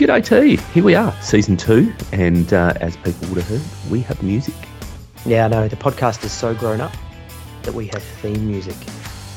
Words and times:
G'day 0.00 0.24
T. 0.24 0.56
Here 0.72 0.82
we 0.82 0.94
are, 0.94 1.12
season 1.20 1.58
two, 1.58 1.92
and 2.10 2.54
uh, 2.54 2.72
as 2.80 2.96
people 2.96 3.28
would 3.28 3.36
have 3.36 3.48
heard, 3.48 3.90
we 3.90 4.00
have 4.00 4.22
music. 4.22 4.54
Yeah, 5.26 5.46
no, 5.46 5.68
the 5.68 5.76
podcast 5.76 6.24
is 6.24 6.32
so 6.32 6.54
grown 6.54 6.80
up 6.80 6.90
that 7.64 7.74
we 7.74 7.86
have 7.88 8.02
theme 8.02 8.46
music. 8.46 8.76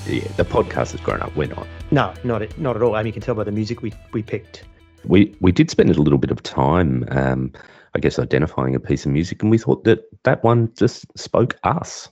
Yeah, 0.07 0.25
the 0.37 0.45
podcast 0.45 0.93
has 0.93 1.01
grown 1.01 1.19
up. 1.19 1.35
We're 1.35 1.49
not. 1.49 1.67
No, 1.91 2.13
not 2.23 2.43
at, 2.43 2.57
not 2.57 2.77
at 2.77 2.81
all. 2.81 2.95
I 2.95 2.99
mean, 2.99 3.07
you 3.07 3.11
can 3.11 3.21
tell 3.21 3.35
by 3.35 3.43
the 3.43 3.51
music 3.51 3.81
we, 3.81 3.91
we 4.13 4.23
picked. 4.23 4.63
We 5.03 5.35
we 5.41 5.51
did 5.51 5.69
spend 5.69 5.89
a 5.89 6.01
little 6.01 6.17
bit 6.17 6.31
of 6.31 6.41
time, 6.43 7.03
um, 7.11 7.51
I 7.93 7.99
guess, 7.99 8.17
identifying 8.17 8.73
a 8.73 8.79
piece 8.79 9.05
of 9.05 9.11
music, 9.11 9.41
and 9.41 9.51
we 9.51 9.57
thought 9.57 9.83
that 9.83 10.05
that 10.23 10.45
one 10.45 10.71
just 10.77 11.05
spoke 11.19 11.59
us. 11.63 12.07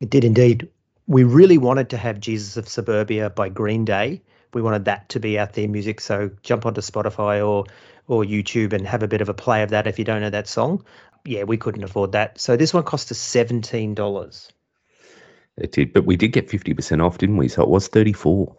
It 0.00 0.10
did 0.10 0.24
indeed. 0.24 0.68
We 1.06 1.22
really 1.22 1.58
wanted 1.58 1.90
to 1.90 1.96
have 1.96 2.18
Jesus 2.18 2.56
of 2.56 2.68
Suburbia 2.68 3.30
by 3.30 3.50
Green 3.50 3.84
Day. 3.84 4.20
We 4.54 4.62
wanted 4.62 4.86
that 4.86 5.08
to 5.10 5.20
be 5.20 5.38
our 5.38 5.46
theme 5.46 5.72
music. 5.72 6.00
So 6.00 6.30
jump 6.42 6.66
onto 6.66 6.80
Spotify 6.80 7.46
or 7.46 7.66
or 8.06 8.24
YouTube 8.24 8.72
and 8.72 8.86
have 8.86 9.02
a 9.02 9.08
bit 9.08 9.20
of 9.20 9.28
a 9.28 9.34
play 9.34 9.62
of 9.62 9.70
that 9.70 9.86
if 9.86 9.98
you 9.98 10.04
don't 10.04 10.20
know 10.20 10.30
that 10.30 10.48
song. 10.48 10.84
Yeah, 11.24 11.44
we 11.44 11.56
couldn't 11.56 11.84
afford 11.84 12.12
that. 12.12 12.38
So 12.38 12.56
this 12.56 12.74
one 12.74 12.84
cost 12.84 13.10
us 13.10 13.18
seventeen 13.18 13.94
dollars. 13.94 14.52
It 15.56 15.72
did, 15.72 15.92
but 15.92 16.04
we 16.04 16.16
did 16.16 16.28
get 16.28 16.50
fifty 16.50 16.74
percent 16.74 17.00
off, 17.00 17.18
didn't 17.18 17.36
we? 17.36 17.48
So 17.48 17.62
it 17.62 17.68
was 17.68 17.88
thirty 17.88 18.12
four. 18.12 18.56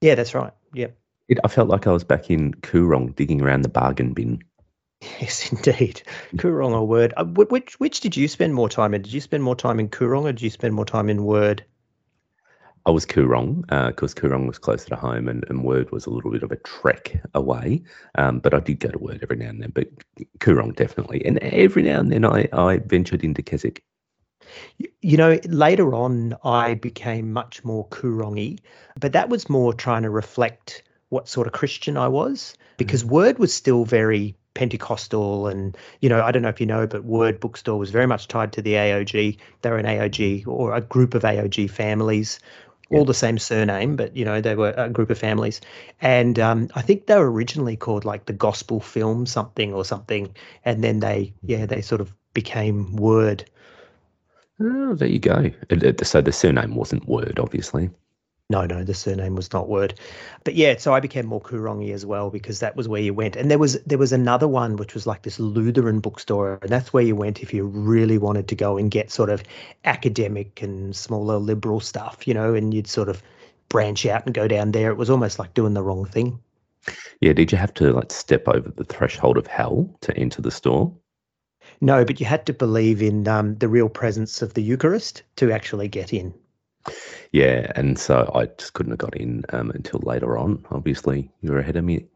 Yeah, 0.00 0.14
that's 0.14 0.34
right. 0.34 0.52
Yep. 0.74 0.96
It, 1.28 1.38
I 1.42 1.48
felt 1.48 1.68
like 1.68 1.86
I 1.86 1.92
was 1.92 2.04
back 2.04 2.30
in 2.30 2.54
Koorong 2.54 3.14
digging 3.16 3.42
around 3.42 3.62
the 3.62 3.68
bargain 3.68 4.12
bin. 4.12 4.42
Yes, 5.20 5.52
indeed. 5.52 6.02
Koorong 6.36 6.72
or 6.72 6.86
Word. 6.86 7.12
Uh, 7.16 7.24
which 7.24 7.78
which 7.78 8.00
did 8.00 8.16
you 8.16 8.28
spend 8.28 8.54
more 8.54 8.68
time 8.68 8.94
in? 8.94 9.02
Did 9.02 9.12
you 9.12 9.20
spend 9.20 9.42
more 9.42 9.54
time 9.54 9.78
in 9.78 9.88
Koorong 9.88 10.24
or 10.24 10.32
did 10.32 10.42
you 10.42 10.50
spend 10.50 10.74
more 10.74 10.86
time 10.86 11.10
in 11.10 11.24
Word? 11.24 11.64
I 12.86 12.90
was 12.90 13.04
Koorong 13.04 13.62
because 13.88 14.14
uh, 14.14 14.20
Koorong 14.20 14.46
was 14.46 14.58
closer 14.58 14.88
to 14.90 14.96
home 14.96 15.26
and, 15.28 15.44
and 15.48 15.64
Word 15.64 15.90
was 15.90 16.06
a 16.06 16.10
little 16.10 16.30
bit 16.30 16.44
of 16.44 16.52
a 16.52 16.56
trek 16.56 17.20
away. 17.34 17.82
Um, 18.14 18.38
but 18.38 18.54
I 18.54 18.60
did 18.60 18.78
go 18.78 18.90
to 18.90 18.98
Word 18.98 19.20
every 19.22 19.36
now 19.36 19.48
and 19.48 19.60
then. 19.60 19.72
But 19.74 19.88
Koorong 20.38 20.74
definitely. 20.76 21.24
And 21.26 21.38
every 21.38 21.82
now 21.82 21.98
and 21.98 22.12
then 22.12 22.24
I, 22.24 22.48
I 22.52 22.78
ventured 22.78 23.24
into 23.24 23.42
Keswick. 23.42 23.82
You, 25.02 25.16
know, 25.16 25.40
later 25.48 25.94
on, 25.94 26.36
I 26.44 26.74
became 26.74 27.32
much 27.32 27.64
more 27.64 27.88
Koorong 27.88 28.58
but 28.98 29.12
that 29.12 29.28
was 29.28 29.50
more 29.50 29.74
trying 29.74 30.02
to 30.02 30.10
reflect 30.10 30.84
what 31.08 31.28
sort 31.28 31.46
of 31.46 31.52
Christian 31.52 31.96
I 31.96 32.08
was 32.08 32.54
because 32.76 33.04
mm. 33.04 33.10
Word 33.10 33.38
was 33.38 33.52
still 33.52 33.84
very 33.84 34.36
Pentecostal 34.54 35.48
and 35.48 35.76
you 36.00 36.08
know 36.08 36.22
I 36.22 36.32
don't 36.32 36.42
know 36.42 36.48
if 36.48 36.60
you 36.60 36.66
know 36.66 36.86
but 36.86 37.04
Word 37.04 37.40
Bookstore 37.40 37.78
was 37.78 37.90
very 37.90 38.06
much 38.06 38.26
tied 38.26 38.52
to 38.54 38.62
the 38.62 38.72
AOG 38.72 39.36
they 39.60 39.70
were 39.70 39.76
an 39.76 39.84
AOG 39.84 40.46
or 40.46 40.74
a 40.74 40.80
group 40.80 41.14
of 41.14 41.22
AOG 41.22 41.68
families 41.68 42.40
all 42.90 43.04
the 43.04 43.14
same 43.14 43.38
surname, 43.38 43.96
but 43.96 44.16
you 44.16 44.24
know 44.24 44.40
they 44.40 44.54
were 44.54 44.74
a 44.76 44.88
group 44.88 45.10
of 45.10 45.18
families, 45.18 45.60
and 46.00 46.38
um, 46.38 46.68
I 46.74 46.82
think 46.82 47.06
they 47.06 47.16
were 47.16 47.30
originally 47.30 47.76
called 47.76 48.04
like 48.04 48.26
the 48.26 48.32
Gospel 48.32 48.80
Film 48.80 49.26
something 49.26 49.74
or 49.74 49.84
something, 49.84 50.34
and 50.64 50.84
then 50.84 51.00
they 51.00 51.32
yeah 51.42 51.66
they 51.66 51.80
sort 51.80 52.00
of 52.00 52.12
became 52.34 52.96
Word. 52.96 53.48
Oh, 54.60 54.94
there 54.94 55.08
you 55.08 55.18
go. 55.18 55.50
So 56.02 56.20
the 56.22 56.32
surname 56.32 56.74
wasn't 56.76 57.06
Word, 57.06 57.38
obviously. 57.38 57.90
No, 58.48 58.64
no, 58.64 58.84
the 58.84 58.94
surname 58.94 59.34
was 59.34 59.52
not 59.52 59.68
Word. 59.68 59.98
But 60.44 60.54
yeah, 60.54 60.76
so 60.78 60.94
I 60.94 61.00
became 61.00 61.26
more 61.26 61.40
Koorong 61.40 61.90
as 61.92 62.06
well 62.06 62.30
because 62.30 62.60
that 62.60 62.76
was 62.76 62.86
where 62.86 63.00
you 63.00 63.12
went. 63.12 63.34
And 63.34 63.50
there 63.50 63.58
was 63.58 63.82
there 63.82 63.98
was 63.98 64.12
another 64.12 64.46
one 64.46 64.76
which 64.76 64.94
was 64.94 65.04
like 65.04 65.22
this 65.22 65.40
Lutheran 65.40 65.98
bookstore, 65.98 66.60
and 66.62 66.70
that's 66.70 66.92
where 66.92 67.02
you 67.02 67.16
went 67.16 67.42
if 67.42 67.52
you 67.52 67.66
really 67.66 68.18
wanted 68.18 68.46
to 68.48 68.54
go 68.54 68.76
and 68.76 68.88
get 68.88 69.10
sort 69.10 69.30
of 69.30 69.42
academic 69.84 70.62
and 70.62 70.94
smaller 70.94 71.38
liberal 71.38 71.80
stuff, 71.80 72.28
you 72.28 72.34
know, 72.34 72.54
and 72.54 72.72
you'd 72.72 72.86
sort 72.86 73.08
of 73.08 73.20
branch 73.68 74.06
out 74.06 74.26
and 74.26 74.34
go 74.34 74.46
down 74.46 74.70
there. 74.70 74.90
It 74.90 74.96
was 74.96 75.10
almost 75.10 75.40
like 75.40 75.54
doing 75.54 75.74
the 75.74 75.82
wrong 75.82 76.04
thing. 76.04 76.38
Yeah, 77.20 77.32
did 77.32 77.50
you 77.50 77.58
have 77.58 77.74
to 77.74 77.92
like 77.92 78.12
step 78.12 78.46
over 78.46 78.70
the 78.70 78.84
threshold 78.84 79.38
of 79.38 79.48
hell 79.48 79.92
to 80.02 80.16
enter 80.16 80.40
the 80.40 80.52
store? 80.52 80.92
No, 81.80 82.04
but 82.04 82.20
you 82.20 82.26
had 82.26 82.46
to 82.46 82.52
believe 82.52 83.02
in 83.02 83.26
um, 83.26 83.56
the 83.56 83.68
real 83.68 83.88
presence 83.88 84.40
of 84.40 84.54
the 84.54 84.62
Eucharist 84.62 85.24
to 85.36 85.50
actually 85.50 85.88
get 85.88 86.12
in. 86.12 86.32
Yeah, 87.36 87.70
and 87.76 87.98
so 87.98 88.32
I 88.34 88.46
just 88.46 88.72
couldn't 88.72 88.92
have 88.92 88.98
got 88.98 89.14
in 89.14 89.44
um, 89.50 89.70
until 89.72 90.00
later 90.02 90.38
on. 90.38 90.64
Obviously, 90.70 91.30
you 91.42 91.52
were 91.52 91.58
ahead 91.58 91.76
of 91.76 91.84
me 91.84 92.06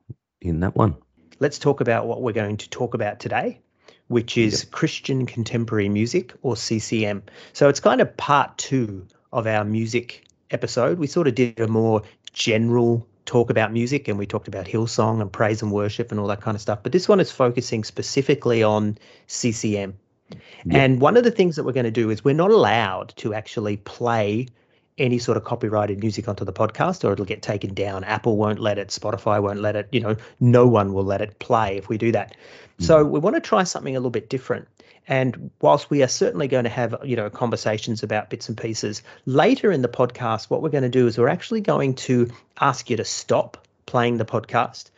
in 0.40 0.60
that 0.60 0.74
one. 0.74 0.96
Let's 1.40 1.58
talk 1.58 1.82
about 1.82 2.06
what 2.06 2.22
we're 2.22 2.32
going 2.32 2.56
to 2.56 2.70
talk 2.70 2.94
about 2.94 3.20
today, 3.20 3.60
which 4.08 4.38
is 4.38 4.62
yep. 4.62 4.72
Christian 4.72 5.26
contemporary 5.26 5.90
music 5.90 6.32
or 6.40 6.56
CCM. 6.56 7.22
So 7.52 7.68
it's 7.68 7.80
kind 7.80 8.00
of 8.00 8.16
part 8.16 8.56
two 8.56 9.06
of 9.30 9.46
our 9.46 9.62
music 9.62 10.24
episode. 10.52 10.98
We 10.98 11.06
sort 11.06 11.28
of 11.28 11.34
did 11.34 11.60
a 11.60 11.68
more 11.68 12.00
general 12.32 13.06
talk 13.26 13.50
about 13.50 13.74
music 13.74 14.08
and 14.08 14.18
we 14.18 14.24
talked 14.24 14.48
about 14.48 14.64
Hillsong 14.64 15.20
and 15.20 15.30
praise 15.30 15.60
and 15.60 15.70
worship 15.70 16.10
and 16.10 16.18
all 16.18 16.28
that 16.28 16.40
kind 16.40 16.54
of 16.54 16.62
stuff. 16.62 16.82
But 16.82 16.92
this 16.92 17.10
one 17.10 17.20
is 17.20 17.30
focusing 17.30 17.84
specifically 17.84 18.62
on 18.62 18.96
CCM. 19.26 19.98
Yep. 20.30 20.40
And 20.70 20.98
one 20.98 21.18
of 21.18 21.24
the 21.24 21.30
things 21.30 21.56
that 21.56 21.64
we're 21.64 21.72
going 21.72 21.84
to 21.84 21.90
do 21.90 22.08
is 22.08 22.24
we're 22.24 22.34
not 22.34 22.50
allowed 22.50 23.12
to 23.16 23.34
actually 23.34 23.76
play 23.76 24.46
any 25.00 25.18
sort 25.18 25.36
of 25.36 25.44
copyrighted 25.44 25.98
music 26.00 26.28
onto 26.28 26.44
the 26.44 26.52
podcast 26.52 27.04
or 27.04 27.12
it'll 27.12 27.24
get 27.24 27.42
taken 27.42 27.74
down. 27.74 28.04
Apple 28.04 28.36
won't 28.36 28.60
let 28.60 28.78
it, 28.78 28.88
Spotify 28.88 29.42
won't 29.42 29.60
let 29.60 29.74
it, 29.74 29.88
you 29.90 30.00
know, 30.00 30.16
no 30.38 30.66
one 30.66 30.92
will 30.92 31.04
let 31.04 31.20
it 31.20 31.38
play 31.38 31.76
if 31.78 31.88
we 31.88 31.98
do 31.98 32.12
that. 32.12 32.36
Mm. 32.78 32.84
So 32.84 33.04
we 33.04 33.18
want 33.18 33.34
to 33.34 33.40
try 33.40 33.64
something 33.64 33.96
a 33.96 33.98
little 33.98 34.10
bit 34.10 34.28
different. 34.28 34.68
And 35.08 35.50
whilst 35.60 35.90
we 35.90 36.02
are 36.02 36.08
certainly 36.08 36.46
going 36.46 36.64
to 36.64 36.70
have, 36.70 36.94
you 37.02 37.16
know, 37.16 37.30
conversations 37.30 38.02
about 38.02 38.30
bits 38.30 38.48
and 38.48 38.56
pieces, 38.56 39.02
later 39.24 39.72
in 39.72 39.82
the 39.82 39.88
podcast, 39.88 40.50
what 40.50 40.62
we're 40.62 40.68
going 40.68 40.82
to 40.82 40.88
do 40.88 41.06
is 41.06 41.18
we're 41.18 41.28
actually 41.28 41.62
going 41.62 41.94
to 41.94 42.30
ask 42.60 42.90
you 42.90 42.96
to 42.96 43.04
stop 43.04 43.66
playing 43.86 44.18
the 44.18 44.24
podcast 44.24 44.90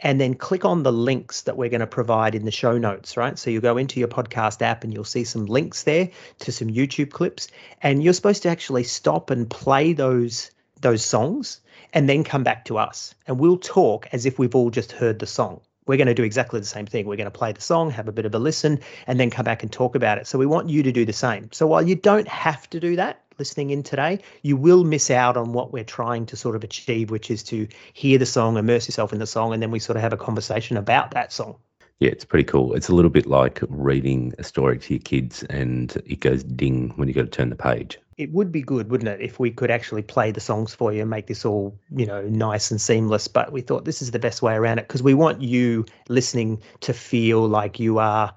and 0.00 0.20
then 0.20 0.34
click 0.34 0.64
on 0.64 0.82
the 0.82 0.92
links 0.92 1.42
that 1.42 1.56
we're 1.56 1.68
going 1.68 1.80
to 1.80 1.86
provide 1.86 2.34
in 2.34 2.44
the 2.44 2.50
show 2.50 2.78
notes, 2.78 3.16
right? 3.16 3.38
So 3.38 3.50
you 3.50 3.60
go 3.60 3.76
into 3.76 4.00
your 4.00 4.08
podcast 4.08 4.62
app 4.62 4.84
and 4.84 4.92
you'll 4.92 5.04
see 5.04 5.24
some 5.24 5.46
links 5.46 5.84
there 5.84 6.10
to 6.40 6.52
some 6.52 6.68
YouTube 6.68 7.10
clips, 7.10 7.48
and 7.82 8.02
you're 8.02 8.12
supposed 8.12 8.42
to 8.42 8.48
actually 8.48 8.84
stop 8.84 9.30
and 9.30 9.48
play 9.48 9.92
those 9.92 10.50
those 10.80 11.04
songs 11.04 11.60
and 11.92 12.08
then 12.08 12.24
come 12.24 12.42
back 12.42 12.64
to 12.64 12.78
us 12.78 13.14
and 13.26 13.38
we'll 13.38 13.58
talk 13.58 14.08
as 14.12 14.26
if 14.26 14.38
we've 14.38 14.54
all 14.54 14.70
just 14.70 14.92
heard 14.92 15.18
the 15.18 15.26
song. 15.26 15.60
We're 15.86 15.96
going 15.96 16.06
to 16.06 16.14
do 16.14 16.22
exactly 16.22 16.60
the 16.60 16.66
same 16.66 16.86
thing. 16.86 17.06
We're 17.06 17.16
going 17.16 17.24
to 17.24 17.30
play 17.30 17.52
the 17.52 17.60
song, 17.60 17.90
have 17.90 18.06
a 18.06 18.12
bit 18.12 18.26
of 18.26 18.34
a 18.34 18.38
listen, 18.38 18.80
and 19.06 19.18
then 19.18 19.30
come 19.30 19.44
back 19.44 19.62
and 19.62 19.72
talk 19.72 19.96
about 19.96 20.18
it. 20.18 20.26
So 20.26 20.38
we 20.38 20.46
want 20.46 20.68
you 20.68 20.82
to 20.84 20.92
do 20.92 21.04
the 21.04 21.12
same. 21.12 21.48
So 21.52 21.66
while 21.66 21.82
you 21.82 21.96
don't 21.96 22.28
have 22.28 22.70
to 22.70 22.80
do 22.80 22.96
that, 22.96 23.20
listening 23.40 23.70
in 23.70 23.82
today, 23.82 24.20
you 24.42 24.56
will 24.56 24.84
miss 24.84 25.10
out 25.10 25.36
on 25.36 25.52
what 25.52 25.72
we're 25.72 25.82
trying 25.82 26.26
to 26.26 26.36
sort 26.36 26.54
of 26.54 26.62
achieve, 26.62 27.10
which 27.10 27.30
is 27.30 27.42
to 27.44 27.66
hear 27.94 28.18
the 28.18 28.26
song, 28.26 28.56
immerse 28.56 28.86
yourself 28.86 29.12
in 29.12 29.18
the 29.18 29.26
song, 29.26 29.52
and 29.52 29.62
then 29.62 29.72
we 29.72 29.80
sort 29.80 29.96
of 29.96 30.02
have 30.02 30.12
a 30.12 30.18
conversation 30.18 30.76
about 30.76 31.10
that 31.12 31.32
song. 31.32 31.56
Yeah, 32.00 32.10
it's 32.10 32.24
pretty 32.24 32.44
cool. 32.44 32.74
It's 32.74 32.88
a 32.88 32.94
little 32.94 33.10
bit 33.10 33.26
like 33.26 33.60
reading 33.68 34.34
a 34.38 34.42
story 34.42 34.78
to 34.78 34.94
your 34.94 35.02
kids 35.02 35.42
and 35.44 35.94
it 36.06 36.20
goes 36.20 36.42
ding 36.42 36.90
when 36.96 37.08
you 37.08 37.14
got 37.14 37.22
to 37.22 37.28
turn 37.28 37.50
the 37.50 37.56
page. 37.56 37.98
It 38.16 38.32
would 38.32 38.50
be 38.50 38.62
good, 38.62 38.90
wouldn't 38.90 39.08
it, 39.08 39.20
if 39.20 39.38
we 39.38 39.50
could 39.50 39.70
actually 39.70 40.02
play 40.02 40.30
the 40.30 40.40
songs 40.40 40.74
for 40.74 40.92
you 40.94 41.02
and 41.02 41.10
make 41.10 41.26
this 41.26 41.44
all, 41.44 41.78
you 41.94 42.06
know, 42.06 42.22
nice 42.22 42.70
and 42.70 42.80
seamless. 42.80 43.28
But 43.28 43.52
we 43.52 43.60
thought 43.60 43.84
this 43.84 44.00
is 44.00 44.12
the 44.12 44.18
best 44.18 44.40
way 44.40 44.54
around 44.54 44.78
it 44.78 44.88
because 44.88 45.02
we 45.02 45.12
want 45.12 45.42
you 45.42 45.84
listening 46.08 46.62
to 46.80 46.94
feel 46.94 47.46
like 47.46 47.78
you 47.78 47.98
are 47.98 48.34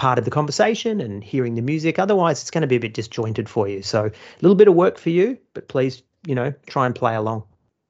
part 0.00 0.18
of 0.18 0.24
the 0.24 0.30
conversation 0.30 0.98
and 0.98 1.22
hearing 1.22 1.56
the 1.56 1.60
music. 1.60 1.98
Otherwise, 1.98 2.40
it's 2.40 2.50
going 2.50 2.62
to 2.62 2.66
be 2.66 2.76
a 2.76 2.80
bit 2.80 2.94
disjointed 2.94 3.50
for 3.50 3.68
you. 3.68 3.82
So 3.82 4.06
a 4.06 4.12
little 4.40 4.54
bit 4.54 4.66
of 4.66 4.74
work 4.74 4.96
for 4.96 5.10
you, 5.10 5.36
but 5.52 5.68
please, 5.68 6.02
you 6.26 6.34
know, 6.34 6.54
try 6.66 6.86
and 6.86 6.94
play 6.94 7.14
along. 7.14 7.44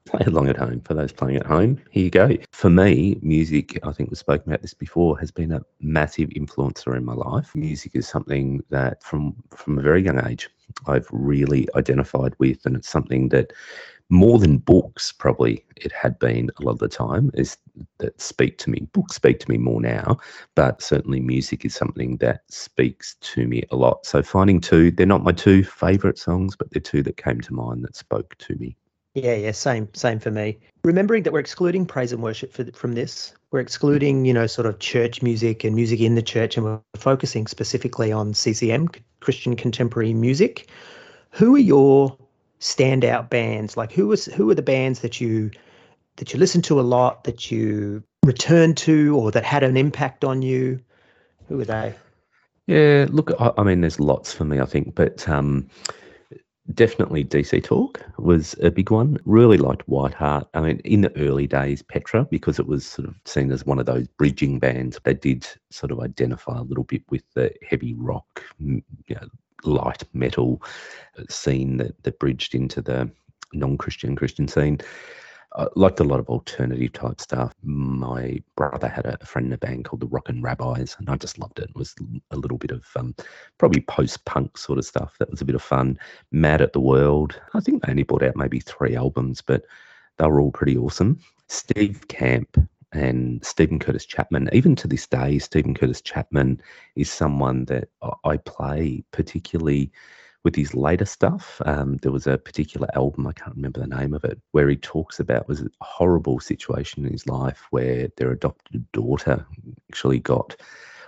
Play 0.06 0.24
along 0.26 0.48
at 0.48 0.56
home. 0.56 0.80
For 0.80 0.94
those 0.94 1.12
playing 1.12 1.36
at 1.36 1.46
home, 1.46 1.80
here 1.92 2.02
you 2.02 2.10
go. 2.10 2.36
For 2.50 2.68
me, 2.68 3.16
music, 3.22 3.78
I 3.86 3.92
think 3.92 4.10
we've 4.10 4.18
spoken 4.18 4.50
about 4.50 4.60
this 4.60 4.74
before, 4.74 5.20
has 5.20 5.30
been 5.30 5.52
a 5.52 5.62
massive 5.80 6.30
influencer 6.30 6.96
in 6.96 7.04
my 7.04 7.14
life. 7.14 7.54
Music 7.54 7.92
is 7.94 8.08
something 8.08 8.64
that 8.70 9.04
from 9.04 9.36
from 9.50 9.78
a 9.78 9.82
very 9.82 10.02
young 10.02 10.18
age 10.26 10.50
I've 10.88 11.06
really 11.12 11.68
identified 11.76 12.34
with, 12.38 12.66
and 12.66 12.74
it's 12.74 12.88
something 12.88 13.28
that 13.28 13.52
more 14.10 14.38
than 14.38 14.58
books 14.58 15.12
probably 15.12 15.64
it 15.76 15.92
had 15.92 16.18
been 16.18 16.50
a 16.58 16.64
lot 16.64 16.72
of 16.72 16.78
the 16.80 16.88
time 16.88 17.30
is 17.34 17.56
that 17.98 18.20
speak 18.20 18.58
to 18.58 18.68
me. 18.68 18.86
Books 18.92 19.16
speak 19.16 19.38
to 19.40 19.50
me 19.50 19.56
more 19.56 19.80
now 19.80 20.18
but 20.56 20.82
certainly 20.82 21.20
music 21.20 21.64
is 21.64 21.74
something 21.74 22.16
that 22.18 22.42
speaks 22.48 23.14
to 23.20 23.46
me 23.46 23.62
a 23.70 23.76
lot. 23.76 24.04
So 24.04 24.22
finding 24.22 24.60
two 24.60 24.90
they're 24.90 25.06
not 25.06 25.22
my 25.22 25.32
two 25.32 25.62
favorite 25.64 26.18
songs 26.18 26.56
but 26.56 26.70
they're 26.70 26.80
two 26.80 27.02
that 27.04 27.16
came 27.16 27.40
to 27.40 27.54
mind 27.54 27.84
that 27.84 27.96
spoke 27.96 28.36
to 28.38 28.56
me. 28.56 28.76
Yeah 29.14 29.34
yeah 29.36 29.52
same 29.52 29.88
same 29.94 30.18
for 30.18 30.32
me. 30.32 30.58
Remembering 30.82 31.22
that 31.22 31.32
we're 31.32 31.40
excluding 31.40 31.86
praise 31.86 32.12
and 32.12 32.22
worship 32.22 32.52
for, 32.52 32.64
from 32.72 32.94
this 32.94 33.32
we're 33.52 33.60
excluding 33.60 34.24
you 34.24 34.34
know 34.34 34.48
sort 34.48 34.66
of 34.66 34.80
church 34.80 35.22
music 35.22 35.62
and 35.62 35.76
music 35.76 36.00
in 36.00 36.16
the 36.16 36.22
church 36.22 36.56
and 36.56 36.66
we're 36.66 36.80
focusing 36.96 37.46
specifically 37.46 38.12
on 38.12 38.32
ccm 38.32 38.92
christian 39.20 39.54
contemporary 39.54 40.14
music. 40.14 40.68
Who 41.32 41.54
are 41.54 41.58
your 41.58 42.18
standout 42.60 43.30
bands? 43.30 43.76
Like 43.76 43.92
who 43.92 44.08
was 44.08 44.26
who 44.26 44.48
are 44.50 44.54
the 44.54 44.62
bands 44.62 45.00
that 45.00 45.20
you 45.20 45.50
that 46.16 46.32
you 46.32 46.38
listen 46.38 46.62
to 46.62 46.80
a 46.80 46.82
lot, 46.82 47.24
that 47.24 47.50
you 47.50 48.02
return 48.24 48.74
to, 48.74 49.16
or 49.16 49.30
that 49.30 49.44
had 49.44 49.62
an 49.62 49.76
impact 49.76 50.24
on 50.24 50.42
you? 50.42 50.80
Who 51.48 51.60
are 51.60 51.64
they? 51.64 51.94
Yeah, 52.66 53.06
look, 53.10 53.32
I, 53.40 53.52
I 53.58 53.62
mean, 53.64 53.80
there's 53.80 53.98
lots 53.98 54.32
for 54.32 54.44
me, 54.44 54.60
I 54.60 54.64
think, 54.64 54.94
but 54.94 55.28
um, 55.28 55.68
definitely 56.74 57.24
DC 57.24 57.64
Talk 57.64 58.00
was 58.18 58.54
a 58.62 58.70
big 58.70 58.90
one. 58.90 59.18
Really 59.24 59.56
liked 59.56 59.86
Whiteheart. 59.88 60.46
I 60.54 60.60
mean, 60.60 60.80
in 60.84 61.00
the 61.00 61.16
early 61.18 61.46
days, 61.46 61.82
Petra, 61.82 62.26
because 62.30 62.58
it 62.58 62.66
was 62.66 62.86
sort 62.86 63.08
of 63.08 63.14
seen 63.24 63.50
as 63.50 63.66
one 63.66 63.78
of 63.78 63.86
those 63.86 64.06
bridging 64.06 64.58
bands. 64.58 64.98
They 65.02 65.14
did 65.14 65.46
sort 65.70 65.90
of 65.90 66.00
identify 66.00 66.58
a 66.58 66.62
little 66.62 66.84
bit 66.84 67.02
with 67.10 67.22
the 67.34 67.52
heavy 67.68 67.94
rock, 67.94 68.44
you 68.58 68.82
know, 69.08 69.28
light 69.64 70.04
metal 70.12 70.62
scene 71.28 71.76
that, 71.78 72.02
that 72.02 72.18
bridged 72.18 72.54
into 72.54 72.80
the 72.80 73.10
non-Christian 73.52 74.16
Christian 74.16 74.48
scene. 74.48 74.80
I 75.56 75.66
liked 75.74 75.98
a 75.98 76.04
lot 76.04 76.20
of 76.20 76.28
alternative 76.28 76.92
type 76.92 77.20
stuff. 77.20 77.52
My 77.64 78.40
brother 78.54 78.86
had 78.86 79.06
a 79.06 79.26
friend 79.26 79.48
in 79.48 79.52
a 79.52 79.58
band 79.58 79.84
called 79.84 80.00
the 80.00 80.06
Rockin' 80.06 80.42
Rabbis, 80.42 80.94
and 80.98 81.10
I 81.10 81.16
just 81.16 81.38
loved 81.38 81.58
it. 81.58 81.70
It 81.70 81.74
was 81.74 81.94
a 82.30 82.36
little 82.36 82.56
bit 82.56 82.70
of 82.70 82.86
um, 82.94 83.16
probably 83.58 83.80
post 83.80 84.24
punk 84.26 84.56
sort 84.56 84.78
of 84.78 84.84
stuff. 84.84 85.16
That 85.18 85.30
was 85.30 85.40
a 85.40 85.44
bit 85.44 85.56
of 85.56 85.62
fun. 85.62 85.98
Mad 86.30 86.62
at 86.62 86.72
the 86.72 86.80
World. 86.80 87.40
I 87.54 87.60
think 87.60 87.82
they 87.82 87.90
only 87.90 88.04
brought 88.04 88.22
out 88.22 88.36
maybe 88.36 88.60
three 88.60 88.94
albums, 88.94 89.42
but 89.42 89.64
they 90.18 90.26
were 90.26 90.40
all 90.40 90.52
pretty 90.52 90.76
awesome. 90.76 91.18
Steve 91.48 92.06
Camp 92.06 92.56
and 92.92 93.44
Steven 93.44 93.78
Curtis 93.78 94.06
Chapman. 94.06 94.48
Even 94.52 94.76
to 94.76 94.88
this 94.88 95.06
day, 95.06 95.38
Steven 95.38 95.75
Curtis 95.75 96.00
Chapman 96.00 96.60
is 96.96 97.10
someone 97.10 97.64
that 97.66 97.88
I 98.25 98.37
play 98.38 99.04
particularly 99.12 99.92
with 100.42 100.56
his 100.56 100.75
later 100.75 101.04
stuff. 101.04 101.60
Um, 101.66 101.98
there 101.98 102.12
was 102.12 102.26
a 102.26 102.38
particular 102.38 102.88
album, 102.94 103.26
I 103.26 103.32
can't 103.32 103.56
remember 103.56 103.81
the 103.81 103.87
name 103.87 104.14
of 104.14 104.25
it, 104.25 104.40
where 104.52 104.69
he 104.69 104.76
talks 104.76 105.20
about 105.20 105.48
was 105.48 105.60
a 105.60 105.69
horrible 105.82 106.40
situation 106.40 107.04
in 107.04 107.12
his 107.12 107.26
life 107.26 107.62
where 107.70 108.08
their 108.16 108.31
adopted 108.31 108.90
daughter 108.92 109.44
actually 109.90 110.19
got 110.19 110.56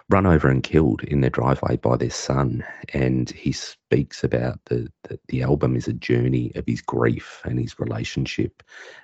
run 0.08 0.26
over 0.26 0.48
and 0.48 0.62
killed 0.62 1.02
in 1.04 1.22
their 1.22 1.30
driveway 1.30 1.76
by 1.76 1.96
their 1.96 2.10
son. 2.10 2.62
And 2.92 3.30
he 3.30 3.52
speaks 3.52 4.22
about 4.22 4.60
the, 4.66 4.92
the, 5.04 5.18
the 5.28 5.42
album 5.42 5.76
is 5.76 5.88
a 5.88 5.94
journey 5.94 6.52
of 6.54 6.64
his 6.66 6.82
grief 6.82 7.40
and 7.44 7.58
his 7.58 7.78
relationship 7.78 8.62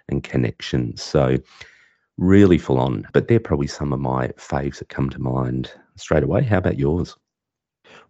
and 0.08 0.22
connection. 0.22 0.96
So 0.96 1.38
really 2.18 2.58
full 2.58 2.78
on. 2.78 3.06
But 3.12 3.28
they're 3.28 3.40
probably 3.40 3.68
some 3.68 3.92
of 3.92 4.00
my 4.00 4.28
faves 4.28 4.78
that 4.80 4.90
come 4.90 5.08
to 5.10 5.18
mind 5.18 5.72
straight 5.96 6.22
away. 6.22 6.42
How 6.42 6.58
about 6.58 6.78
yours? 6.78 7.16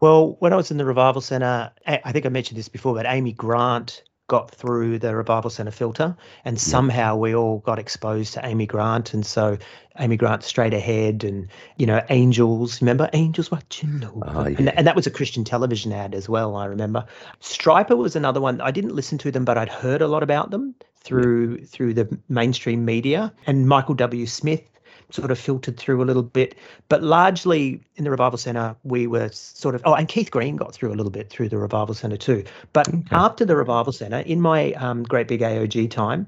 Well, 0.01 0.37
when 0.41 0.53
I 0.53 0.57
was 0.57 0.71
in 0.71 0.77
the 0.77 0.85
Revival 0.85 1.21
Centre, 1.21 1.71
I 1.87 2.13
think 2.13 2.27
I 2.27 2.31
mentioned 2.31 2.59
this 2.59 2.69
before, 2.69 2.95
but 2.95 3.07
Amy 3.07 3.33
Grant 3.33 4.03
got 4.29 4.51
through 4.51 4.99
the 4.99 5.17
Revival 5.17 5.51
Centre 5.51 5.73
filter, 5.73 6.17
and 6.45 6.61
somehow 6.61 7.17
we 7.17 7.35
all 7.35 7.59
got 7.59 7.79
exposed 7.79 8.35
to 8.35 8.47
Amy 8.47 8.67
Grant, 8.67 9.15
and 9.15 9.27
so 9.27 9.59
Amy 9.99 10.17
Grant 10.17 10.45
straight 10.45 10.75
ahead, 10.75 11.25
and 11.25 11.49
you 11.77 11.87
know, 11.87 12.03
Angels. 12.11 12.81
Remember 12.81 13.09
Angels 13.15 13.51
watching? 13.51 13.99
No, 13.99 14.23
oh, 14.27 14.47
yeah. 14.47 14.59
and, 14.59 14.69
and 14.79 14.87
that 14.87 14.95
was 14.95 15.07
a 15.07 15.11
Christian 15.11 15.45
television 15.45 15.93
ad 15.93 16.15
as 16.15 16.29
well. 16.29 16.57
I 16.57 16.67
remember. 16.67 17.07
Stryper 17.41 17.97
was 17.97 18.15
another 18.15 18.41
one. 18.41 18.61
I 18.61 18.71
didn't 18.71 18.95
listen 18.95 19.19
to 19.19 19.31
them, 19.31 19.45
but 19.45 19.59
I'd 19.59 19.71
heard 19.71 20.03
a 20.03 20.09
lot 20.09 20.23
about 20.23 20.51
them 20.51 20.75
through 21.01 21.65
through 21.65 21.95
the 21.95 22.19
mainstream 22.29 22.85
media, 22.85 23.33
and 23.47 23.67
Michael 23.67 23.95
W. 23.95 24.27
Smith 24.27 24.63
sort 25.11 25.31
of 25.31 25.39
filtered 25.39 25.77
through 25.77 26.03
a 26.03 26.05
little 26.05 26.23
bit. 26.23 26.55
But 26.89 27.03
largely 27.03 27.81
in 27.97 28.05
the 28.05 28.11
Revival 28.11 28.39
Centre, 28.39 28.77
we 28.85 29.07
were 29.07 29.31
sort 29.31 29.75
of, 29.75 29.83
oh, 29.85 29.95
and 29.95 30.09
Keith 30.09 30.31
Green 30.31 30.57
got 30.57 30.75
through 30.75 30.93
a 30.93 30.97
little 30.97 31.11
bit 31.11 31.31
through 31.31 31.49
the 31.49 31.59
Revival 31.59 31.95
Centre 31.95 32.17
too. 32.17 32.45
But 32.73 32.89
okay. 32.89 33.03
after 33.13 33.45
the 33.45 33.57
Revival 33.57 33.93
Centre, 33.93 34.19
in 34.19 34.41
my 34.41 34.73
um, 34.75 35.03
Great 35.03 35.29
Big 35.29 35.41
AOG 35.41 35.91
time, 35.91 36.27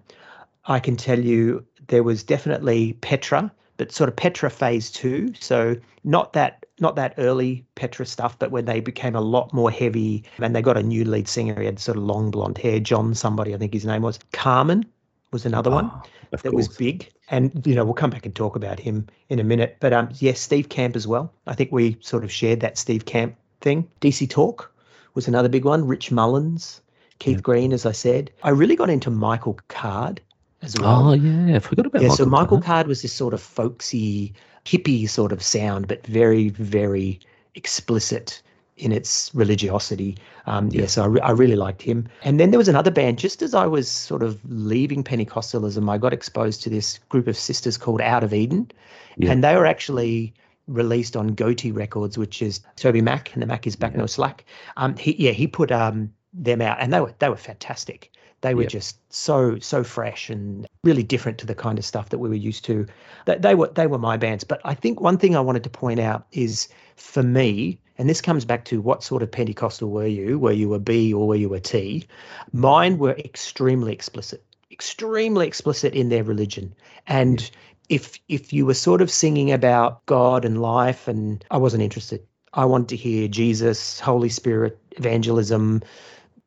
I 0.66 0.80
can 0.80 0.96
tell 0.96 1.18
you 1.18 1.64
there 1.88 2.02
was 2.02 2.22
definitely 2.22 2.94
Petra, 2.94 3.52
but 3.76 3.92
sort 3.92 4.08
of 4.08 4.16
Petra 4.16 4.50
phase 4.50 4.90
two. 4.90 5.32
So 5.38 5.76
not 6.04 6.32
that 6.34 6.64
not 6.78 6.96
that 6.96 7.14
early 7.18 7.66
Petra 7.74 8.06
stuff, 8.06 8.38
but 8.38 8.50
when 8.50 8.64
they 8.64 8.80
became 8.80 9.14
a 9.14 9.20
lot 9.20 9.52
more 9.52 9.70
heavy 9.70 10.24
and 10.38 10.56
they 10.56 10.62
got 10.62 10.78
a 10.78 10.82
new 10.82 11.04
lead 11.04 11.28
singer, 11.28 11.58
he 11.60 11.66
had 11.66 11.78
sort 11.78 11.98
of 11.98 12.04
long 12.04 12.30
blonde 12.30 12.56
hair, 12.56 12.80
John 12.80 13.14
somebody, 13.14 13.54
I 13.54 13.58
think 13.58 13.74
his 13.74 13.84
name 13.84 14.00
was. 14.00 14.18
Carmen 14.32 14.86
was 15.32 15.46
another 15.46 15.70
oh, 15.70 15.74
one 15.74 15.90
that 16.30 16.42
course. 16.42 16.54
was 16.54 16.68
big. 16.68 17.10
And, 17.28 17.64
you 17.66 17.74
know, 17.74 17.84
we'll 17.84 17.94
come 17.94 18.10
back 18.10 18.26
and 18.26 18.34
talk 18.34 18.56
about 18.56 18.80
him 18.80 19.06
in 19.28 19.38
a 19.38 19.44
minute. 19.44 19.76
But 19.80 19.92
um, 19.92 20.08
yes, 20.18 20.40
Steve 20.40 20.68
Camp 20.68 20.96
as 20.96 21.06
well. 21.06 21.32
I 21.46 21.54
think 21.54 21.70
we 21.72 21.96
sort 22.00 22.24
of 22.24 22.32
shared 22.32 22.60
that 22.60 22.78
Steve 22.78 23.04
Camp 23.04 23.36
thing. 23.60 23.88
DC 24.00 24.28
Talk 24.28 24.72
was 25.14 25.28
another 25.28 25.48
big 25.48 25.64
one. 25.64 25.86
Rich 25.86 26.10
Mullins, 26.10 26.80
Keith 27.18 27.36
yeah. 27.36 27.42
Green, 27.42 27.72
as 27.72 27.86
I 27.86 27.92
said. 27.92 28.30
I 28.42 28.50
really 28.50 28.76
got 28.76 28.90
into 28.90 29.10
Michael 29.10 29.58
Card 29.68 30.20
as 30.62 30.78
well. 30.78 31.10
Oh, 31.10 31.12
yeah. 31.12 31.56
I 31.56 31.58
forgot 31.60 31.86
about 31.86 32.02
yeah, 32.02 32.08
Michael 32.08 32.24
so 32.24 32.30
Michael 32.30 32.58
Card. 32.58 32.64
Card 32.64 32.86
was 32.88 33.02
this 33.02 33.12
sort 33.12 33.34
of 33.34 33.40
folksy, 33.40 34.32
hippie 34.64 35.08
sort 35.08 35.32
of 35.32 35.42
sound, 35.42 35.88
but 35.88 36.04
very, 36.06 36.48
very 36.50 37.20
explicit 37.54 38.42
in 38.80 38.92
its 38.92 39.30
religiosity. 39.34 40.16
Um, 40.46 40.68
yeah. 40.70 40.82
yeah, 40.82 40.86
so 40.86 41.02
I, 41.02 41.06
re- 41.06 41.20
I, 41.20 41.30
really 41.30 41.56
liked 41.56 41.82
him. 41.82 42.08
And 42.22 42.40
then 42.40 42.50
there 42.50 42.58
was 42.58 42.68
another 42.68 42.90
band. 42.90 43.18
Just 43.18 43.42
as 43.42 43.54
I 43.54 43.66
was 43.66 43.88
sort 43.88 44.22
of 44.22 44.40
leaving 44.48 45.04
Pentecostalism, 45.04 45.88
I 45.90 45.98
got 45.98 46.12
exposed 46.12 46.62
to 46.62 46.70
this 46.70 46.98
group 47.08 47.28
of 47.28 47.36
sisters 47.36 47.76
called 47.76 48.00
Out 48.00 48.24
of 48.24 48.32
Eden, 48.32 48.70
yeah. 49.16 49.30
and 49.30 49.44
they 49.44 49.54
were 49.54 49.66
actually 49.66 50.34
released 50.66 51.16
on 51.16 51.34
Gotee 51.36 51.74
Records, 51.74 52.16
which 52.16 52.42
is 52.42 52.60
Toby 52.76 53.02
Mac, 53.02 53.32
and 53.34 53.42
the 53.42 53.46
Mac 53.46 53.66
is 53.66 53.76
back 53.76 53.92
yeah. 53.92 53.98
no 53.98 54.06
slack. 54.06 54.44
Um, 54.76 54.96
he, 54.96 55.14
yeah, 55.18 55.32
he 55.32 55.46
put 55.46 55.70
um, 55.70 56.12
them 56.32 56.60
out, 56.60 56.78
and 56.80 56.92
they 56.92 57.00
were 57.00 57.14
they 57.18 57.28
were 57.28 57.36
fantastic. 57.36 58.10
They 58.42 58.54
were 58.54 58.62
yep. 58.62 58.70
just 58.70 58.98
so 59.12 59.58
so 59.58 59.84
fresh 59.84 60.30
and 60.30 60.66
really 60.82 61.02
different 61.02 61.36
to 61.38 61.46
the 61.46 61.54
kind 61.54 61.78
of 61.78 61.84
stuff 61.84 62.08
that 62.08 62.18
we 62.18 62.28
were 62.28 62.34
used 62.34 62.64
to. 62.66 62.86
That 63.26 63.42
they 63.42 63.54
were 63.54 63.68
they 63.68 63.86
were 63.86 63.98
my 63.98 64.16
bands. 64.16 64.44
But 64.44 64.60
I 64.64 64.74
think 64.74 65.00
one 65.00 65.18
thing 65.18 65.36
I 65.36 65.40
wanted 65.40 65.64
to 65.64 65.70
point 65.70 66.00
out 66.00 66.26
is 66.32 66.68
for 66.96 67.22
me, 67.22 67.78
and 68.00 68.08
this 68.08 68.22
comes 68.22 68.46
back 68.46 68.64
to 68.64 68.80
what 68.80 69.02
sort 69.02 69.22
of 69.22 69.30
Pentecostal 69.30 69.90
were 69.90 70.06
you? 70.06 70.38
Were 70.38 70.52
you 70.52 70.72
a 70.72 70.78
B 70.78 71.12
or 71.12 71.28
were 71.28 71.36
you 71.36 71.52
a 71.52 71.60
T? 71.60 72.06
Mine 72.50 72.96
were 72.96 73.10
extremely 73.10 73.92
explicit, 73.92 74.42
extremely 74.72 75.46
explicit 75.46 75.92
in 75.92 76.08
their 76.08 76.24
religion. 76.24 76.74
And 77.06 77.50
if 77.90 78.18
if 78.26 78.54
you 78.54 78.64
were 78.64 78.72
sort 78.72 79.02
of 79.02 79.10
singing 79.10 79.52
about 79.52 80.06
God 80.06 80.46
and 80.46 80.62
life, 80.62 81.08
and 81.08 81.44
I 81.50 81.58
wasn't 81.58 81.82
interested. 81.82 82.22
I 82.54 82.64
wanted 82.64 82.88
to 82.88 82.96
hear 82.96 83.28
Jesus, 83.28 84.00
Holy 84.00 84.30
Spirit, 84.30 84.78
evangelism, 84.92 85.82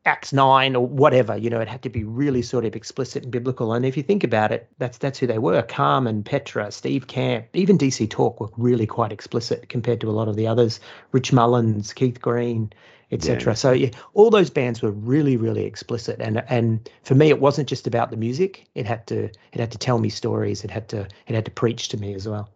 Acts 0.06 0.32
nine 0.32 0.76
or 0.76 0.86
whatever. 0.86 1.36
You 1.36 1.48
know, 1.50 1.60
it 1.60 1.68
had 1.68 1.82
to 1.82 1.88
be 1.88 2.04
really 2.04 2.42
sort 2.42 2.64
of 2.64 2.76
explicit 2.76 3.22
and 3.22 3.32
biblical. 3.32 3.72
And 3.72 3.86
if 3.86 3.96
you 3.96 4.02
think 4.02 4.22
about 4.22 4.52
it, 4.52 4.68
that's 4.78 4.98
that's 4.98 5.18
who 5.18 5.26
they 5.26 5.38
were. 5.38 5.62
Carmen, 5.62 6.22
Petra, 6.22 6.70
Steve 6.70 7.06
Camp, 7.06 7.46
even 7.54 7.78
DC 7.78 8.10
Talk 8.10 8.40
were 8.40 8.50
really 8.56 8.86
quite 8.86 9.12
explicit 9.12 9.68
compared 9.68 10.00
to 10.02 10.10
a 10.10 10.12
lot 10.12 10.28
of 10.28 10.36
the 10.36 10.46
others. 10.46 10.80
Rich 11.12 11.32
Mullins, 11.32 11.92
Keith 11.92 12.20
Green, 12.20 12.72
etc. 13.10 13.52
Yeah. 13.52 13.54
So 13.54 13.72
yeah, 13.72 13.90
all 14.12 14.30
those 14.30 14.50
bands 14.50 14.82
were 14.82 14.90
really, 14.90 15.36
really 15.36 15.64
explicit. 15.64 16.20
And 16.20 16.44
and 16.48 16.88
for 17.02 17.14
me, 17.14 17.28
it 17.30 17.40
wasn't 17.40 17.68
just 17.68 17.86
about 17.86 18.10
the 18.10 18.16
music. 18.16 18.66
It 18.74 18.86
had 18.86 19.06
to 19.06 19.24
it 19.24 19.60
had 19.60 19.72
to 19.72 19.78
tell 19.78 19.98
me 19.98 20.10
stories. 20.10 20.64
It 20.64 20.70
had 20.70 20.88
to 20.90 21.08
it 21.26 21.34
had 21.34 21.44
to 21.46 21.50
preach 21.50 21.88
to 21.88 21.96
me 21.96 22.14
as 22.14 22.28
well. 22.28 22.50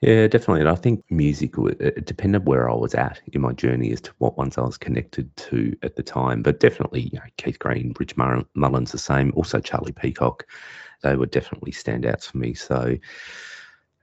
Yeah, 0.00 0.28
definitely. 0.28 0.60
And 0.60 0.70
I 0.70 0.76
think 0.76 1.04
music, 1.10 1.52
it 1.58 2.06
depended 2.06 2.46
where 2.46 2.70
I 2.70 2.74
was 2.74 2.94
at 2.94 3.20
in 3.32 3.42
my 3.42 3.52
journey 3.52 3.92
as 3.92 4.00
to 4.02 4.12
what 4.16 4.38
ones 4.38 4.56
I 4.56 4.62
was 4.62 4.78
connected 4.78 5.34
to 5.36 5.76
at 5.82 5.96
the 5.96 6.02
time. 6.02 6.42
But 6.42 6.58
definitely, 6.58 7.10
you 7.12 7.18
know, 7.18 7.24
Keith 7.36 7.58
Green, 7.58 7.94
Rich 7.98 8.16
Mullins, 8.16 8.92
the 8.92 8.98
same. 8.98 9.32
Also, 9.36 9.60
Charlie 9.60 9.92
Peacock. 9.92 10.46
They 11.02 11.16
were 11.16 11.26
definitely 11.26 11.72
standouts 11.72 12.30
for 12.30 12.38
me. 12.38 12.54
So, 12.54 12.96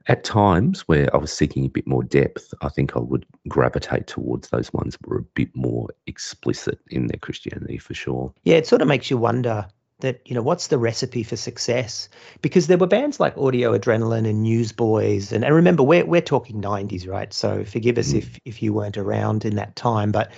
at 0.08 0.24
times 0.24 0.88
where 0.88 1.14
I 1.14 1.18
was 1.18 1.34
seeking 1.34 1.66
a 1.66 1.70
bit 1.70 1.88
more 1.88 2.04
depth, 2.04 2.54
I 2.62 2.70
think 2.70 2.96
I 2.96 3.00
would 3.00 3.26
gravitate 3.48 4.08
towards 4.08 4.50
those 4.50 4.72
ones 4.74 4.98
that 4.98 5.08
were 5.08 5.18
a 5.18 5.24
bit 5.36 5.56
more 5.56 5.90
explicit 6.06 6.80
in 6.90 7.08
their 7.08 7.20
Christianity 7.20 7.78
for 7.78 7.94
sure. 7.94 8.34
Yeah, 8.44 8.56
it 8.56 8.68
sort 8.68 8.82
of 8.82 8.88
makes 8.88 9.10
you 9.10 9.18
wonder 9.18 9.68
that 10.00 10.22
you 10.26 10.36
know 10.36 10.42
what's 10.42 10.68
the 10.68 10.78
recipe 10.78 11.24
for 11.24 11.36
success? 11.36 12.10
Because 12.42 12.68
there 12.68 12.78
were 12.78 12.88
bands 12.88 13.20
like 13.20 13.38
audio 13.38 13.78
adrenaline 13.78 14.28
and 14.28 14.44
newsboys 14.44 15.32
and, 15.32 15.44
and 15.44 15.56
remember 15.56 15.84
we're, 15.84 16.06
we're 16.06 16.22
talking 16.22 16.62
90s 16.62 17.08
right? 17.08 17.34
So 17.34 17.64
forgive 17.64 17.98
us 17.98 18.14
mm. 18.14 18.20
if 18.20 18.40
if 18.46 18.62
you 18.62 18.74
weren't 18.74 18.98
around 18.98 19.46
in 19.46 19.56
that 19.56 19.76
time 19.76 20.12
but 20.12 20.32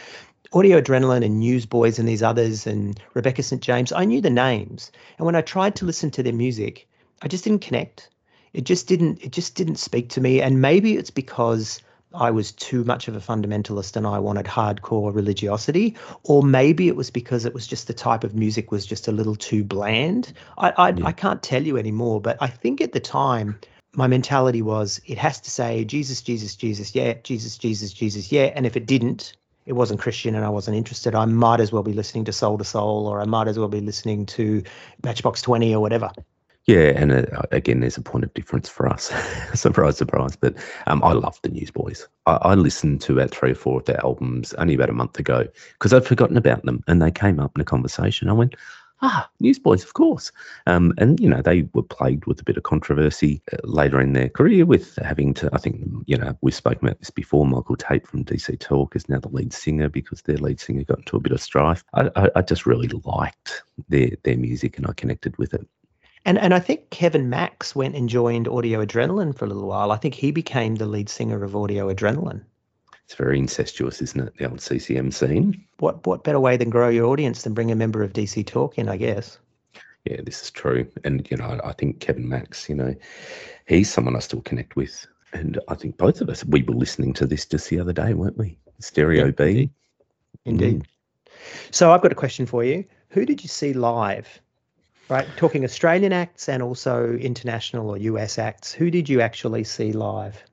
audio 0.53 0.81
adrenaline 0.81 1.23
and 1.25 1.39
newsboys 1.39 1.99
and 1.99 2.07
these 2.07 2.23
others 2.23 2.65
and 2.65 2.99
rebecca 3.13 3.43
st 3.43 3.61
james 3.61 3.91
i 3.91 4.05
knew 4.05 4.21
the 4.21 4.29
names. 4.29 4.91
And 5.17 5.25
when 5.25 5.35
i 5.35 5.41
tried 5.41 5.75
to 5.77 5.85
listen 5.85 6.09
to 6.11 6.23
their 6.23 6.33
music 6.33 6.87
i 7.21 7.27
just 7.27 7.43
didn't 7.43 7.61
connect. 7.61 8.09
It 8.53 8.63
just 8.63 8.87
didn't 8.87 9.21
it 9.21 9.31
just 9.31 9.55
didn't 9.55 9.77
speak 9.77 10.09
to 10.09 10.21
me. 10.21 10.41
And 10.41 10.61
maybe 10.61 10.95
it's 10.95 11.11
because 11.11 11.81
I 12.13 12.31
was 12.31 12.51
too 12.51 12.83
much 12.83 13.07
of 13.07 13.15
a 13.15 13.19
fundamentalist 13.19 13.95
and 13.95 14.07
I 14.07 14.19
wanted 14.19 14.45
hardcore 14.45 15.13
religiosity, 15.13 15.95
or 16.23 16.41
maybe 16.41 16.87
it 16.87 16.95
was 16.95 17.11
because 17.11 17.45
it 17.45 17.53
was 17.53 17.67
just 17.67 17.87
the 17.87 17.93
type 17.93 18.23
of 18.23 18.33
music 18.33 18.71
was 18.71 18.85
just 18.85 19.07
a 19.07 19.11
little 19.11 19.35
too 19.35 19.63
bland. 19.63 20.33
I 20.57 20.73
I, 20.77 20.89
yeah. 20.89 21.05
I 21.05 21.11
can't 21.11 21.43
tell 21.43 21.61
you 21.61 21.77
anymore, 21.77 22.19
but 22.19 22.37
I 22.41 22.47
think 22.47 22.81
at 22.81 22.93
the 22.93 22.99
time 22.99 23.59
my 23.93 24.07
mentality 24.07 24.61
was 24.61 25.01
it 25.05 25.17
has 25.17 25.39
to 25.41 25.51
say 25.51 25.85
Jesus, 25.85 26.21
Jesus, 26.21 26.55
Jesus, 26.55 26.95
yeah, 26.95 27.13
Jesus, 27.23 27.57
Jesus, 27.57 27.93
Jesus, 27.93 28.31
yeah, 28.31 28.51
and 28.55 28.65
if 28.65 28.75
it 28.75 28.85
didn't, 28.85 29.33
it 29.65 29.73
wasn't 29.73 29.99
Christian 29.99 30.33
and 30.35 30.43
I 30.43 30.49
wasn't 30.49 30.77
interested. 30.77 31.13
I 31.13 31.25
might 31.25 31.59
as 31.59 31.71
well 31.71 31.83
be 31.83 31.93
listening 31.93 32.25
to 32.25 32.33
Soul 32.33 32.57
to 32.57 32.63
Soul, 32.63 33.07
or 33.07 33.21
I 33.21 33.25
might 33.25 33.47
as 33.47 33.59
well 33.59 33.67
be 33.67 33.81
listening 33.81 34.25
to 34.27 34.63
Matchbox 35.03 35.43
Twenty 35.43 35.75
or 35.75 35.79
whatever. 35.79 36.11
Yeah, 36.69 36.93
and 36.95 37.11
uh, 37.11 37.41
again, 37.51 37.79
there's 37.79 37.97
a 37.97 38.01
point 38.03 38.23
of 38.23 38.33
difference 38.35 38.69
for 38.69 38.87
us. 38.87 39.11
surprise, 39.59 39.97
surprise. 39.97 40.35
But 40.35 40.53
um, 40.85 41.03
I 41.03 41.13
love 41.13 41.39
the 41.41 41.49
Newsboys. 41.49 42.07
I, 42.27 42.33
I, 42.33 42.53
listened 42.53 43.01
to 43.01 43.13
about 43.13 43.31
three 43.31 43.53
or 43.53 43.55
four 43.55 43.79
of 43.79 43.85
their 43.85 43.99
albums 44.05 44.53
only 44.53 44.75
about 44.75 44.91
a 44.91 44.93
month 44.93 45.17
ago 45.17 45.47
because 45.73 45.93
I'd 45.93 46.05
forgotten 46.05 46.37
about 46.37 46.63
them, 46.65 46.83
and 46.85 47.01
they 47.01 47.09
came 47.09 47.39
up 47.39 47.53
in 47.55 47.61
a 47.61 47.65
conversation. 47.65 48.29
I 48.29 48.33
went, 48.33 48.53
ah, 49.01 49.27
Newsboys, 49.39 49.83
of 49.83 49.95
course. 49.95 50.31
Um, 50.67 50.93
and, 50.99 51.19
you 51.19 51.27
know, 51.27 51.41
they 51.41 51.67
were 51.73 51.81
plagued 51.81 52.27
with 52.27 52.39
a 52.39 52.43
bit 52.43 52.55
of 52.55 52.61
controversy 52.61 53.41
uh, 53.51 53.57
later 53.63 53.99
in 53.99 54.13
their 54.13 54.29
career 54.29 54.63
with 54.63 54.95
having 54.97 55.33
to, 55.35 55.49
I 55.51 55.57
think, 55.57 55.83
you 56.05 56.17
know, 56.19 56.37
we've 56.41 56.53
spoken 56.53 56.87
about 56.87 56.99
this 56.99 57.09
before. 57.09 57.47
Michael 57.47 57.77
Tait 57.77 58.05
from 58.05 58.23
DC 58.25 58.59
Talk 58.59 58.95
is 58.95 59.09
now 59.09 59.19
the 59.19 59.29
lead 59.29 59.53
singer 59.53 59.89
because 59.89 60.21
their 60.21 60.37
lead 60.37 60.59
singer 60.59 60.83
got 60.83 60.99
into 60.99 61.17
a 61.17 61.19
bit 61.19 61.31
of 61.31 61.41
strife. 61.41 61.83
I, 61.95 62.11
I, 62.15 62.29
I 62.35 62.41
just 62.43 62.67
really 62.67 62.89
liked 63.05 63.63
their, 63.87 64.11
their 64.21 64.37
music 64.37 64.77
and 64.77 64.85
I 64.85 64.93
connected 64.93 65.35
with 65.39 65.55
it. 65.55 65.67
And 66.25 66.37
and 66.37 66.53
I 66.53 66.59
think 66.59 66.89
Kevin 66.89 67.29
Max 67.29 67.75
went 67.75 67.95
and 67.95 68.09
joined 68.09 68.47
Audio 68.47 68.85
Adrenaline 68.85 69.35
for 69.35 69.45
a 69.45 69.47
little 69.47 69.67
while. 69.67 69.91
I 69.91 69.97
think 69.97 70.15
he 70.15 70.31
became 70.31 70.75
the 70.75 70.85
lead 70.85 71.09
singer 71.09 71.43
of 71.43 71.55
Audio 71.55 71.93
Adrenaline. 71.93 72.43
It's 73.05 73.15
very 73.15 73.39
incestuous, 73.39 74.01
isn't 74.01 74.27
it? 74.27 74.37
The 74.37 74.49
old 74.49 74.61
CCM 74.61 75.11
scene. 75.11 75.65
What 75.79 76.05
what 76.05 76.23
better 76.23 76.39
way 76.39 76.57
than 76.57 76.69
grow 76.69 76.89
your 76.89 77.07
audience 77.07 77.41
than 77.41 77.53
bring 77.53 77.71
a 77.71 77.75
member 77.75 78.03
of 78.03 78.13
DC 78.13 78.45
Talk 78.45 78.77
in? 78.77 78.87
I 78.87 78.97
guess. 78.97 79.39
Yeah, 80.05 80.21
this 80.23 80.43
is 80.43 80.51
true, 80.51 80.87
and 81.03 81.29
you 81.29 81.37
know, 81.37 81.59
I 81.63 81.73
think 81.73 81.99
Kevin 81.99 82.29
Max, 82.29 82.69
you 82.69 82.75
know, 82.75 82.95
he's 83.67 83.91
someone 83.91 84.15
I 84.15 84.19
still 84.19 84.41
connect 84.41 84.75
with, 84.75 85.05
and 85.33 85.59
I 85.67 85.75
think 85.75 85.97
both 85.97 86.21
of 86.21 86.29
us 86.29 86.45
we 86.45 86.63
were 86.63 86.75
listening 86.75 87.13
to 87.13 87.25
this 87.25 87.45
just 87.45 87.69
the 87.69 87.79
other 87.79 87.93
day, 87.93 88.13
weren't 88.13 88.37
we? 88.37 88.57
Stereo 88.79 89.25
yeah, 89.25 89.31
B. 89.31 89.69
Indeed. 90.45 90.83
Mm. 90.83 90.85
So 91.71 91.91
I've 91.91 92.01
got 92.01 92.11
a 92.11 92.15
question 92.15 92.45
for 92.45 92.63
you. 92.63 92.85
Who 93.09 93.25
did 93.25 93.43
you 93.43 93.49
see 93.49 93.73
live? 93.73 94.41
Right, 95.09 95.27
talking 95.37 95.63
Australian 95.63 96.13
acts 96.13 96.47
and 96.47 96.61
also 96.61 97.13
international 97.15 97.89
or 97.89 97.97
US 97.97 98.37
acts. 98.37 98.71
Who 98.71 98.91
did 98.91 99.09
you 99.09 99.21
actually 99.21 99.63
see 99.63 99.91
live? 99.91 100.43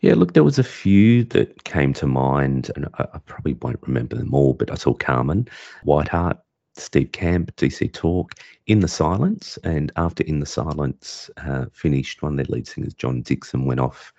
Yeah, 0.00 0.14
look, 0.14 0.32
there 0.32 0.42
was 0.42 0.58
a 0.58 0.64
few 0.64 1.22
that 1.26 1.62
came 1.62 1.92
to 1.94 2.08
mind, 2.08 2.72
and 2.74 2.88
I, 2.94 3.06
I 3.14 3.18
probably 3.24 3.52
won't 3.54 3.78
remember 3.82 4.16
them 4.16 4.34
all, 4.34 4.54
but 4.54 4.72
I 4.72 4.74
saw 4.74 4.94
Carmen, 4.94 5.46
Whiteheart, 5.84 6.38
Steve 6.74 7.12
Camp, 7.12 7.54
DC 7.54 7.92
Talk, 7.92 8.34
In 8.66 8.80
the 8.80 8.88
Silence, 8.88 9.60
and 9.62 9.92
after 9.94 10.24
In 10.24 10.40
the 10.40 10.46
Silence 10.46 11.30
uh, 11.36 11.66
finished, 11.72 12.20
one 12.20 12.32
of 12.32 12.36
their 12.38 12.52
lead 12.52 12.66
singers, 12.66 12.94
John 12.94 13.22
Dixon, 13.22 13.64
went 13.64 13.78
off 13.78 14.12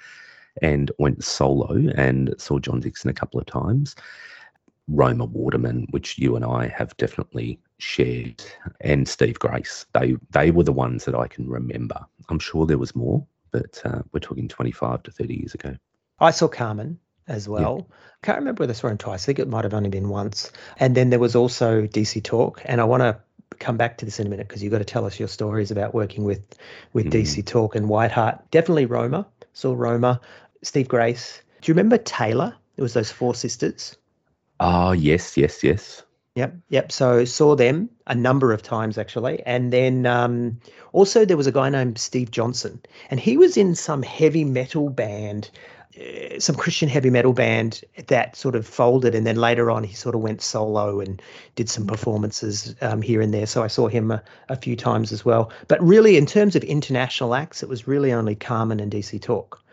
and 0.62 0.90
went 1.00 1.22
solo 1.22 1.90
and 1.96 2.34
saw 2.38 2.60
John 2.60 2.80
Dixon 2.80 3.10
a 3.10 3.14
couple 3.14 3.42
of 3.42 3.46
times. 3.46 3.94
Roma 4.88 5.26
Waterman, 5.26 5.88
which 5.90 6.18
you 6.18 6.38
and 6.38 6.46
I 6.46 6.68
have 6.68 6.96
definitely 6.96 7.60
shared, 7.80 8.44
and 8.82 9.08
Steve 9.08 9.40
Grace. 9.40 9.86
They 9.94 10.16
they 10.32 10.52
were 10.52 10.64
the 10.64 10.74
ones 10.74 11.06
that 11.06 11.16
I 11.16 11.28
can 11.28 11.50
remember. 11.50 12.00
I'm 12.30 12.40
sure 12.40 12.66
there 12.66 12.78
was 12.78 12.96
more, 12.96 13.26
but 13.52 13.82
uh, 13.86 14.02
we're 14.12 14.20
talking 14.20 14.48
25 14.48 15.04
to 15.04 15.12
30 15.12 15.36
years 15.36 15.54
ago. 15.54 15.76
I 16.20 16.32
saw 16.32 16.48
Carmen 16.48 17.00
as 17.28 17.48
well. 17.48 17.78
Yeah. 17.80 17.96
Can't 18.24 18.40
remember 18.40 18.62
whether 18.62 18.72
I 18.72 18.76
saw 18.76 18.88
him 18.88 18.98
twice. 18.98 19.24
I 19.24 19.26
think 19.28 19.40
it 19.40 19.48
might 19.48 19.64
have 19.64 19.74
only 19.74 19.90
been 19.90 20.10
once. 20.10 20.52
And 20.78 20.96
then 20.96 21.10
there 21.10 21.20
was 21.20 21.36
also 21.36 21.88
DC 21.88 22.24
Talk, 22.24 22.62
and 22.66 22.80
I 22.80 22.86
want 22.86 23.02
to 23.02 23.20
come 23.60 23.78
back 23.78 23.98
to 23.98 24.06
this 24.06 24.20
in 24.20 24.28
a 24.28 24.30
minute 24.30 24.48
because 24.48 24.64
you've 24.64 24.72
got 24.72 24.80
to 24.80 24.86
tell 24.86 25.06
us 25.06 25.20
your 25.20 25.28
stories 25.28 25.72
about 25.72 25.94
working 25.94 26.24
with 26.24 26.58
with 26.94 27.08
mm. 27.08 27.12
DC 27.12 27.46
Talk 27.46 27.76
and 27.76 27.90
White 27.90 28.12
Whiteheart. 28.12 28.40
Definitely 28.52 28.86
Roma. 28.86 29.28
Saw 29.54 29.74
Roma. 29.74 30.20
Steve 30.62 30.88
Grace. 30.88 31.42
Do 31.62 31.70
you 31.70 31.74
remember 31.74 31.98
Taylor? 31.98 32.56
It 32.78 32.82
was 32.82 32.94
those 32.94 33.12
four 33.12 33.36
sisters. 33.36 33.96
Oh 34.60 34.92
yes, 34.92 35.38
yes, 35.38 35.64
yes. 35.64 36.04
Yep, 36.36 36.56
yep. 36.70 36.92
So 36.92 37.26
saw 37.26 37.56
them 37.56 37.90
a 38.08 38.16
number 38.16 38.54
of 38.54 38.64
times 38.64 38.98
actually, 38.98 39.44
and 39.46 39.72
then 39.72 40.08
um, 40.08 40.60
also 40.92 41.26
there 41.26 41.38
was 41.38 41.46
a 41.46 41.52
guy 41.52 41.70
named 41.70 42.00
Steve 42.00 42.32
Johnson, 42.32 42.82
and 43.12 43.20
he 43.20 43.38
was 43.38 43.56
in 43.56 43.76
some 43.76 44.02
heavy 44.02 44.44
metal 44.44 44.90
band, 44.90 45.52
uh, 45.96 46.40
some 46.40 46.56
Christian 46.56 46.90
heavy 46.90 47.12
metal 47.12 47.34
band 47.34 47.82
that 48.08 48.36
sort 48.36 48.56
of 48.56 48.66
folded, 48.66 49.14
and 49.14 49.28
then 49.28 49.36
later 49.36 49.70
on 49.70 49.84
he 49.84 49.94
sort 49.94 50.16
of 50.16 50.22
went 50.22 50.42
solo 50.42 51.00
and 51.00 51.22
did 51.54 51.70
some 51.70 51.86
performances 51.86 52.76
um, 52.82 53.04
here 53.04 53.22
and 53.22 53.32
there. 53.32 53.46
So 53.46 53.62
I 53.62 53.68
saw 53.68 53.88
him 53.88 54.10
a, 54.10 54.24
a, 54.50 54.56
few 54.56 54.76
times 54.76 55.12
as 55.12 55.24
well. 55.24 55.52
But 55.68 55.84
really, 55.84 56.18
in 56.18 56.26
terms 56.26 56.56
of 56.56 56.64
international 56.64 57.36
acts, 57.36 57.62
it 57.62 57.70
was 57.70 57.88
really 57.88 58.12
only 58.12 58.34
Carmen 58.34 58.80
and 58.80 58.92
DC 58.92 59.22
Talk. 59.22 59.64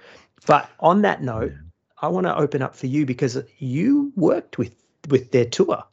But 0.47 0.69
on 0.81 1.01
that 1.03 1.23
note, 1.23 1.55
I 2.03 2.09
want 2.09 2.27
to 2.27 2.37
open 2.37 2.61
up 2.61 2.77
for 2.77 2.87
you 2.87 3.07
because 3.07 3.39
you 3.57 4.13
worked 4.15 4.59
with 4.59 4.75
with 5.09 5.33
their 5.33 5.47
tour. 5.47 5.85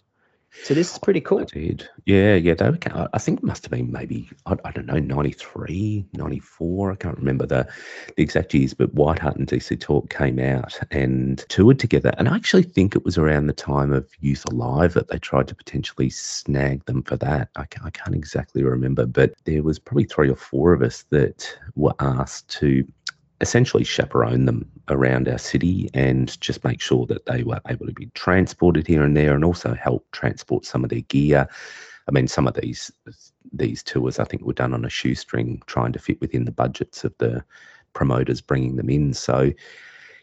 So 0.63 0.74
this 0.74 0.92
is 0.92 1.00
pretty 1.00 1.22
cool. 1.22 1.39
I 1.39 1.44
did. 1.46 1.88
Yeah, 2.06 2.36
yeah. 2.36 2.54
They 2.54 2.70
were, 2.70 3.10
I 3.13 3.20
think 3.20 3.39
it 3.39 3.44
must 3.44 3.63
have 3.63 3.72
been 3.72 3.92
maybe, 3.92 4.30
I, 4.46 4.56
I, 4.66 4.72
don't 4.72 4.86
know, 4.86 5.00
93, 5.00 6.06
94. 6.13 6.92
I 6.92 6.96
can't 6.96 7.18
remember 7.18 7.46
the, 7.46 7.68
the 8.16 8.24
exact 8.24 8.54
years, 8.54 8.74
but 8.74 8.94
White 8.94 9.20
Heart 9.20 9.38
and 9.38 9.48
DC 9.48 9.80
Talk 9.80 10.10
came 10.10 10.39
out 10.39 10.77
and 10.92 11.46
toured 11.50 11.80
together. 11.80 12.12
And 12.18 12.27
I 12.27 12.36
actually 12.36 12.63
think 12.63 12.96
it 12.96 13.06
was 13.06 13.18
around 13.18 13.48
the 13.48 13.54
time 13.54 13.94
of 13.94 14.10
Youth 14.20 14.44
Alive 14.51 14.94
that 14.94 15.10
they 15.10 15.20
tried 15.20 15.48
to 15.50 15.56
potentially 15.56 16.10
snag 16.10 16.84
them 16.86 17.04
for 17.04 17.18
that. 17.18 17.50
I, 17.56 17.66
I 17.84 17.89
can't 17.92 18.16
exactly 18.16 18.63
remember, 18.63 19.06
but 19.06 19.34
there 19.46 19.63
was 19.63 19.80
probably 19.80 20.06
three 20.06 20.30
or 20.30 20.36
four 20.36 20.74
of 20.74 20.82
us 20.82 21.06
that 21.12 21.58
were 21.75 21.96
asked 22.00 22.50
to 22.60 22.86
essentially 23.41 23.84
chaperone 23.84 24.46
them 24.46 24.70
around 24.89 25.27
our 25.27 25.38
city 25.38 25.89
and 25.94 26.39
just 26.41 26.63
make 26.63 26.82
sure 26.82 27.06
that 27.06 27.25
they 27.25 27.44
were 27.44 27.62
able 27.67 27.86
to 27.86 27.94
be 27.94 28.08
transported 28.15 28.88
here 28.88 29.03
and 29.03 29.15
there 29.15 29.36
and 29.36 29.46
also 29.46 29.74
help 29.75 30.06
transport 30.12 30.65
some 30.65 30.84
of 30.84 30.89
their 30.89 31.01
gear. 31.01 31.48
I 32.08 32.12
mean, 32.12 32.27
some 32.27 32.48
of 32.48 32.56
these 32.56 32.91
these 33.53 33.84
tours 33.84 34.20
I 34.20 34.24
think 34.24 34.44
were 34.44 34.53
done 34.53 34.74
on 34.74 34.86
a 34.86 34.89
shoestring, 34.89 35.62
trying 35.67 35.94
to 35.94 36.00
fit 36.00 36.20
within 36.20 36.46
the 36.46 36.51
budgets 36.51 37.03
of 37.03 37.13
the 37.17 37.44
promoters 37.94 38.41
bringing 38.41 38.75
them 38.75 38.89
in. 38.89 39.13
So, 39.13 39.51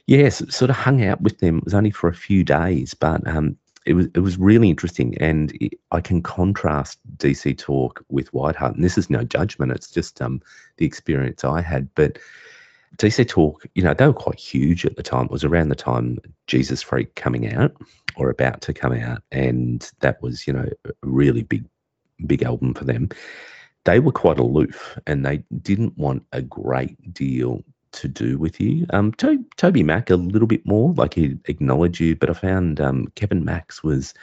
yes, 0.07 0.43
sort 0.55 0.71
of 0.71 0.77
hung 0.77 1.05
out 1.05 1.21
with 1.21 1.39
them. 1.39 1.59
It 1.59 1.65
was 1.65 1.75
only 1.75 1.91
for 1.91 2.09
a 2.09 2.15
few 2.15 2.45
days, 2.45 2.95
but 2.95 3.27
um, 3.27 3.57
it 3.87 3.95
was 3.95 4.07
it 4.15 4.21
was 4.21 4.39
really 4.39 4.71
interesting, 4.71 5.17
and 5.19 5.53
it, 5.61 5.79
I 5.91 6.01
can 6.01 6.23
contrast 6.23 6.99
DC 7.19 7.59
Talk 7.59 8.05
with 8.09 8.33
Whiteheart, 8.33 8.75
and 8.75 8.85
this 8.85 8.99
is 8.99 9.11
no 9.11 9.25
judgment; 9.25 9.73
it's 9.73 9.91
just 9.91 10.21
um, 10.21 10.41
the 10.79 10.87
experience 10.87 11.45
I 11.45 11.61
had, 11.61 11.89
but 11.95 12.19
DC 12.97 13.27
Talk, 13.29 13.67
you 13.75 13.83
know, 13.83 13.95
they 13.95 14.07
were 14.07 14.13
quite 14.13 14.39
huge 14.39 14.85
at 14.87 14.97
the 14.97 15.03
time. 15.03 15.27
It 15.27 15.31
was 15.31 15.45
around 15.45 15.69
the 15.69 15.75
time 15.75 16.19
Jesus 16.47 16.83
Freak 16.83 17.15
coming 17.15 17.53
out 17.53 17.75
or 18.17 18.31
about 18.31 18.61
to 18.63 18.73
come 18.73 18.93
out, 18.93 19.23
and 19.33 19.91
that 20.01 20.23
was, 20.23 20.47
you 20.47 20.53
know, 20.53 20.69
a 20.85 20.93
really 21.03 21.43
big, 21.43 21.65
big 22.27 22.43
album 22.43 22.75
for 22.75 22.85
them. 22.85 23.09
They 23.85 24.01
were 24.01 24.13
quite 24.13 24.39
aloof, 24.39 24.99
and 25.07 25.25
they 25.25 25.43
didn't 25.63 25.97
want 25.99 26.25
a 26.33 26.43
great 26.43 27.13
deal 27.13 27.63
to 27.93 28.09
do 28.09 28.39
with 28.39 28.61
you. 28.61 28.87
Um, 28.91 29.13
to- 29.15 29.45
Toby 29.57 29.83
Mac 29.83 30.11
a 30.11 30.17
little 30.17 30.49
bit 30.49 30.67
more, 30.67 30.93
like 30.95 31.15
he 31.15 31.37
acknowledged 31.47 32.01
you, 32.01 32.17
but 32.17 32.31
I 32.31 32.35
found 32.35 32.81
um, 32.81 33.07
Kevin 33.15 33.45
Max 33.45 33.83
was 33.83 34.15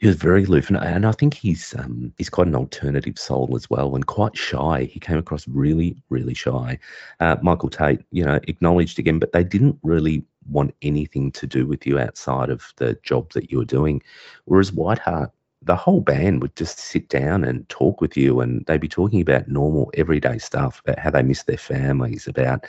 he 0.00 0.06
was 0.06 0.16
very 0.16 0.44
aloof, 0.44 0.68
and, 0.68 0.78
and 0.78 1.06
I 1.06 1.12
think 1.12 1.34
he's 1.34 1.74
um, 1.78 2.12
he's 2.18 2.30
quite 2.30 2.46
an 2.46 2.56
alternative 2.56 3.18
soul 3.18 3.52
as 3.56 3.68
well, 3.70 3.94
and 3.94 4.06
quite 4.06 4.36
shy. 4.36 4.84
He 4.90 5.00
came 5.00 5.18
across 5.18 5.46
really, 5.48 5.96
really 6.10 6.34
shy. 6.34 6.78
Uh, 7.20 7.36
Michael 7.42 7.70
Tait, 7.70 8.04
you 8.10 8.24
know, 8.24 8.40
acknowledged 8.48 8.98
again, 8.98 9.18
but 9.18 9.32
they 9.32 9.44
didn't 9.44 9.78
really 9.82 10.24
want 10.50 10.74
anything 10.82 11.32
to 11.32 11.46
do 11.46 11.66
with 11.66 11.86
you 11.86 11.98
outside 11.98 12.50
of 12.50 12.72
the 12.76 12.98
job 13.02 13.32
that 13.32 13.50
you 13.50 13.58
were 13.58 13.64
doing. 13.64 14.02
Whereas 14.44 14.70
Whiteheart, 14.70 15.30
the 15.62 15.76
whole 15.76 16.00
band 16.00 16.42
would 16.42 16.54
just 16.56 16.78
sit 16.78 17.08
down 17.08 17.44
and 17.44 17.68
talk 17.68 18.00
with 18.00 18.16
you, 18.16 18.40
and 18.40 18.64
they'd 18.66 18.80
be 18.80 18.88
talking 18.88 19.20
about 19.20 19.48
normal, 19.48 19.90
everyday 19.94 20.38
stuff, 20.38 20.82
about 20.84 20.98
how 20.98 21.10
they 21.10 21.22
miss 21.22 21.44
their 21.44 21.56
families, 21.56 22.26
about 22.26 22.66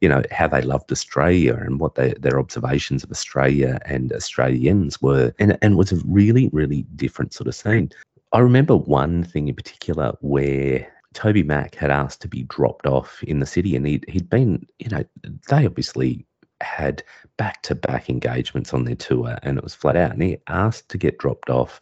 you 0.00 0.08
know, 0.08 0.22
how 0.30 0.48
they 0.48 0.62
loved 0.62 0.90
Australia 0.92 1.54
and 1.54 1.80
what 1.80 1.94
they, 1.94 2.14
their 2.14 2.38
observations 2.38 3.02
of 3.02 3.10
Australia 3.10 3.78
and 3.84 4.12
Australians 4.12 5.00
were. 5.00 5.32
And, 5.38 5.58
and 5.62 5.74
it 5.74 5.76
was 5.76 5.92
a 5.92 6.02
really, 6.06 6.48
really 6.52 6.82
different 6.96 7.32
sort 7.32 7.48
of 7.48 7.54
scene. 7.54 7.90
I 8.32 8.40
remember 8.40 8.76
one 8.76 9.24
thing 9.24 9.48
in 9.48 9.54
particular 9.54 10.16
where 10.20 10.86
Toby 11.14 11.44
Mac 11.44 11.76
had 11.76 11.90
asked 11.90 12.20
to 12.22 12.28
be 12.28 12.42
dropped 12.44 12.86
off 12.86 13.22
in 13.22 13.38
the 13.38 13.46
city, 13.46 13.76
and 13.76 13.86
he'd, 13.86 14.04
he'd 14.08 14.28
been, 14.28 14.66
you 14.78 14.88
know, 14.88 15.04
they 15.48 15.64
obviously 15.64 16.26
had 16.60 17.02
back 17.36 17.62
to 17.62 17.74
back 17.74 18.10
engagements 18.10 18.74
on 18.74 18.84
their 18.84 18.96
tour, 18.96 19.38
and 19.42 19.56
it 19.56 19.64
was 19.64 19.74
flat 19.74 19.96
out. 19.96 20.12
And 20.12 20.22
he 20.22 20.38
asked 20.48 20.88
to 20.88 20.98
get 20.98 21.18
dropped 21.18 21.50
off 21.50 21.80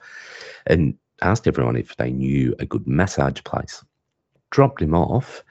and 0.66 0.94
asked 1.22 1.48
everyone 1.48 1.76
if 1.76 1.96
they 1.96 2.12
knew 2.12 2.54
a 2.58 2.66
good 2.66 2.86
massage 2.86 3.42
place. 3.44 3.82
Dropped 4.50 4.82
him 4.82 4.94
off, 4.94 5.42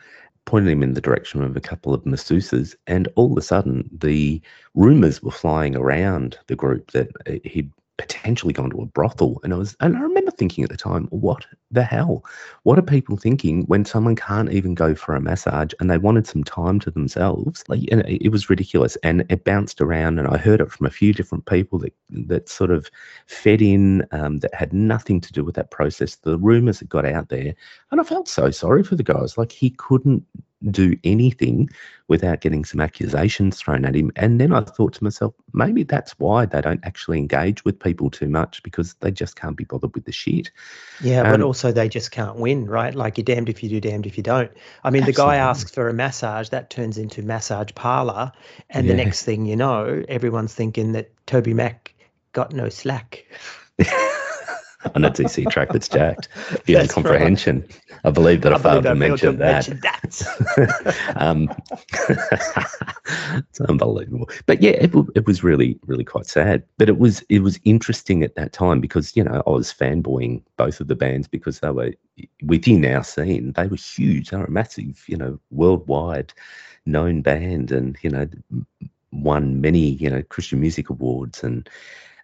pointed 0.52 0.70
him 0.70 0.84
in 0.84 0.96
the 0.96 1.00
direction 1.00 1.42
of 1.42 1.56
a 1.56 1.62
couple 1.62 1.94
of 1.94 2.04
masseuses, 2.04 2.76
and 2.86 3.08
all 3.16 3.32
of 3.32 3.38
a 3.38 3.42
sudden 3.42 3.90
the 3.90 4.42
rumours 4.76 5.24
were 5.24 5.32
flying 5.32 5.78
around 5.78 6.38
the 6.48 6.58
group 6.58 6.92
that 6.92 7.08
uh, 7.26 7.40
he'd 7.46 7.72
potentially 8.02 8.52
gone 8.52 8.72
to 8.72 8.82
a 8.82 8.86
brothel. 8.86 9.40
And 9.44 9.54
I 9.54 9.58
was, 9.58 9.78
and 9.80 9.96
I 9.96 10.00
remember 10.00 10.32
thinking 10.32 10.64
at 10.64 10.72
the 10.72 10.78
time, 10.78 11.06
what 11.12 11.46
the 11.70 11.84
hell? 11.84 12.26
What 12.64 12.80
are 12.80 12.82
people 12.82 13.16
thinking 13.16 13.64
when 13.66 13.86
someone 13.86 14.16
can't 14.16 14.52
even 14.52 14.74
go 14.74 14.96
for 14.96 15.16
a 15.16 15.22
massage 15.22 15.72
and 15.80 15.90
they 15.90 16.00
wanted 16.00 16.26
some 16.26 16.44
time 16.44 16.80
to 16.80 16.90
themselves? 16.90 17.64
Like, 17.68 17.82
and 17.92 18.02
it, 18.08 18.30
was 18.30 18.50
ridiculous, 18.50 18.98
and 19.04 19.24
it 19.30 19.44
bounced 19.44 19.82
around. 19.82 20.18
And 20.18 20.28
I 20.28 20.38
heard 20.38 20.62
it 20.62 20.72
from 20.72 20.88
a 20.88 20.92
few 20.92 21.14
different 21.14 21.46
people 21.46 21.78
that 21.80 21.94
that 22.10 22.50
sort 22.50 22.72
of 22.72 22.90
fed 23.28 23.62
in 23.62 24.08
um, 24.12 24.40
that 24.40 24.56
had 24.56 24.74
nothing 24.74 25.22
to 25.22 25.32
do 25.32 25.44
with 25.44 25.54
that 25.56 25.70
process. 25.70 26.16
The 26.16 26.40
rumors 26.40 26.80
that 26.80 26.90
got 26.90 27.06
out 27.06 27.30
there, 27.30 27.54
and 27.92 28.02
I 28.02 28.04
felt 28.04 28.28
so 28.28 28.50
sorry 28.50 28.84
for 28.84 28.96
the 28.96 29.04
guys. 29.04 29.38
Like 29.38 29.52
he 29.52 29.70
couldn't 29.70 30.26
do 30.70 30.98
anything 31.04 31.70
without 32.08 32.42
getting 32.42 32.66
some 32.66 32.82
accusations 32.82 33.58
thrown 33.58 33.86
at 33.86 33.96
him. 33.96 34.12
And 34.18 34.40
then 34.40 34.54
I 34.54 34.62
thought 34.62 34.94
to 34.94 35.04
myself, 35.04 35.34
maybe 35.54 35.84
that's 35.84 36.12
why 36.20 36.46
they 36.46 36.62
don't 36.62 36.82
actually 36.84 37.18
engage 37.18 37.64
with 37.64 37.80
people 37.80 38.10
too 38.10 38.28
much 38.28 38.62
because 38.64 38.96
they 38.96 39.12
just 39.12 39.38
can't 39.38 39.56
be 39.56 39.64
bothered 39.64 39.96
with 39.96 40.06
the 40.06 40.12
shit. 40.12 40.52
Yeah, 41.02 41.22
um, 41.22 41.32
but 41.32 41.42
also 41.42 41.72
they 41.72 41.88
just 41.88 42.12
can't 42.12 42.36
win, 42.36 42.66
right? 42.66 42.94
Like 42.94 43.18
you're 43.18 43.24
damned 43.24 43.50
if 43.50 43.64
you 43.64 43.70
do, 43.70 43.80
damned 43.80 44.06
if 44.06 44.18
you 44.18 44.24
don't. 44.24 44.52
I 44.84 44.90
mean, 44.90 45.04
absolutely. 45.04 45.12
the 45.12 45.18
guy 45.18 45.36
asks 45.38 45.72
for 45.72 45.88
a 45.88 45.94
massage, 45.94 46.50
that 46.50 46.70
turns 46.70 46.98
into 46.98 47.24
massage 47.24 47.70
parlor. 47.76 48.32
And 48.70 48.86
yeah. 48.86 48.92
the 48.92 48.98
next 48.98 49.24
thing 49.24 49.46
you 49.46 49.56
know, 49.56 50.04
everyone's 50.10 50.54
thinking 50.54 50.92
that 50.92 51.12
Toby 51.28 51.54
Mac 51.54 51.96
got 52.34 52.54
no 52.54 52.70
slack. 52.70 53.26
on 54.96 55.06
a 55.06 55.12
DC 55.12 55.50
track 55.50 55.70
that's 55.70 55.88
jacked. 55.88 56.28
Beyond 56.66 56.90
comprehension. 56.90 57.62
Right. 57.62 58.02
I 58.06 58.10
believe 58.12 58.42
that 58.42 58.54
I, 58.54 58.56
I 58.56 58.60
father 58.60 58.96
mentioned 58.96 59.40
that. 59.40 59.66
that. 59.66 61.14
um, 61.16 61.50
it's 63.38 63.62
unbelievable. 63.62 64.30
But 64.46 64.62
yeah, 64.62 64.72
it, 64.72 64.92
it 65.16 65.26
was 65.26 65.44
really, 65.44 65.80
really 65.86 66.04
quite 66.04 66.26
sad. 66.26 66.64
But 66.78 66.90
it 66.90 66.98
was 66.98 67.22
it 67.30 67.40
was 67.40 67.60
interesting 67.64 68.24
at 68.24 68.36
that 68.36 68.54
time 68.54 68.82
because 68.82 69.16
you 69.16 69.24
know 69.24 69.44
I 69.46 69.50
was 69.50 69.74
fanboying 69.74 70.42
both 70.58 70.80
of 70.80 70.88
the 70.88 70.96
bands 70.96 71.28
because 71.28 71.60
they 71.60 71.72
were 71.72 71.94
within 72.44 72.86
our 72.86 73.04
scene. 73.04 73.54
They 73.54 73.68
were 73.68 73.78
huge. 73.78 74.30
They 74.30 74.38
were 74.38 74.46
a 74.46 74.52
massive, 74.52 75.04
you 75.08 75.18
know, 75.18 75.40
worldwide 75.52 76.34
known 76.86 77.22
band, 77.22 77.72
and 77.72 77.98
you 78.02 78.10
know, 78.10 78.28
won 79.12 79.62
many 79.62 79.92
you 79.92 80.10
know 80.10 80.24
Christian 80.24 80.60
music 80.60 80.90
awards 80.90 81.44
and 81.44 81.70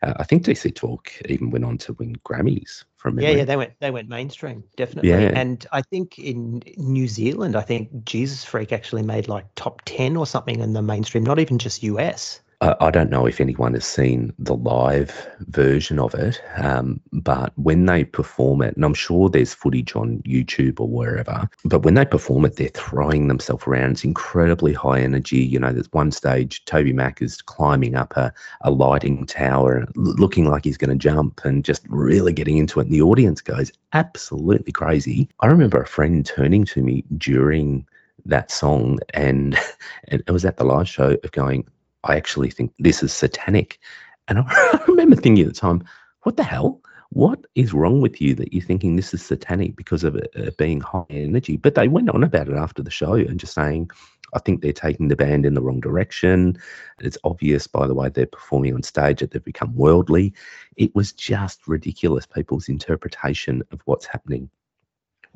uh, 0.02 0.14
I 0.18 0.24
think 0.24 0.44
DC 0.44 0.76
Talk 0.76 1.12
even 1.28 1.50
went 1.50 1.66
on 1.66 1.78
to 1.80 1.94
win 1.94 2.16
Grammys 2.26 2.84
from 2.98 3.20
Yeah, 3.20 3.32
yeah, 3.32 3.46
they 3.46 3.56
went 3.56 3.74
they 3.80 3.92
went 3.92 4.10
mainstream 4.10 4.64
definitely. 4.76 5.10
Yeah. 5.10 5.32
And 5.36 5.66
I 5.72 5.82
think 5.82 6.20
in 6.20 6.62
New 6.78 7.08
Zealand, 7.08 7.56
I 7.56 7.62
think 7.62 8.06
Jesus 8.06 8.44
Freak 8.44 8.72
actually 8.72 9.04
made 9.04 9.28
like 9.28 9.46
top 9.56 9.82
ten 9.86 10.18
or 10.18 10.26
something 10.26 10.60
in 10.60 10.74
the 10.74 10.82
mainstream, 10.82 11.24
not 11.24 11.40
even 11.40 11.58
just 11.58 11.84
US. 11.84 12.42
I 12.60 12.90
don't 12.90 13.12
know 13.12 13.28
if 13.28 13.40
anyone 13.40 13.76
has 13.76 13.86
seen 13.86 14.34
the 14.40 14.56
live 14.56 15.30
version 15.42 16.00
of 16.00 16.16
it, 16.16 16.42
um, 16.56 17.00
but 17.14 17.54
when 17.56 17.86
they 17.86 18.04
perform 18.04 18.64
it, 18.64 18.76
and 18.76 18.84
I'm 18.84 18.96
sure 18.96 19.30
there's 19.30 19.54
footage 19.54 19.96
on 19.96 20.24
YouTube 20.26 20.80
or 20.80 20.88
wherever, 20.88 21.48
but 21.66 21.84
when 21.84 21.94
they 21.94 22.06
perform 22.06 22.46
it, 22.46 22.56
they're 22.56 22.70
throwing 22.70 23.28
themselves 23.28 23.68
around. 23.68 23.92
It's 23.92 24.04
incredibly 24.04 24.74
high 24.74 25.02
energy. 25.02 25.38
You 25.38 25.60
know, 25.60 25.72
there's 25.72 25.92
one 25.92 26.12
stage, 26.12 26.66
Toby 26.66 26.94
Mac 26.94 27.22
is 27.22 27.44
climbing 27.44 27.94
up 27.94 28.18
a, 28.18 28.34
a 28.62 28.72
lighting 28.72 29.28
tower, 29.28 29.88
looking 29.96 30.46
like 30.46 30.66
he's 30.66 30.78
going 30.78 30.90
to 30.90 30.96
jump 30.96 31.46
and 31.46 31.64
just 31.64 31.86
really 31.90 32.34
getting 32.34 32.58
into 32.58 32.80
it. 32.80 32.88
And 32.88 32.96
the 32.96 33.04
audience 33.04 33.40
goes 33.40 33.72
absolutely 33.94 34.72
crazy. 34.72 35.30
I 35.42 35.46
remember 35.46 35.80
a 35.80 35.88
friend 35.88 36.26
turning 36.26 36.66
to 36.66 36.82
me 36.82 37.04
during 37.20 37.86
that 38.26 38.50
song 38.50 38.98
and, 39.14 39.56
and 40.08 40.24
it 40.26 40.32
was 40.32 40.44
at 40.44 40.58
the 40.58 40.64
live 40.64 40.90
show 40.90 41.18
of 41.24 41.32
going, 41.32 41.68
I 42.08 42.16
actually 42.16 42.50
think 42.50 42.74
this 42.80 43.04
is 43.04 43.14
satanic. 43.14 43.80
And 44.28 44.40
I 44.48 44.80
remember 44.88 45.16
thinking 45.16 45.46
at 45.46 45.54
the 45.54 45.60
time, 45.60 45.84
what 46.24 46.38
the 46.38 46.44
hell? 46.44 46.82
What 47.10 47.46
is 47.56 47.74
wrong 47.74 48.02
with 48.02 48.20
you 48.20 48.36
that 48.36 48.54
you're 48.54 48.64
thinking 48.64 48.96
this 48.96 49.14
is 49.14 49.24
satanic 49.24 49.76
because 49.78 50.04
of 50.04 50.16
it, 50.16 50.30
uh, 50.36 50.52
being 50.58 50.82
high 50.82 51.06
energy? 51.10 51.56
But 51.56 51.76
they 51.76 51.88
went 51.88 52.10
on 52.10 52.24
about 52.24 52.50
it 52.50 52.56
after 52.56 52.84
the 52.84 52.92
show 52.92 53.14
and 53.14 53.40
just 53.40 53.54
saying, 53.54 53.90
I 54.34 54.40
think 54.40 54.62
they're 54.62 54.74
taking 54.74 55.08
the 55.08 55.16
band 55.16 55.46
in 55.46 55.54
the 55.54 55.62
wrong 55.62 55.80
direction. 55.80 56.60
It's 57.00 57.18
obvious 57.24 57.66
by 57.66 57.88
the 57.88 57.94
way 57.94 58.10
they're 58.10 58.26
performing 58.26 58.74
on 58.74 58.84
stage 58.84 59.22
that 59.22 59.32
they've 59.32 59.44
become 59.44 59.74
worldly. 59.74 60.34
It 60.76 60.94
was 60.96 61.14
just 61.14 61.66
ridiculous, 61.66 62.26
people's 62.26 62.68
interpretation 62.68 63.64
of 63.72 63.82
what's 63.86 64.06
happening. 64.06 64.50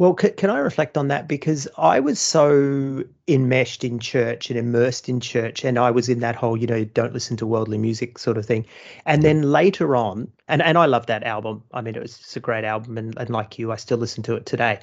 Well, 0.01 0.17
c- 0.19 0.31
can 0.31 0.49
I 0.49 0.57
reflect 0.57 0.97
on 0.97 1.09
that? 1.09 1.27
Because 1.27 1.67
I 1.77 1.99
was 1.99 2.19
so 2.19 3.03
enmeshed 3.27 3.83
in 3.83 3.99
church 3.99 4.49
and 4.49 4.57
immersed 4.57 5.07
in 5.07 5.19
church, 5.19 5.63
and 5.63 5.77
I 5.77 5.91
was 5.91 6.09
in 6.09 6.21
that 6.21 6.35
whole, 6.35 6.57
you 6.57 6.65
know, 6.65 6.83
don't 6.83 7.13
listen 7.13 7.37
to 7.37 7.45
worldly 7.45 7.77
music 7.77 8.17
sort 8.17 8.39
of 8.39 8.43
thing. 8.43 8.65
And 9.05 9.21
then 9.21 9.43
later 9.51 9.95
on, 9.95 10.31
and, 10.47 10.63
and 10.63 10.75
I 10.79 10.87
love 10.87 11.05
that 11.05 11.23
album. 11.23 11.61
I 11.71 11.81
mean, 11.81 11.95
it 11.95 12.01
was 12.01 12.17
just 12.17 12.35
a 12.35 12.39
great 12.39 12.63
album, 12.63 12.97
and, 12.97 13.15
and 13.15 13.29
like 13.29 13.59
you, 13.59 13.71
I 13.71 13.75
still 13.75 13.99
listen 13.99 14.23
to 14.23 14.35
it 14.35 14.47
today. 14.47 14.79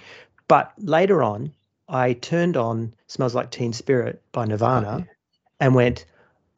But 0.46 0.72
later 0.78 1.20
on, 1.24 1.52
I 1.88 2.12
turned 2.12 2.56
on 2.56 2.94
Smells 3.08 3.34
Like 3.34 3.50
Teen 3.50 3.72
Spirit 3.72 4.22
by 4.30 4.44
Nirvana 4.44 4.98
okay. 4.98 5.06
and 5.58 5.74
went, 5.74 6.04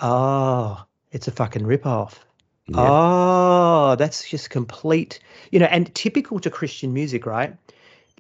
oh, 0.01 0.85
it's 1.12 1.29
a 1.29 1.33
fucking 1.33 1.62
ripoff. 1.62 2.18
Yeah. 2.66 2.77
Oh, 2.77 3.96
that's 3.96 4.29
just 4.29 4.51
complete, 4.51 5.18
you 5.51 5.59
know, 5.59 5.66
and 5.66 5.94
typical 5.94 6.38
to 6.40 6.51
Christian 6.51 6.92
music, 6.92 7.25
right? 7.25 7.57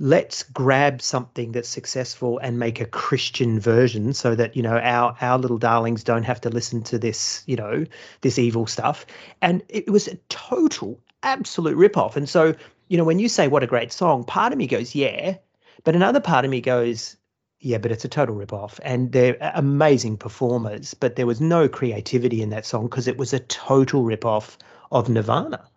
Let's 0.00 0.42
grab 0.44 1.02
something 1.02 1.52
that's 1.52 1.68
successful 1.68 2.38
and 2.38 2.58
make 2.58 2.80
a 2.80 2.86
Christian 2.86 3.60
version 3.60 4.14
so 4.14 4.34
that, 4.34 4.56
you 4.56 4.62
know, 4.62 4.78
our 4.78 5.14
our 5.20 5.38
little 5.38 5.58
darlings 5.58 6.02
don't 6.02 6.22
have 6.22 6.40
to 6.40 6.48
listen 6.48 6.82
to 6.84 6.98
this, 6.98 7.44
you 7.46 7.54
know, 7.54 7.84
this 8.22 8.38
evil 8.38 8.66
stuff. 8.66 9.04
And 9.42 9.62
it 9.68 9.90
was 9.90 10.08
a 10.08 10.16
total, 10.30 10.98
absolute 11.22 11.76
ripoff. 11.76 12.16
And 12.16 12.28
so, 12.28 12.54
you 12.88 12.96
know, 12.96 13.04
when 13.04 13.18
you 13.18 13.28
say 13.28 13.46
what 13.46 13.62
a 13.62 13.68
great 13.68 13.92
song, 13.92 14.24
part 14.24 14.52
of 14.52 14.58
me 14.58 14.66
goes, 14.66 14.94
yeah. 14.94 15.36
But 15.84 15.94
another 15.94 16.20
part 16.20 16.46
of 16.46 16.50
me 16.50 16.62
goes, 16.62 17.16
yeah, 17.60 17.76
but 17.76 17.92
it's 17.92 18.04
a 18.04 18.08
total 18.08 18.36
ripoff. 18.36 18.80
And 18.82 19.12
they're 19.12 19.36
amazing 19.54 20.16
performers, 20.16 20.94
but 20.94 21.16
there 21.16 21.26
was 21.26 21.42
no 21.42 21.68
creativity 21.68 22.40
in 22.40 22.48
that 22.50 22.64
song 22.64 22.84
because 22.84 23.06
it 23.06 23.18
was 23.18 23.34
a 23.34 23.38
total 23.40 24.02
ripoff 24.04 24.56
of 24.90 25.10
Nirvana. 25.10 25.69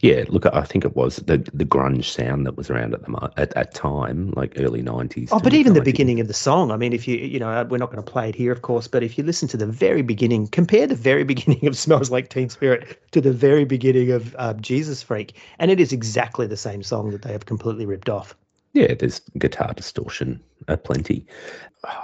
Yeah, 0.00 0.24
look, 0.28 0.46
I 0.46 0.62
think 0.62 0.84
it 0.84 0.94
was 0.96 1.16
the 1.16 1.38
the 1.52 1.64
grunge 1.64 2.04
sound 2.04 2.46
that 2.46 2.56
was 2.56 2.70
around 2.70 2.94
at 2.94 3.02
the 3.04 3.30
at 3.36 3.54
that 3.54 3.74
time, 3.74 4.32
like 4.36 4.54
early 4.56 4.82
nineties. 4.82 5.30
Oh, 5.32 5.40
but 5.40 5.54
even 5.54 5.72
90s. 5.72 5.76
the 5.76 5.82
beginning 5.82 6.20
of 6.20 6.28
the 6.28 6.34
song. 6.34 6.70
I 6.70 6.76
mean, 6.76 6.92
if 6.92 7.08
you 7.08 7.16
you 7.16 7.38
know, 7.38 7.66
we're 7.68 7.78
not 7.78 7.90
going 7.90 8.02
to 8.02 8.10
play 8.10 8.28
it 8.28 8.34
here, 8.34 8.52
of 8.52 8.62
course, 8.62 8.88
but 8.88 9.02
if 9.02 9.16
you 9.18 9.24
listen 9.24 9.48
to 9.48 9.56
the 9.56 9.66
very 9.66 10.02
beginning, 10.02 10.48
compare 10.48 10.86
the 10.86 10.94
very 10.94 11.24
beginning 11.32 11.66
of 11.66 11.76
"Smells 11.76 12.10
Like 12.10 12.28
Teen 12.28 12.48
Spirit" 12.48 12.98
to 13.12 13.20
the 13.20 13.32
very 13.32 13.64
beginning 13.64 14.10
of 14.10 14.34
uh, 14.38 14.54
"Jesus 14.54 15.02
Freak," 15.02 15.36
and 15.58 15.70
it 15.70 15.80
is 15.80 15.92
exactly 15.92 16.46
the 16.46 16.56
same 16.56 16.82
song 16.82 17.10
that 17.10 17.22
they 17.22 17.32
have 17.32 17.46
completely 17.46 17.86
ripped 17.86 18.08
off. 18.08 18.36
Yeah, 18.74 18.92
there's 18.94 19.20
guitar 19.38 19.72
distortion 19.72 20.42
uh, 20.68 20.72
aplenty. 20.72 21.26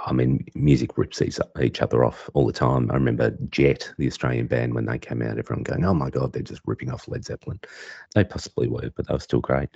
I 0.05 0.13
mean, 0.13 0.45
music 0.55 0.97
rips 0.97 1.21
each 1.21 1.81
other 1.81 2.05
off 2.05 2.29
all 2.33 2.45
the 2.45 2.53
time. 2.53 2.89
I 2.89 2.93
remember 2.93 3.35
Jet, 3.49 3.91
the 3.97 4.07
Australian 4.07 4.47
band, 4.47 4.73
when 4.73 4.85
they 4.85 4.97
came 4.97 5.21
out, 5.21 5.37
everyone 5.37 5.63
going, 5.63 5.83
"Oh 5.83 5.93
my 5.93 6.09
god, 6.09 6.31
they're 6.31 6.41
just 6.41 6.61
ripping 6.65 6.89
off 6.89 7.09
Led 7.09 7.25
Zeppelin." 7.25 7.59
They 8.15 8.23
possibly 8.23 8.69
were, 8.69 8.89
but 8.95 9.07
they 9.07 9.13
were 9.13 9.19
still 9.19 9.41
great. 9.41 9.67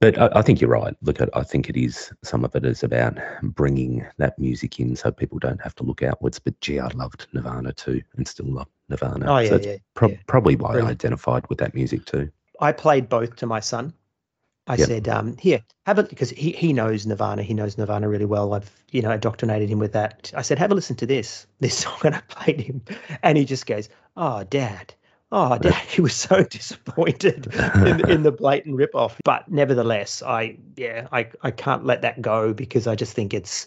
But 0.00 0.18
I, 0.18 0.28
I 0.36 0.42
think 0.42 0.60
you're 0.60 0.70
right. 0.70 0.96
Look, 1.02 1.20
I, 1.20 1.28
I 1.34 1.44
think 1.44 1.68
it 1.68 1.76
is 1.76 2.12
some 2.24 2.44
of 2.44 2.56
it 2.56 2.64
is 2.64 2.82
about 2.82 3.16
bringing 3.42 4.04
that 4.18 4.36
music 4.36 4.80
in, 4.80 4.96
so 4.96 5.12
people 5.12 5.38
don't 5.38 5.62
have 5.62 5.76
to 5.76 5.84
look 5.84 6.02
outwards. 6.02 6.40
But 6.40 6.58
gee, 6.60 6.80
I 6.80 6.88
loved 6.94 7.28
Nirvana 7.32 7.74
too, 7.74 8.02
and 8.16 8.26
still 8.26 8.46
love 8.46 8.68
Nirvana. 8.88 9.26
Oh 9.28 9.38
yeah, 9.38 9.48
so 9.50 9.60
yeah, 9.60 9.76
pro- 9.94 10.08
yeah. 10.08 10.16
Probably 10.26 10.56
why 10.56 10.72
Brilliant. 10.72 10.88
I 10.88 10.92
identified 10.92 11.48
with 11.48 11.58
that 11.58 11.74
music 11.74 12.06
too. 12.06 12.28
I 12.60 12.72
played 12.72 13.08
both 13.08 13.36
to 13.36 13.46
my 13.46 13.60
son 13.60 13.92
I 14.66 14.76
yep. 14.76 14.88
said, 14.88 15.08
um, 15.08 15.36
here, 15.36 15.62
have 15.84 15.98
it 15.98 16.08
because 16.08 16.30
he, 16.30 16.52
he 16.52 16.72
knows 16.72 17.06
Nirvana. 17.06 17.42
He 17.42 17.52
knows 17.52 17.76
Nirvana 17.76 18.08
really 18.08 18.24
well. 18.24 18.54
I've, 18.54 18.70
you 18.92 19.02
know, 19.02 19.10
indoctrinated 19.10 19.68
him 19.68 19.78
with 19.78 19.92
that. 19.92 20.32
I 20.34 20.42
said, 20.42 20.58
have 20.58 20.72
a 20.72 20.74
listen 20.74 20.96
to 20.96 21.06
this, 21.06 21.46
this 21.60 21.76
song. 21.78 21.98
And 22.04 22.14
I 22.14 22.20
played 22.28 22.60
him 22.60 22.82
and 23.22 23.36
he 23.36 23.44
just 23.44 23.66
goes, 23.66 23.88
oh, 24.16 24.44
dad. 24.44 24.94
Oh, 25.32 25.58
dad. 25.58 25.74
He 25.88 26.00
was 26.00 26.14
so 26.14 26.42
disappointed 26.44 27.54
in, 27.54 28.08
in 28.08 28.22
the 28.22 28.32
blatant 28.32 28.76
ripoff. 28.76 29.16
But 29.24 29.50
nevertheless, 29.50 30.22
I, 30.22 30.56
yeah, 30.76 31.08
I, 31.12 31.28
I 31.42 31.50
can't 31.50 31.84
let 31.84 32.00
that 32.02 32.22
go 32.22 32.54
because 32.54 32.86
I 32.86 32.94
just 32.94 33.12
think 33.12 33.34
it's, 33.34 33.66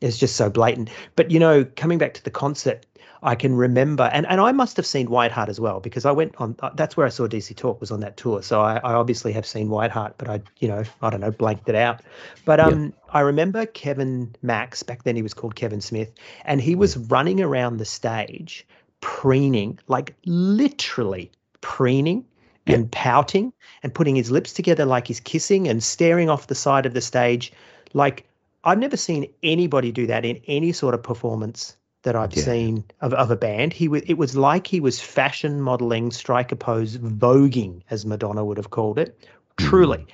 it's 0.00 0.16
just 0.16 0.36
so 0.36 0.48
blatant. 0.48 0.88
But, 1.14 1.30
you 1.30 1.38
know, 1.38 1.64
coming 1.76 1.98
back 1.98 2.14
to 2.14 2.24
the 2.24 2.30
concert, 2.30 2.86
I 3.22 3.34
can 3.34 3.54
remember, 3.54 4.04
and, 4.12 4.26
and 4.26 4.40
I 4.40 4.52
must 4.52 4.76
have 4.76 4.86
seen 4.86 5.08
Whiteheart 5.08 5.48
as 5.48 5.58
well 5.58 5.80
because 5.80 6.04
I 6.04 6.12
went 6.12 6.34
on. 6.38 6.54
Uh, 6.60 6.70
that's 6.74 6.96
where 6.96 7.06
I 7.06 7.10
saw 7.10 7.26
DC 7.26 7.56
Talk 7.56 7.80
was 7.80 7.90
on 7.90 8.00
that 8.00 8.16
tour. 8.16 8.42
So 8.42 8.60
I, 8.60 8.76
I 8.78 8.94
obviously 8.94 9.32
have 9.32 9.46
seen 9.46 9.68
Whiteheart, 9.68 10.14
but 10.18 10.28
I, 10.28 10.40
you 10.58 10.68
know, 10.68 10.84
I 11.02 11.10
don't 11.10 11.20
know, 11.20 11.30
blanked 11.30 11.68
it 11.68 11.74
out. 11.74 12.00
But 12.44 12.60
um, 12.60 12.84
yeah. 12.84 12.90
I 13.12 13.20
remember 13.20 13.66
Kevin 13.66 14.34
Max 14.42 14.82
back 14.82 15.02
then. 15.02 15.16
He 15.16 15.22
was 15.22 15.34
called 15.34 15.56
Kevin 15.56 15.80
Smith, 15.80 16.12
and 16.44 16.60
he 16.60 16.74
was 16.74 16.96
running 16.96 17.40
around 17.40 17.78
the 17.78 17.84
stage, 17.84 18.66
preening, 19.00 19.78
like 19.88 20.14
literally 20.24 21.30
preening 21.60 22.24
and 22.66 22.90
pouting 22.92 23.52
and 23.82 23.94
putting 23.94 24.14
his 24.14 24.30
lips 24.30 24.52
together 24.52 24.84
like 24.84 25.06
he's 25.06 25.20
kissing 25.20 25.66
and 25.66 25.82
staring 25.82 26.28
off 26.28 26.46
the 26.46 26.54
side 26.54 26.86
of 26.86 26.94
the 26.94 27.00
stage, 27.00 27.52
like 27.94 28.26
I've 28.64 28.78
never 28.78 28.96
seen 28.96 29.32
anybody 29.42 29.90
do 29.90 30.06
that 30.06 30.24
in 30.24 30.40
any 30.46 30.72
sort 30.72 30.94
of 30.94 31.02
performance 31.02 31.76
that 32.08 32.16
I've 32.16 32.34
Yeah. 32.34 32.44
seen 32.44 32.84
of, 33.02 33.12
of 33.12 33.30
a 33.30 33.36
band. 33.36 33.74
He 33.74 33.86
was 33.86 34.00
it 34.06 34.14
was 34.14 34.34
like 34.34 34.66
he 34.66 34.80
was 34.80 34.98
fashion 34.98 35.60
modeling, 35.60 36.10
striker 36.10 36.56
pose, 36.56 36.96
voguing, 36.96 37.82
as 37.90 38.06
Madonna 38.06 38.42
would 38.42 38.56
have 38.56 38.70
called 38.70 38.98
it, 38.98 39.28
truly. 39.58 39.98
Mm. 39.98 40.06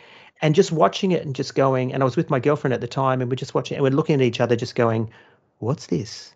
And 0.43 0.55
just 0.57 0.73
watching 0.73 1.13
it 1.13 1.25
and 1.25 1.37
just 1.37 1.55
going, 1.55 1.95
and 1.95 2.03
I 2.03 2.05
was 2.05 2.17
with 2.17 2.31
my 2.31 2.41
girlfriend 2.41 2.75
at 2.75 2.81
the 2.81 2.89
time, 2.89 3.21
and 3.21 3.31
we're 3.31 3.37
just 3.37 3.55
watching, 3.55 3.77
and 3.77 3.85
we're 3.85 3.93
looking 3.93 4.17
at 4.17 4.23
each 4.23 4.41
other, 4.41 4.57
just 4.57 4.75
going, 4.75 5.09
"What's 5.61 5.87
this?" 5.87 6.35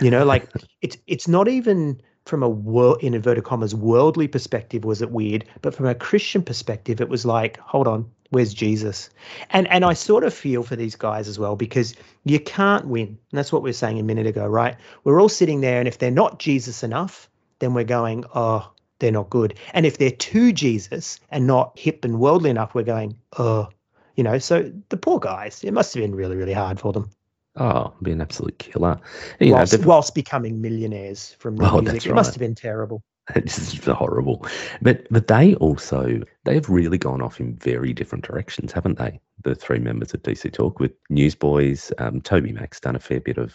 You 0.00 0.10
know, 0.10 0.24
like 0.24 0.48
it's 0.82 0.96
it's 1.06 1.28
not 1.28 1.46
even 1.46 2.02
from 2.24 2.42
a 2.42 2.48
world 2.48 2.98
in 3.02 3.14
inverted 3.14 3.44
commas 3.44 3.76
worldly 3.76 4.26
perspective 4.26 4.84
was 4.84 5.00
it 5.00 5.12
weird, 5.12 5.44
but 5.60 5.76
from 5.76 5.86
a 5.86 5.94
Christian 5.94 6.42
perspective, 6.42 7.00
it 7.00 7.08
was 7.08 7.24
like, 7.24 7.56
hold 7.58 7.86
on, 7.86 8.10
where's 8.32 8.52
Jesus? 8.52 9.10
And 9.50 9.68
and 9.68 9.84
I 9.84 9.92
sort 9.92 10.24
of 10.24 10.34
feel 10.34 10.62
for 10.62 10.74
these 10.74 10.96
guys 10.96 11.28
as 11.28 11.38
well 11.38 11.54
because 11.54 11.94
you 12.24 12.40
can't 12.40 12.86
win. 12.88 13.06
And 13.08 13.18
that's 13.38 13.52
what 13.52 13.62
we 13.62 13.68
were 13.68 13.74
saying 13.74 14.00
a 14.00 14.02
minute 14.02 14.26
ago, 14.26 14.46
right? 14.46 14.76
We're 15.04 15.20
all 15.20 15.28
sitting 15.28 15.60
there, 15.60 15.78
and 15.78 15.86
if 15.86 15.98
they're 15.98 16.10
not 16.10 16.38
Jesus 16.38 16.82
enough, 16.82 17.28
then 17.60 17.74
we're 17.74 17.84
going, 17.84 18.24
oh, 18.34 18.70
they're 18.98 19.12
not 19.12 19.30
good. 19.30 19.58
And 19.74 19.86
if 19.86 19.98
they're 19.98 20.10
too 20.10 20.52
Jesus 20.52 21.20
and 21.30 21.46
not 21.46 21.78
hip 21.78 22.04
and 22.04 22.18
worldly 22.18 22.50
enough, 22.50 22.74
we're 22.74 22.82
going, 22.82 23.16
oh, 23.38 23.68
you 24.16 24.24
know. 24.24 24.38
So 24.38 24.72
the 24.88 24.96
poor 24.96 25.20
guys, 25.20 25.62
it 25.62 25.72
must 25.72 25.94
have 25.94 26.02
been 26.02 26.14
really, 26.14 26.36
really 26.36 26.54
hard 26.54 26.80
for 26.80 26.92
them. 26.92 27.10
Oh, 27.56 27.92
be 28.02 28.12
an 28.12 28.22
absolute 28.22 28.58
killer. 28.58 28.98
You 29.38 29.48
know, 29.48 29.56
whilst, 29.56 29.72
they've- 29.72 29.84
whilst 29.86 30.14
becoming 30.14 30.62
millionaires 30.62 31.36
from 31.38 31.56
the 31.56 31.64
Oh, 31.64 31.80
music. 31.80 31.92
that's 31.92 32.06
It 32.06 32.14
must 32.14 32.32
have 32.34 32.40
been 32.40 32.54
terrible. 32.54 33.02
It's 33.36 33.72
just 33.72 33.84
horrible. 33.84 34.46
But 34.80 35.06
but 35.10 35.28
they 35.28 35.54
also 35.56 36.22
they've 36.44 36.68
really 36.68 36.98
gone 36.98 37.22
off 37.22 37.40
in 37.40 37.54
very 37.56 37.92
different 37.92 38.24
directions, 38.24 38.72
haven't 38.72 38.98
they? 38.98 39.20
The 39.44 39.54
three 39.54 39.78
members 39.78 40.12
of 40.12 40.22
DC 40.22 40.52
Talk 40.52 40.80
with 40.80 40.92
Newsboys, 41.08 41.92
um, 41.98 42.20
Toby 42.20 42.52
Mac's 42.52 42.80
done 42.80 42.96
a 42.96 43.00
fair 43.00 43.20
bit 43.20 43.38
of 43.38 43.54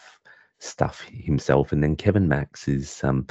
stuff 0.60 1.02
himself, 1.02 1.72
and 1.72 1.84
then 1.84 1.96
Kevin 1.96 2.28
Max 2.28 2.68
is 2.68 3.04
um, 3.04 3.28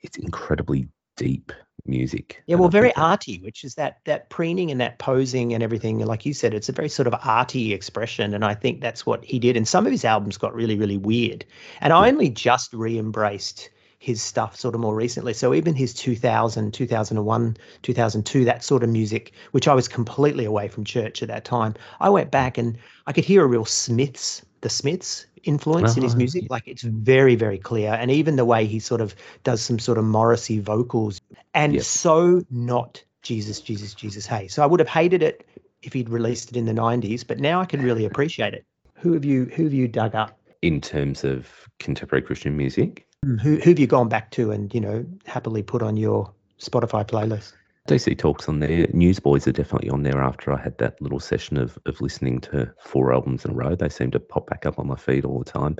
it's 0.00 0.16
incredibly 0.16 0.88
deep 1.16 1.52
music. 1.84 2.42
Yeah, 2.46 2.56
well, 2.56 2.68
very 2.68 2.94
arty, 2.96 3.38
which 3.40 3.62
is 3.62 3.74
that 3.74 3.98
that 4.04 4.30
preening 4.30 4.70
and 4.70 4.80
that 4.80 4.98
posing 4.98 5.52
and 5.52 5.62
everything. 5.62 5.98
Like 5.98 6.24
you 6.24 6.32
said, 6.32 6.54
it's 6.54 6.68
a 6.68 6.72
very 6.72 6.88
sort 6.88 7.06
of 7.06 7.14
arty 7.24 7.74
expression, 7.74 8.32
and 8.34 8.44
I 8.44 8.54
think 8.54 8.80
that's 8.80 9.04
what 9.04 9.24
he 9.24 9.38
did. 9.38 9.56
And 9.56 9.68
some 9.68 9.84
of 9.84 9.92
his 9.92 10.04
albums 10.04 10.38
got 10.38 10.54
really, 10.54 10.76
really 10.76 10.98
weird. 10.98 11.44
And 11.80 11.92
I 11.92 12.08
only 12.08 12.30
just 12.30 12.72
re-embraced 12.72 13.68
his 13.98 14.22
stuff 14.22 14.56
sort 14.56 14.74
of 14.74 14.80
more 14.80 14.94
recently. 14.94 15.34
So 15.34 15.52
even 15.54 15.74
his 15.74 15.92
2000, 15.94 16.72
2001, 16.72 17.56
2002, 17.82 18.44
that 18.44 18.62
sort 18.64 18.82
of 18.82 18.90
music, 18.90 19.32
which 19.52 19.68
I 19.68 19.74
was 19.74 19.88
completely 19.88 20.44
away 20.44 20.68
from 20.68 20.84
church 20.84 21.22
at 21.22 21.28
that 21.28 21.44
time, 21.44 21.74
I 22.00 22.08
went 22.10 22.30
back 22.30 22.58
and 22.58 22.78
I 23.06 23.12
could 23.12 23.24
hear 23.24 23.44
a 23.44 23.46
real 23.46 23.64
Smiths, 23.64 24.42
the 24.60 24.68
Smiths 24.70 25.26
influence 25.44 25.96
in 25.96 26.02
his 26.02 26.14
Oh, 26.14 26.18
music. 26.18 26.44
Like 26.48 26.64
it's 26.66 26.82
very, 26.82 27.34
very 27.34 27.58
clear. 27.58 27.92
And 27.94 28.10
even 28.10 28.36
the 28.36 28.44
way 28.44 28.66
he 28.66 28.78
sort 28.78 29.00
of 29.00 29.14
does 29.44 29.60
some 29.62 29.78
sort 29.78 29.98
of 29.98 30.04
Morrissey 30.04 30.60
vocals 30.60 31.20
and 31.54 31.74
Yep. 31.74 31.82
so 31.82 32.42
not 32.50 33.02
Jesus, 33.22 33.60
Jesus, 33.60 33.94
Jesus, 33.94 34.26
hey. 34.26 34.48
So 34.48 34.62
I 34.62 34.66
would 34.66 34.80
have 34.80 34.88
hated 34.88 35.22
it 35.22 35.44
if 35.82 35.92
he'd 35.92 36.08
released 36.08 36.50
it 36.50 36.56
in 36.56 36.66
the 36.66 36.72
90s, 36.72 37.24
but 37.26 37.38
now 37.40 37.60
I 37.60 37.64
can 37.66 37.82
really 37.82 38.04
appreciate 38.04 38.54
it. 38.54 38.64
Who 38.96 39.12
have 39.14 39.24
you 39.24 39.46
who 39.46 39.64
have 39.64 39.72
you 39.74 39.88
dug 39.88 40.14
up? 40.14 40.38
in 40.62 40.80
terms 40.80 41.24
of 41.24 41.48
contemporary 41.78 42.22
Christian 42.22 42.56
music. 42.56 43.06
Mm, 43.24 43.40
who 43.40 43.56
who 43.56 43.70
have 43.70 43.78
you 43.78 43.86
gone 43.86 44.08
back 44.08 44.30
to 44.32 44.52
and, 44.52 44.72
you 44.72 44.80
know, 44.80 45.04
happily 45.26 45.62
put 45.62 45.82
on 45.82 45.96
your 45.96 46.32
Spotify 46.60 47.06
playlist? 47.06 47.52
DC 47.88 48.18
Talks 48.18 48.48
on 48.48 48.60
there. 48.60 48.86
Newsboys 48.92 49.48
are 49.48 49.52
definitely 49.52 49.88
on 49.88 50.02
there 50.02 50.20
after 50.20 50.52
I 50.52 50.60
had 50.60 50.76
that 50.76 51.00
little 51.00 51.18
session 51.18 51.56
of, 51.56 51.78
of 51.86 52.00
listening 52.02 52.38
to 52.42 52.70
four 52.78 53.14
albums 53.14 53.46
in 53.46 53.52
a 53.52 53.54
row. 53.54 53.74
They 53.74 53.88
seem 53.88 54.10
to 54.10 54.20
pop 54.20 54.46
back 54.46 54.66
up 54.66 54.78
on 54.78 54.88
my 54.88 54.94
feed 54.94 55.24
all 55.24 55.38
the 55.38 55.50
time. 55.50 55.76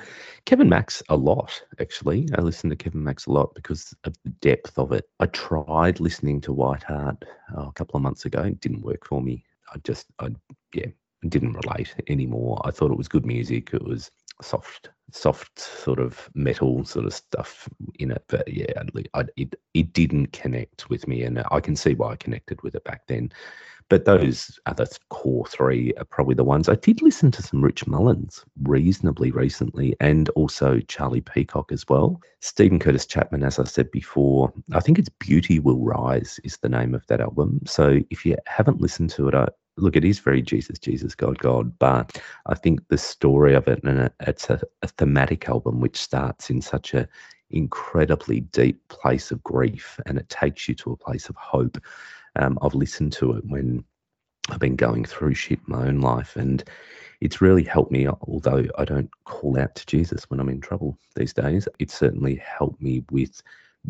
Kevin 0.47 0.71
Max, 0.71 1.03
a 1.11 1.17
lot, 1.17 1.63
actually. 1.81 2.27
I 2.37 2.41
listen 2.41 2.71
to 2.71 2.77
Kevin 2.77 3.05
Max 3.05 3.27
a 3.27 3.33
lot 3.33 3.55
because 3.55 3.95
of 4.05 4.15
the 4.25 4.31
depth 4.31 4.79
of 4.79 4.91
it. 4.93 5.05
I 5.21 5.27
tried 5.27 6.01
listening 6.01 6.41
to 6.43 6.53
White 6.53 6.83
Heart 6.83 7.27
oh, 7.55 7.61
uh, 7.61 7.69
a 7.69 7.73
couple 7.73 7.97
of 7.97 8.03
months 8.03 8.25
ago. 8.25 8.43
It 8.43 8.61
didn't 8.61 8.83
work 8.83 9.07
for 9.07 9.21
me. 9.21 9.45
I 9.75 9.79
just, 9.85 10.07
I, 10.19 10.31
yeah, 10.73 10.87
didn't 11.29 11.53
relate 11.53 11.95
anymore. 12.09 12.59
I 12.65 12.71
thought 12.71 12.91
it 12.91 12.97
was 12.99 13.09
good 13.09 13.27
music. 13.27 13.75
It 13.75 13.85
was 13.85 14.11
soft, 14.43 14.91
soft 15.11 15.59
sort 15.59 15.99
of 15.99 16.29
metal 16.35 16.85
sort 16.85 17.07
of 17.07 17.15
stuff 17.15 17.69
in 17.99 18.11
it. 18.11 18.25
But 18.29 18.47
yeah, 18.53 18.83
I, 19.15 19.25
it 19.37 19.55
it 19.75 19.93
didn't 19.93 20.33
connect 20.33 20.89
with 20.91 21.07
me, 21.09 21.23
and 21.23 21.43
I 21.51 21.61
can 21.61 21.77
see 21.77 21.95
why 21.95 22.13
I 22.13 22.17
connected 22.17 22.63
with 22.63 22.75
it 22.75 22.85
back 22.85 23.07
then. 23.07 23.33
But 23.91 24.05
those 24.05 24.61
other 24.67 24.85
th- 24.85 25.01
core 25.09 25.47
three 25.47 25.95
are 25.95 26.05
probably 26.05 26.35
the 26.35 26.45
ones. 26.45 26.69
I 26.69 26.75
did 26.75 27.01
listen 27.01 27.31
to 27.31 27.43
some 27.43 27.65
Rich 27.65 27.87
Mullins 27.87 28.45
reasonably 28.65 29.31
recently, 29.31 29.97
and 30.01 30.29
also 30.31 30.81
Charlie 30.81 31.23
Peacock 31.23 31.73
as 31.73 31.87
well. 31.89 32.21
Steven 32.41 32.79
Curtis 32.79 33.07
Chapman, 33.07 33.43
as 33.43 33.59
I 33.59 33.65
said 33.65 33.91
before, 33.91 34.53
I 34.73 34.81
think 34.81 34.99
it's 34.99 35.09
Beauty 35.09 35.59
Will 35.59 35.81
Rise 35.81 36.39
is 36.45 36.59
the 36.59 36.69
name 36.69 36.95
of 36.95 37.07
that 37.07 37.23
album. 37.23 37.61
So 37.67 38.01
if 38.11 38.27
you 38.27 38.37
haven't 38.47 38.83
listened 38.83 39.11
to 39.11 39.29
it, 39.29 39.35
I, 39.35 39.49
look, 39.79 39.97
it 39.97 40.05
is 40.05 40.19
very 40.19 40.43
Jesus, 40.43 40.79
Jesus, 40.79 41.15
God, 41.15 41.39
God, 41.39 41.79
but 41.79 42.21
I 42.47 42.55
think 42.55 42.87
the 42.89 42.99
story 42.99 43.55
of 43.55 43.69
it, 43.69 43.83
and 43.85 44.11
it's 44.21 44.51
a, 44.51 44.61
a 44.83 44.89
thematic 44.89 45.49
album 45.49 45.81
which 45.81 45.97
starts 45.97 46.51
in 46.51 46.61
such 46.61 46.95
a 46.95 47.09
incredibly 47.51 48.41
deep 48.41 48.87
place 48.89 49.31
of 49.31 49.43
grief, 49.43 49.99
and 50.07 50.19
it 50.19 50.29
takes 50.29 50.69
you 50.69 50.75
to 50.77 50.93
a 50.93 50.97
place 50.97 51.29
of 51.29 51.37
hope. 51.37 51.79
Um, 52.37 52.59
I've 52.63 52.75
listened 52.75 53.13
to 53.15 53.33
it 53.33 53.45
when 53.47 53.85
I've 54.51 54.59
been 54.59 54.77
going 54.77 55.05
through 55.05 55.35
shit 55.35 55.61
in 55.67 55.75
my 55.75 55.87
own 55.87 56.01
life, 56.01 56.37
and 56.37 56.63
it's 57.21 57.41
really 57.41 57.65
helped 57.65 57.93
me. 57.93 58.09
Although 58.09 58.67
I 58.77 58.85
don't 58.85 59.11
call 59.25 59.59
out 59.59 59.75
to 59.77 59.87
Jesus 59.87 60.29
when 60.29 60.41
I'm 60.41 60.49
in 60.49 60.61
trouble 60.61 60.99
these 61.17 61.33
days, 61.33 61.69
it 61.79 61.91
certainly 61.91 62.37
helped 62.37 62.81
me 62.81 63.05
with 63.11 63.43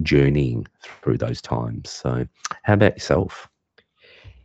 journeying 0.02 0.66
through 1.02 1.18
those 1.18 1.42
times. 1.42 1.90
So, 1.90 2.26
how 2.62 2.74
about 2.74 2.94
yourself? 2.96 3.48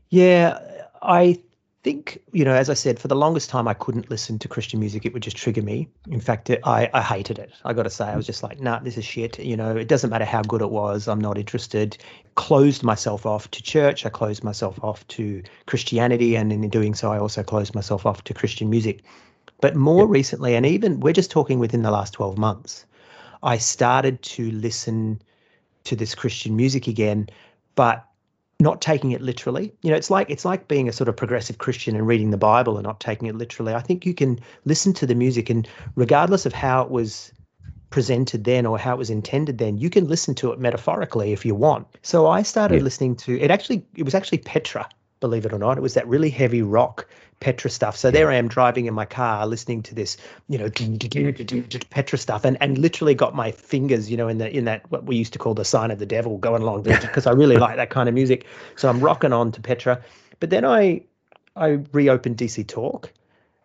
Yeah, 0.10 0.60
I 1.04 1.40
think, 1.84 2.20
you 2.32 2.46
know, 2.46 2.54
as 2.54 2.70
I 2.70 2.74
said, 2.74 2.98
for 2.98 3.10
the 3.10 3.16
longest 3.16 3.50
time, 3.50 3.68
I 3.68 3.74
couldn't 3.74 4.10
listen 4.10 4.40
to 4.40 4.48
Christian 4.48 4.80
music. 4.80 5.06
It 5.06 5.14
would 5.14 5.22
just 5.22 5.36
trigger 5.36 5.62
me. 5.62 5.90
In 6.10 6.22
fact, 6.22 6.50
it, 6.50 6.62
I, 6.64 6.90
I 6.94 7.02
hated 7.02 7.40
it. 7.40 7.52
I 7.66 7.74
got 7.74 7.84
to 7.84 7.90
say, 7.90 8.06
I 8.06 8.16
was 8.16 8.26
just 8.26 8.42
like, 8.42 8.62
nah, 8.62 8.80
this 8.80 8.98
is 8.98 9.04
shit. 9.04 9.38
You 9.38 9.58
know, 9.58 9.76
it 9.76 9.90
doesn't 9.90 10.10
matter 10.10 10.26
how 10.26 10.42
good 10.42 10.62
it 10.62 10.70
was. 10.72 11.08
I'm 11.08 11.20
not 11.20 11.38
interested. 11.38 11.98
Closed 12.36 12.84
myself 12.84 13.26
off 13.26 13.52
to 13.52 13.62
church. 13.62 14.06
I 14.06 14.10
closed 14.10 14.44
myself 14.44 14.82
off 14.82 15.06
to 15.10 15.44
Christianity. 15.66 16.36
And 16.36 16.54
in 16.54 16.68
doing 16.70 16.96
so, 16.96 17.12
I 17.12 17.20
also 17.20 17.44
closed 17.44 17.76
myself 17.76 18.06
off 18.06 18.24
to 18.24 18.34
Christian 18.34 18.70
music. 18.70 19.04
But 19.60 19.76
more 19.76 20.08
recently, 20.08 20.56
and 20.56 20.66
even 20.66 21.00
we're 21.02 21.14
just 21.14 21.32
talking 21.32 21.60
within 21.60 21.84
the 21.84 21.92
last 21.92 22.14
12 22.14 22.38
months, 22.38 22.86
I 23.44 23.58
started 23.58 24.22
to 24.22 24.52
listen 24.52 25.22
to 25.84 25.96
this 25.96 26.16
Christian 26.16 26.56
music 26.56 26.88
again, 26.88 27.28
but 27.76 28.06
not 28.60 28.82
taking 28.82 29.12
it 29.12 29.22
literally. 29.22 29.74
You 29.82 29.92
know, 29.92 29.98
it's 29.98 30.10
like 30.12 30.30
it's 30.30 30.46
like 30.46 30.68
being 30.68 30.88
a 30.88 30.94
sort 30.94 31.10
of 31.10 31.18
progressive 31.18 31.58
Christian 31.58 31.96
and 31.96 32.08
reading 32.08 32.32
the 32.32 32.38
Bible 32.38 32.78
and 32.78 32.86
not 32.86 33.00
taking 33.00 33.28
it 33.28 33.36
literally. 33.36 33.74
I 33.74 33.82
think 33.82 34.06
you 34.06 34.14
can 34.14 34.40
listen 34.66 34.94
to 34.94 35.06
the 35.06 35.16
music 35.16 35.50
and 35.50 35.68
regardless 35.96 36.46
of 36.46 36.54
how 36.54 36.82
it 36.84 36.90
was 36.92 37.32
presented 37.90 38.44
then 38.44 38.66
or 38.66 38.78
how 38.80 38.94
it 38.96 38.98
was 38.98 39.10
intended 39.10 39.58
then, 39.60 39.78
you 39.78 39.90
can 39.90 40.08
listen 40.08 40.34
to 40.36 40.52
it 40.52 40.60
metaphorically 40.60 41.32
if 41.34 41.46
you 41.46 41.56
want. 41.56 41.88
So 42.02 42.28
I 42.28 42.42
started 42.44 42.78
Yeah. 42.78 42.84
listening 42.84 43.16
to 43.18 43.40
it 43.40 43.52
actually 43.52 43.86
it 43.96 44.04
was 44.04 44.16
actually 44.16 44.40
Petra, 44.40 44.88
believe 45.24 45.46
it 45.46 45.54
or 45.54 45.58
not. 45.58 45.78
It 45.78 45.82
was 45.82 45.94
that 45.94 46.06
really 46.06 46.30
heavy 46.30 46.62
rock 46.62 47.08
Petra 47.40 47.70
stuff. 47.70 47.96
So 47.96 48.12
there 48.12 48.30
I 48.30 48.36
am 48.36 48.50
driving 48.50 48.88
in 48.88 48.94
my 48.94 49.06
car 49.06 49.48
listening 49.48 49.84
to 49.84 49.96
this, 49.96 50.18
you 50.50 50.58
know, 50.58 50.70
Petra 51.90 52.18
stuff 52.18 52.44
and, 52.44 52.58
and 52.60 52.78
literally 52.78 53.16
got 53.16 53.34
my 53.34 53.52
fingers, 53.52 54.12
you 54.12 54.18
know, 54.18 54.28
in 54.28 54.38
the 54.38 54.50
in 54.50 54.66
that 54.66 54.90
what 54.92 55.06
we 55.06 55.16
used 55.16 55.32
to 55.34 55.40
call 55.40 55.54
the 55.54 55.64
sign 55.64 55.92
of 55.92 56.00
the 56.00 56.06
devil 56.06 56.38
going 56.38 56.62
along 56.62 56.84
because 56.84 57.26
I 57.32 57.32
really 57.32 57.56
like 57.56 57.78
that 57.78 57.90
kind 57.90 58.10
of 58.10 58.16
music. 58.16 58.46
So 58.76 58.90
I'm 58.90 59.00
rocking 59.00 59.32
on 59.32 59.54
to 59.54 59.62
Petra. 59.62 60.04
But 60.42 60.50
then 60.50 60.66
I 60.66 61.04
I 61.56 61.80
reopened 61.94 62.38
DC 62.38 62.68
Talk 62.68 63.12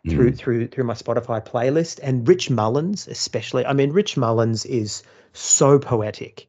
through 0.08 0.30
mm. 0.32 0.38
through 0.38 0.68
through 0.68 0.84
my 0.84 0.94
Spotify 0.94 1.44
playlist 1.44 1.98
and 2.02 2.26
Rich 2.26 2.50
Mullins 2.50 3.08
especially. 3.08 3.66
I 3.66 3.72
mean 3.72 3.92
Rich 3.92 4.16
Mullins 4.16 4.64
is 4.64 5.02
so 5.32 5.78
poetic. 5.78 6.46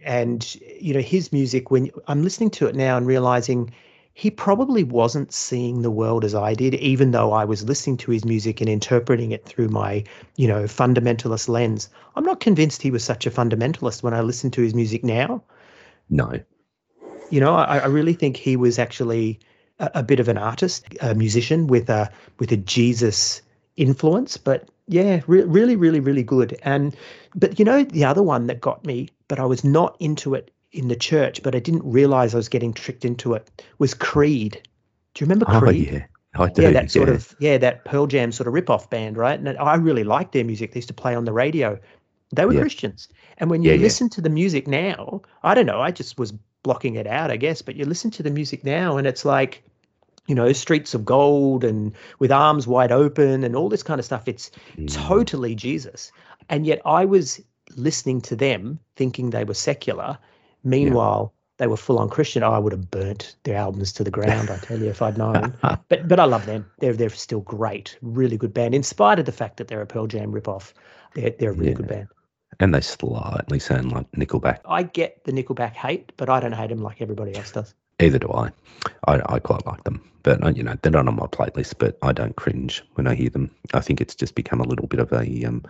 And 0.00 0.42
you 0.80 0.94
know 0.94 1.00
his 1.00 1.32
music 1.32 1.70
when 1.70 1.90
I'm 2.08 2.22
listening 2.24 2.50
to 2.50 2.66
it 2.66 2.74
now 2.74 2.96
and 2.96 3.06
realizing 3.06 3.72
he 4.18 4.32
probably 4.32 4.82
wasn't 4.82 5.32
seeing 5.32 5.82
the 5.82 5.92
world 5.92 6.24
as 6.24 6.34
I 6.34 6.52
did, 6.52 6.74
even 6.74 7.12
though 7.12 7.30
I 7.32 7.44
was 7.44 7.68
listening 7.68 7.98
to 7.98 8.10
his 8.10 8.24
music 8.24 8.60
and 8.60 8.68
interpreting 8.68 9.30
it 9.30 9.44
through 9.44 9.68
my, 9.68 10.02
you 10.34 10.48
know, 10.48 10.64
fundamentalist 10.64 11.48
lens. 11.48 11.88
I'm 12.16 12.24
not 12.24 12.40
convinced 12.40 12.82
he 12.82 12.90
was 12.90 13.04
such 13.04 13.26
a 13.26 13.30
fundamentalist 13.30 14.02
when 14.02 14.14
I 14.14 14.22
listen 14.22 14.50
to 14.50 14.60
his 14.60 14.74
music 14.74 15.04
now. 15.04 15.44
No. 16.10 16.32
You 17.30 17.38
know, 17.38 17.54
I, 17.54 17.78
I 17.78 17.86
really 17.86 18.12
think 18.12 18.36
he 18.36 18.56
was 18.56 18.76
actually 18.76 19.38
a, 19.78 19.88
a 19.94 20.02
bit 20.02 20.18
of 20.18 20.26
an 20.26 20.36
artist, 20.36 20.86
a 21.00 21.14
musician 21.14 21.68
with 21.68 21.88
a 21.88 22.10
with 22.40 22.50
a 22.50 22.56
Jesus 22.56 23.40
influence. 23.76 24.36
But 24.36 24.68
yeah, 24.88 25.20
re- 25.28 25.44
really, 25.44 25.76
really, 25.76 26.00
really 26.00 26.24
good. 26.24 26.58
And 26.64 26.96
but 27.36 27.56
you 27.60 27.64
know, 27.64 27.84
the 27.84 28.04
other 28.04 28.24
one 28.24 28.48
that 28.48 28.60
got 28.60 28.84
me, 28.84 29.10
but 29.28 29.38
I 29.38 29.44
was 29.44 29.62
not 29.62 29.96
into 30.00 30.34
it 30.34 30.50
in 30.72 30.88
the 30.88 30.96
church, 30.96 31.42
but 31.42 31.54
I 31.54 31.58
didn't 31.60 31.82
realize 31.84 32.34
I 32.34 32.36
was 32.38 32.48
getting 32.48 32.72
tricked 32.74 33.04
into 33.04 33.34
it. 33.34 33.62
Was 33.78 33.94
Creed? 33.94 34.60
Do 35.14 35.22
you 35.22 35.26
remember 35.26 35.46
Oh, 35.48 35.60
Creed? 35.60 35.90
yeah. 35.92 36.04
I 36.34 36.48
do. 36.50 36.62
yeah, 36.62 36.70
that 36.72 36.90
sort 36.90 37.08
yeah. 37.08 37.14
of 37.14 37.36
yeah, 37.40 37.58
that 37.58 37.84
Pearl 37.84 38.06
Jam 38.06 38.30
sort 38.32 38.46
of 38.46 38.52
rip-off 38.54 38.90
band, 38.90 39.16
right? 39.16 39.38
And 39.40 39.48
I 39.58 39.74
really 39.76 40.04
liked 40.04 40.32
their 40.32 40.44
music. 40.44 40.72
They 40.72 40.78
used 40.78 40.88
to 40.88 40.94
play 40.94 41.14
on 41.14 41.24
the 41.24 41.32
radio. 41.32 41.78
They 42.34 42.44
were 42.44 42.52
Yeah. 42.52 42.60
Christians. 42.60 43.08
And 43.38 43.48
when 43.50 43.62
you 43.62 43.72
yeah. 43.72 43.78
listen 43.78 44.08
to 44.10 44.20
the 44.20 44.28
music 44.28 44.68
now, 44.68 45.22
I 45.42 45.54
don't 45.54 45.66
know, 45.66 45.80
I 45.80 45.90
just 45.90 46.18
was 46.18 46.32
blocking 46.62 46.96
it 46.96 47.06
out, 47.06 47.30
I 47.30 47.36
guess, 47.38 47.62
but 47.62 47.76
you 47.76 47.86
listen 47.86 48.10
to 48.12 48.22
the 48.22 48.30
music 48.30 48.62
now 48.64 48.98
and 48.98 49.06
it's 49.06 49.24
like, 49.24 49.62
you 50.26 50.34
know, 50.34 50.52
streets 50.52 50.92
of 50.92 51.06
gold 51.06 51.64
and 51.64 51.92
with 52.18 52.30
arms 52.30 52.66
wide 52.66 52.92
open 52.92 53.42
and 53.42 53.56
all 53.56 53.70
this 53.70 53.82
kind 53.82 53.98
of 53.98 54.04
stuff. 54.04 54.28
It's 54.28 54.50
Mm. 54.76 54.92
totally 55.08 55.54
Jesus. 55.54 56.12
And 56.50 56.66
yet 56.66 56.82
I 56.84 57.06
was 57.06 57.40
listening 57.76 58.20
to 58.22 58.36
them 58.36 58.78
thinking 58.96 59.30
they 59.30 59.44
were 59.44 59.54
secular. 59.54 60.18
Meanwhile, 60.64 61.32
they 61.58 61.66
were 61.66 61.76
full 61.76 61.98
on 61.98 62.08
Christian. 62.08 62.42
I 62.42 62.58
would 62.58 62.72
have 62.72 62.90
burnt 62.90 63.36
their 63.42 63.56
albums 63.56 63.92
to 63.94 64.04
the 64.04 64.10
ground, 64.10 64.50
I 64.50 64.58
tell 64.58 64.78
you, 64.78 64.88
if 64.90 65.02
I'd 65.02 65.18
known. 65.18 65.54
But 65.88 66.06
but 66.06 66.20
I 66.20 66.24
love 66.24 66.46
them. 66.46 66.66
They're 66.80 66.92
they're 66.92 67.10
still 67.10 67.40
great. 67.40 67.96
Really 68.02 68.36
good 68.36 68.52
band. 68.54 68.74
In 68.74 68.82
spite 68.82 69.18
of 69.18 69.24
the 69.26 69.32
fact 69.32 69.56
that 69.56 69.68
they're 69.68 69.80
a 69.80 69.86
Pearl 69.86 70.06
Jam 70.06 70.32
ripoff, 70.32 70.72
they're 71.14 71.30
they're 71.38 71.50
a 71.50 71.54
really 71.54 71.74
good 71.74 71.88
band. 71.88 72.08
and 72.60 72.74
they 72.74 72.80
slightly 72.80 73.58
sound 73.58 73.92
like 73.92 74.10
Nickelback. 74.12 74.58
I 74.66 74.82
get 74.82 75.24
the 75.24 75.32
Nickelback 75.32 75.74
hate, 75.74 76.12
but 76.16 76.28
I 76.28 76.40
don't 76.40 76.52
hate 76.52 76.68
them 76.70 76.82
like 76.82 77.00
everybody 77.00 77.34
else 77.36 77.52
does. 77.52 77.74
Either 78.00 78.18
do 78.18 78.30
I. 78.32 78.50
I, 79.08 79.20
I 79.34 79.38
quite 79.40 79.66
like 79.66 79.82
them, 79.84 80.00
but 80.22 80.44
uh, 80.44 80.50
you 80.50 80.62
know 80.62 80.76
they're 80.82 80.92
not 80.92 81.08
on 81.08 81.16
my 81.16 81.26
playlist. 81.26 81.74
But 81.78 81.98
I 82.02 82.12
don't 82.12 82.36
cringe 82.36 82.84
when 82.94 83.06
I 83.08 83.14
hear 83.14 83.30
them. 83.30 83.50
I 83.74 83.80
think 83.80 84.00
it's 84.00 84.14
just 84.14 84.34
become 84.34 84.60
a 84.60 84.68
little 84.68 84.86
bit 84.86 85.00
of 85.00 85.12
a 85.12 85.44
um, 85.44 85.64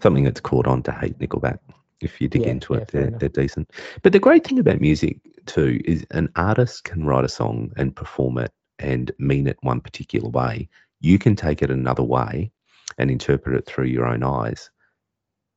something 0.00 0.22
that's 0.24 0.40
caught 0.40 0.66
on 0.68 0.82
to 0.84 0.92
hate 0.92 1.18
Nickelback. 1.18 1.58
If 2.00 2.20
you 2.20 2.28
dig 2.28 2.42
Yeah, 2.42 2.50
into 2.50 2.74
it, 2.74 2.88
they're, 2.88 3.10
they're 3.18 3.28
decent. 3.28 3.70
But 4.02 4.12
the 4.12 4.18
great 4.18 4.46
thing 4.46 4.58
about 4.58 4.80
music 4.80 5.18
too 5.46 5.80
is 5.84 6.04
an 6.10 6.28
artist 6.36 6.84
can 6.84 7.04
write 7.04 7.24
a 7.24 7.28
song 7.28 7.72
and 7.76 7.94
perform 7.94 8.38
it 8.38 8.52
and 8.78 9.10
mean 9.18 9.46
it 9.46 9.56
one 9.62 9.80
particular 9.80 10.28
way. 10.28 10.68
You 11.00 11.18
can 11.18 11.36
take 11.36 11.62
it 11.62 11.70
another 11.70 12.02
way 12.02 12.50
and 12.98 13.10
interpret 13.10 13.56
it 13.56 13.66
through 13.66 13.86
your 13.86 14.06
own 14.06 14.22
eyes, 14.22 14.70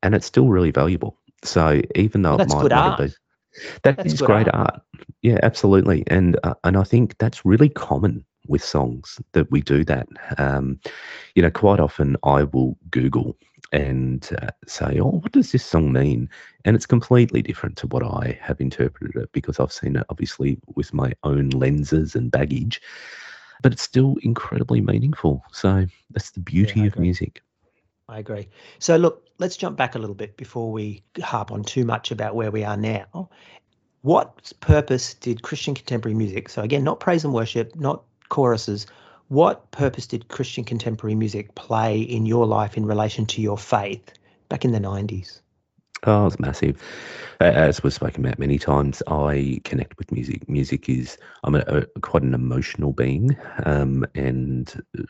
and 0.03 0.15
it's 0.15 0.25
still 0.25 0.47
really 0.47 0.71
valuable. 0.71 1.17
So 1.43 1.81
even 1.95 2.21
though 2.21 2.37
Well, 2.37 2.47
it 2.47 2.49
might 2.49 2.61
good 2.63 2.71
not 2.73 2.99
art. 2.99 3.11
that 3.83 3.97
That's 3.97 4.13
is 4.13 4.21
great 4.21 4.47
art. 4.47 4.55
art. 4.55 4.81
Yeah, 5.21 5.39
absolutely. 5.43 6.03
And 6.07 6.39
uh, 6.43 6.53
and 6.63 6.77
I 6.77 6.83
think 6.83 7.17
that's 7.17 7.45
really 7.45 7.69
common 7.69 8.25
with 8.47 8.63
songs 8.63 9.19
that 9.33 9.49
we 9.51 9.61
do 9.61 9.83
that. 9.85 10.07
Um, 10.37 10.79
you 11.35 11.41
know, 11.41 11.51
quite 11.51 11.79
often 11.79 12.15
I 12.23 12.43
will 12.43 12.77
Google 12.91 13.35
and 13.71 14.29
uh, 14.41 14.51
say, 14.65 14.99
"Oh, 14.99 15.19
what 15.21 15.31
does 15.31 15.51
this 15.51 15.65
song 15.65 15.91
mean?" 15.91 16.29
And 16.65 16.75
it's 16.75 16.85
completely 16.85 17.41
different 17.41 17.77
to 17.77 17.87
what 17.87 18.03
I 18.03 18.37
have 18.41 18.59
interpreted 18.61 19.15
it 19.15 19.31
because 19.31 19.59
I've 19.59 19.71
seen 19.71 19.95
it 19.95 20.05
obviously 20.09 20.59
with 20.75 20.93
my 20.93 21.13
own 21.23 21.49
lenses 21.49 22.15
and 22.15 22.31
baggage. 22.31 22.81
But 23.63 23.73
it's 23.73 23.81
still 23.81 24.17
incredibly 24.21 24.81
meaningful. 24.81 25.43
So 25.51 25.87
that's 26.11 26.31
the 26.31 26.39
beauty 26.39 26.81
I 26.81 26.85
of 26.85 26.99
music. 26.99 27.41
I 28.09 28.19
agree. 28.19 28.47
So 28.79 28.95
look, 28.95 29.27
let's 29.37 29.57
jump 29.57 29.77
back 29.77 29.95
a 29.95 29.99
little 29.99 30.15
bit 30.15 30.37
before 30.37 30.71
we 30.71 31.03
harp 31.21 31.51
on 31.51 31.63
too 31.63 31.83
much 31.83 32.11
about 32.11 32.35
where 32.35 32.51
we 32.51 32.63
are 32.63 32.77
now. 32.77 33.29
What 34.01 34.53
purpose 34.61 35.13
did 35.15 35.41
Christian 35.41 35.73
contemporary 35.73 36.15
music, 36.15 36.49
so 36.49 36.61
again, 36.61 36.83
not 36.83 36.99
praise 36.99 37.25
and 37.25 37.33
worship, 37.33 37.75
not 37.75 38.03
choruses, 38.29 38.87
what 39.27 39.69
purpose 39.71 40.07
did 40.07 40.27
Christian 40.27 40.63
contemporary 40.63 41.15
music 41.15 41.55
play 41.55 41.99
in 41.99 42.25
your 42.25 42.45
life 42.45 42.77
in 42.77 42.85
relation 42.85 43.25
to 43.27 43.41
your 43.41 43.57
faith 43.57 44.13
back 44.49 44.65
in 44.65 44.71
the 44.71 44.79
90s? 44.79 45.41
Oh, 46.03 46.27
it's 46.27 46.39
massive. 46.39 46.81
As 47.39 47.81
we've 47.81 47.93
spoken 47.93 48.23
about 48.23 48.39
many 48.39 48.59
times, 48.59 49.01
I 49.07 49.61
connect 49.63 49.97
with 49.97 50.11
music. 50.11 50.47
Music 50.47 50.89
is, 50.89 51.17
I'm 51.43 51.55
a, 51.55 51.63
a, 51.67 51.99
quite 52.01 52.23
an 52.23 52.33
emotional 52.33 52.93
being, 52.93 53.35
um, 53.65 54.05
and 54.13 54.71
uh, 54.97 55.03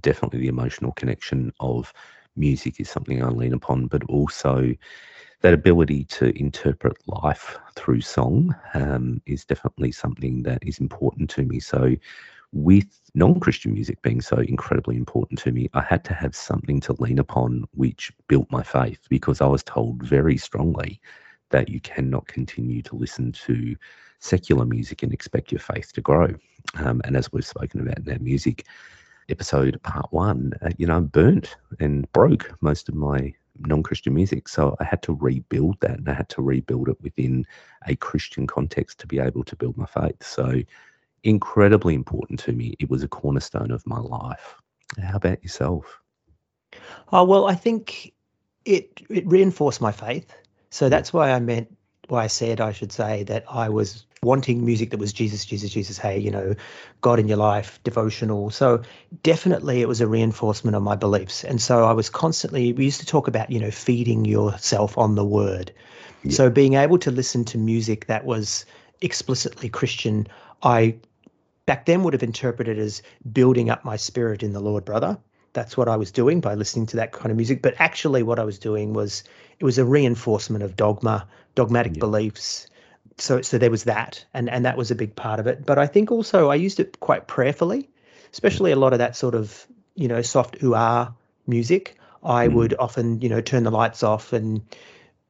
definitely 0.00 0.40
the 0.40 0.48
emotional 0.48 0.92
connection 0.92 1.52
of 1.60 1.92
music 2.34 2.80
is 2.80 2.90
something 2.90 3.22
I 3.22 3.28
lean 3.28 3.52
upon, 3.52 3.86
but 3.86 4.02
also 4.04 4.74
that 5.42 5.54
ability 5.54 6.04
to 6.04 6.36
interpret 6.38 6.96
life 7.06 7.56
through 7.74 8.00
song 8.00 8.54
um, 8.74 9.22
is 9.26 9.44
definitely 9.44 9.92
something 9.92 10.42
that 10.42 10.58
is 10.62 10.78
important 10.78 11.30
to 11.30 11.42
me. 11.42 11.60
So, 11.60 11.94
with 12.52 13.00
non 13.14 13.40
Christian 13.40 13.72
music 13.72 14.00
being 14.02 14.20
so 14.20 14.38
incredibly 14.38 14.96
important 14.96 15.38
to 15.40 15.52
me, 15.52 15.68
I 15.74 15.82
had 15.82 16.04
to 16.04 16.14
have 16.14 16.34
something 16.34 16.80
to 16.80 16.94
lean 16.98 17.18
upon 17.18 17.64
which 17.72 18.12
built 18.28 18.50
my 18.50 18.62
faith 18.62 19.00
because 19.08 19.40
I 19.40 19.46
was 19.46 19.62
told 19.62 20.02
very 20.02 20.36
strongly 20.36 21.00
that 21.50 21.68
you 21.68 21.80
cannot 21.80 22.26
continue 22.26 22.82
to 22.82 22.96
listen 22.96 23.32
to 23.32 23.76
secular 24.18 24.64
music 24.64 25.02
and 25.02 25.12
expect 25.12 25.52
your 25.52 25.60
faith 25.60 25.92
to 25.92 26.00
grow. 26.00 26.34
Um, 26.74 27.00
and 27.04 27.16
as 27.16 27.32
we've 27.32 27.46
spoken 27.46 27.80
about 27.80 27.98
in 27.98 28.12
our 28.12 28.18
music 28.18 28.66
episode, 29.28 29.80
part 29.82 30.12
one, 30.12 30.52
uh, 30.62 30.70
you 30.78 30.86
know, 30.86 31.00
burnt 31.00 31.56
and 31.80 32.10
broke 32.12 32.52
most 32.60 32.88
of 32.88 32.94
my 32.94 33.32
non 33.60 33.82
Christian 33.82 34.14
music. 34.14 34.48
So 34.48 34.76
I 34.80 34.84
had 34.84 35.02
to 35.02 35.14
rebuild 35.14 35.80
that 35.80 35.98
and 35.98 36.08
I 36.08 36.14
had 36.14 36.28
to 36.30 36.42
rebuild 36.42 36.88
it 36.88 37.00
within 37.00 37.46
a 37.86 37.96
Christian 37.96 38.46
context 38.46 38.98
to 39.00 39.06
be 39.06 39.18
able 39.18 39.44
to 39.44 39.56
build 39.56 39.76
my 39.76 39.86
faith. 39.86 40.22
So 40.22 40.62
incredibly 41.24 41.94
important 41.94 42.38
to 42.40 42.52
me. 42.52 42.74
It 42.78 42.90
was 42.90 43.02
a 43.02 43.08
cornerstone 43.08 43.70
of 43.70 43.86
my 43.86 43.98
life. 43.98 44.54
How 45.02 45.16
about 45.16 45.42
yourself? 45.42 46.00
Oh 47.12 47.24
well, 47.24 47.46
I 47.46 47.54
think 47.54 48.12
it 48.64 49.02
it 49.08 49.26
reinforced 49.26 49.80
my 49.80 49.92
faith. 49.92 50.32
So 50.70 50.88
that's 50.88 51.12
why 51.12 51.30
I 51.30 51.40
meant 51.40 51.74
why 52.08 52.24
I 52.24 52.26
said 52.28 52.60
I 52.60 52.72
should 52.72 52.92
say 52.92 53.22
that 53.24 53.44
I 53.48 53.68
was 53.68 54.04
wanting 54.22 54.64
music 54.64 54.90
that 54.90 54.98
was 54.98 55.12
Jesus, 55.12 55.44
Jesus, 55.44 55.70
Jesus. 55.70 55.98
Hey, 55.98 56.18
you 56.18 56.30
know, 56.30 56.54
God 57.00 57.18
in 57.18 57.28
your 57.28 57.36
life, 57.36 57.80
devotional. 57.84 58.50
So 58.50 58.82
definitely, 59.22 59.82
it 59.82 59.88
was 59.88 60.00
a 60.00 60.06
reinforcement 60.06 60.76
of 60.76 60.82
my 60.82 60.96
beliefs. 60.96 61.44
And 61.44 61.60
so 61.60 61.84
I 61.84 61.92
was 61.92 62.10
constantly. 62.10 62.72
We 62.72 62.84
used 62.84 63.00
to 63.00 63.06
talk 63.06 63.28
about 63.28 63.50
you 63.50 63.60
know 63.60 63.70
feeding 63.70 64.24
yourself 64.24 64.96
on 64.98 65.14
the 65.14 65.24
Word. 65.24 65.72
Yeah. 66.22 66.32
So 66.32 66.50
being 66.50 66.74
able 66.74 66.98
to 66.98 67.10
listen 67.10 67.44
to 67.46 67.58
music 67.58 68.06
that 68.06 68.24
was 68.24 68.64
explicitly 69.00 69.68
Christian, 69.68 70.26
I 70.62 70.96
back 71.66 71.86
then 71.86 72.02
would 72.04 72.12
have 72.14 72.22
interpreted 72.22 72.78
as 72.78 73.02
building 73.32 73.70
up 73.70 73.84
my 73.84 73.96
spirit 73.96 74.42
in 74.42 74.52
the 74.52 74.60
Lord, 74.60 74.84
brother 74.84 75.18
that's 75.56 75.76
what 75.76 75.88
I 75.88 75.96
was 75.96 76.12
doing 76.12 76.40
by 76.40 76.54
listening 76.54 76.86
to 76.88 76.96
that 76.98 77.12
kind 77.12 77.30
of 77.30 77.36
music. 77.36 77.62
But 77.62 77.74
actually, 77.78 78.22
what 78.22 78.38
I 78.38 78.44
was 78.44 78.58
doing 78.58 78.92
was 78.92 79.24
it 79.58 79.64
was 79.64 79.78
a 79.78 79.84
reinforcement 79.84 80.62
of 80.62 80.76
dogma, 80.76 81.26
dogmatic 81.54 81.96
Yeah. 81.96 82.00
beliefs. 82.00 82.68
So, 83.16 83.40
so 83.40 83.56
there 83.58 83.70
was 83.70 83.84
that, 83.84 84.24
and 84.34 84.50
and 84.50 84.66
that 84.66 84.76
was 84.76 84.90
a 84.90 84.94
big 84.94 85.16
part 85.16 85.40
of 85.40 85.46
it. 85.46 85.64
But 85.64 85.78
I 85.78 85.86
think 85.86 86.12
also 86.12 86.50
I 86.50 86.56
used 86.56 86.78
it 86.78 87.00
quite 87.00 87.26
prayerfully, 87.26 87.88
especially 88.32 88.70
a 88.70 88.76
lot 88.76 88.92
of 88.92 88.98
that 88.98 89.16
sort 89.16 89.34
of 89.34 89.66
you 89.94 90.08
know 90.08 90.20
soft 90.22 90.62
ooh 90.62 90.74
ah 90.74 91.12
music. 91.46 91.96
I 92.22 92.48
Mm. 92.48 92.52
would 92.54 92.74
often 92.78 93.20
you 93.22 93.30
know 93.30 93.40
turn 93.40 93.64
the 93.64 93.70
lights 93.70 94.02
off 94.02 94.34
and 94.34 94.60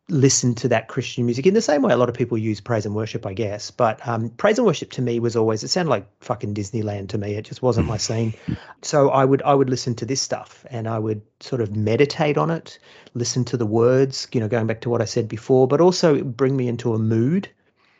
listen 0.08 0.54
to 0.54 0.68
that 0.68 0.86
Christian 0.86 1.24
music 1.24 1.46
in 1.46 1.54
the 1.54 1.60
same 1.60 1.82
way 1.82 1.92
a 1.92 1.96
lot 1.96 2.08
of 2.08 2.14
people 2.14 2.38
use 2.38 2.60
praise 2.60 2.86
and 2.86 2.94
worship, 2.94 3.26
I 3.26 3.32
guess. 3.32 3.72
But 3.72 4.06
um, 4.06 4.30
praise 4.30 4.56
and 4.58 4.66
worship 4.66 4.90
to 4.92 5.02
me 5.02 5.18
was 5.18 5.34
always 5.34 5.64
it 5.64 5.68
sounded 5.68 5.90
like 5.90 6.06
fucking 6.20 6.54
Disneyland 6.54 7.08
to 7.08 7.18
me. 7.18 7.34
It 7.34 7.42
just 7.42 7.62
wasn't 7.62 7.86
my 7.86 7.96
scene. 7.96 8.34
So 8.82 9.08
I 9.08 9.24
would 9.24 9.42
I 9.42 9.52
would 9.54 9.68
listen 9.68 9.96
to 9.96 10.04
this 10.04 10.20
stuff 10.20 10.64
and 10.70 10.86
I 10.86 10.98
would 10.98 11.22
sort 11.40 11.60
of 11.60 11.74
meditate 11.74 12.38
on 12.38 12.50
it, 12.50 12.78
listen 13.14 13.44
to 13.46 13.56
the 13.56 13.66
words, 13.66 14.28
you 14.32 14.38
know, 14.38 14.46
going 14.46 14.68
back 14.68 14.82
to 14.82 14.90
what 14.90 15.02
I 15.02 15.06
said 15.06 15.26
before, 15.26 15.66
but 15.66 15.80
also 15.80 16.22
bring 16.22 16.56
me 16.56 16.68
into 16.68 16.94
a 16.94 16.98
mood, 16.98 17.48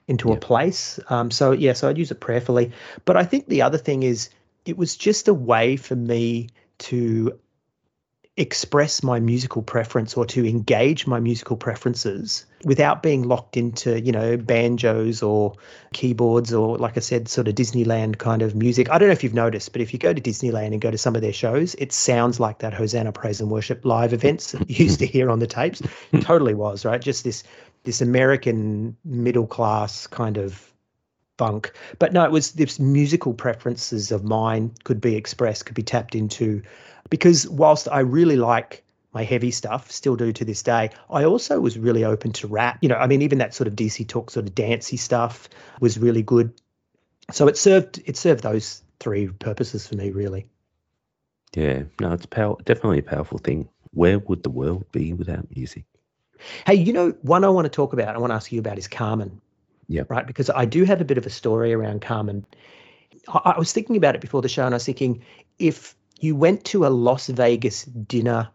into 0.07 0.33
a 0.33 0.37
place. 0.37 1.01
Um, 1.09 1.33
so 1.33 1.51
yeah, 1.51 1.73
so 1.73 1.89
I'd 1.89 1.99
use 1.99 2.13
it 2.13 2.21
prayerfully. 2.21 2.71
But 3.05 3.17
I 3.17 3.25
think 3.25 3.49
the 3.49 3.63
other 3.63 3.79
thing 3.79 4.05
is 4.05 4.31
it 4.65 4.77
was 4.77 4.97
just 4.97 5.27
a 5.27 5.35
way 5.35 5.77
for 5.77 5.97
me 5.97 6.51
to 6.79 7.37
express 8.39 9.03
my 9.03 9.19
musical 9.19 9.63
preference 9.63 10.15
or 10.15 10.27
to 10.27 10.47
engage 10.47 11.07
my 11.07 11.19
musical 11.19 11.57
preferences 11.57 12.45
without 12.65 13.03
being 13.03 13.23
locked 13.23 13.57
into 13.57 13.99
you 14.03 14.13
know 14.13 14.37
banjos 14.37 15.23
or 15.23 15.55
keyboards 15.95 16.53
or 16.53 16.77
like 16.77 16.99
i 16.99 17.01
said 17.01 17.29
sort 17.29 17.49
of 17.49 17.55
disneyland 17.55 18.19
kind 18.19 18.43
of 18.43 18.55
music. 18.55 18.91
I 18.91 18.99
don't 18.99 19.09
know 19.09 19.13
if 19.13 19.25
you've 19.25 19.33
noticed 19.33 19.73
but 19.73 19.81
if 19.81 19.93
you 19.95 19.99
go 19.99 20.13
to 20.13 20.21
disneyland 20.21 20.73
and 20.73 20.81
go 20.83 20.91
to 20.91 20.99
some 20.99 21.17
of 21.17 21.23
their 21.23 21.33
shows 21.33 21.75
it 21.77 21.93
sounds 21.93 22.39
like 22.39 22.59
that 22.59 22.75
hosanna 22.75 23.11
praise 23.11 23.41
and 23.41 23.51
worship 23.51 23.85
live 23.87 24.13
events 24.13 24.53
that 24.53 24.69
you 24.69 24.85
used 24.85 24.99
to 24.99 25.07
hear 25.07 25.31
on 25.31 25.39
the 25.39 25.47
tapes. 25.47 25.81
It 26.13 26.21
totally 26.21 26.55
was 26.55 26.85
right? 26.85 27.01
Just 27.01 27.25
this 27.25 27.43
this 27.85 28.03
american 28.03 28.97
middle 29.05 29.47
class 29.47 30.07
kind 30.07 30.37
of 30.37 30.73
funk 31.39 31.73
but 31.99 32.13
no 32.13 32.25
it 32.25 32.31
was 32.31 32.53
this 32.53 32.79
musical 32.79 33.35
preferences 33.35 34.11
of 34.11 34.25
mine 34.25 34.73
could 34.85 35.01
be 35.01 35.17
expressed 35.17 35.67
could 35.67 35.75
be 35.75 35.83
tapped 35.83 36.15
into 36.15 36.63
because 37.11 37.49
whilst 37.49 37.89
I 37.91 38.01
really 38.01 38.37
like 38.37 38.83
my 39.17 39.25
heavy 39.25 39.51
stuff, 39.51 39.91
still 39.91 40.15
do 40.15 40.31
to 40.31 40.45
this 40.45 40.63
day, 40.63 40.91
I 41.09 41.25
also 41.25 41.59
was 41.59 41.79
really 41.79 42.05
open 42.05 42.33
to 42.33 42.47
rap. 42.47 42.77
You 42.83 42.91
know, 42.91 42.97
I 42.97 43.07
mean, 43.07 43.23
even 43.23 43.39
that 43.39 43.55
sort 43.55 43.67
of 43.67 43.75
DC 43.75 44.07
Talk 44.07 44.31
sort 44.31 44.45
of 44.45 44.55
dancey 44.55 44.99
stuff 44.99 45.49
was 45.81 45.97
really 45.97 46.23
good. 46.23 46.53
So 47.33 47.49
it 47.49 47.57
served 47.57 48.03
it 48.05 48.19
served 48.19 48.43
those 48.43 48.83
three 49.01 49.29
purposes 49.29 49.87
for 49.87 49.97
me, 49.97 50.11
really. 50.11 50.51
Yeah, 51.55 51.85
no, 51.99 52.13
it's 52.13 52.27
power, 52.27 52.57
definitely 52.67 52.99
a 52.99 53.03
powerful 53.03 53.39
thing. 53.39 53.71
Where 53.93 54.19
would 54.19 54.43
the 54.43 54.51
world 54.51 54.85
be 54.93 55.15
without 55.15 55.49
music? 55.57 55.87
Hey, 56.67 56.75
you 56.75 56.93
know, 56.93 57.15
one 57.23 57.43
I 57.43 57.49
want 57.49 57.65
to 57.65 57.71
talk 57.71 57.95
about, 57.95 58.15
I 58.15 58.19
want 58.19 58.33
to 58.33 58.35
ask 58.35 58.53
you 58.53 58.61
about 58.61 58.77
is 58.77 58.87
Carmen. 58.87 59.41
Yeah. 59.89 60.03
Right. 60.09 60.27
Because 60.27 60.51
I 60.51 60.65
do 60.65 60.85
have 60.85 61.01
a 61.01 61.05
bit 61.05 61.19
of 61.19 61.27
a 61.27 61.31
story 61.31 61.73
around 61.73 62.03
Carmen. 62.03 62.45
I, 63.29 63.53
I 63.57 63.59
was 63.59 63.73
thinking 63.73 63.97
about 63.97 64.15
it 64.15 64.21
before 64.21 64.43
the 64.43 64.49
show 64.49 64.65
and 64.65 64.75
I 64.75 64.77
was 64.77 64.85
thinking 64.85 65.23
if 65.59 65.95
you 66.21 66.35
went 66.35 66.65
to 66.67 66.87
a 66.87 66.89
Las 66.89 67.29
Vegas 67.29 67.85
dinner 67.85 68.49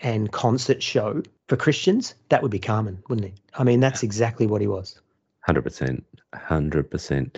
and 0.00 0.32
concert 0.32 0.82
show 0.82 1.22
for 1.48 1.56
Christians, 1.56 2.14
that 2.28 2.42
would 2.42 2.50
be 2.50 2.58
Carmen, 2.58 3.02
wouldn't 3.08 3.28
it? 3.28 3.40
I 3.54 3.64
mean, 3.64 3.80
that's 3.80 4.02
exactly 4.02 4.46
what 4.46 4.60
he 4.60 4.66
was. 4.66 5.00
100%. 5.48 6.02
100%. 6.34 7.36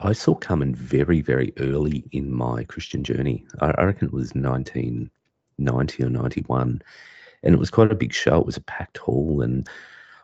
I 0.00 0.12
saw 0.12 0.34
Carmen 0.34 0.74
very, 0.74 1.20
very 1.20 1.52
early 1.58 2.04
in 2.12 2.32
my 2.32 2.64
Christian 2.64 3.04
journey. 3.04 3.44
I, 3.60 3.72
I 3.76 3.84
reckon 3.84 4.08
it 4.08 4.14
was 4.14 4.34
1990 4.34 6.02
or 6.02 6.08
91. 6.08 6.82
And 7.42 7.54
it 7.54 7.58
was 7.58 7.70
quite 7.70 7.92
a 7.92 7.96
big 7.96 8.12
show. 8.12 8.40
It 8.40 8.46
was 8.46 8.56
a 8.56 8.62
packed 8.62 8.98
hall. 8.98 9.42
And 9.42 9.68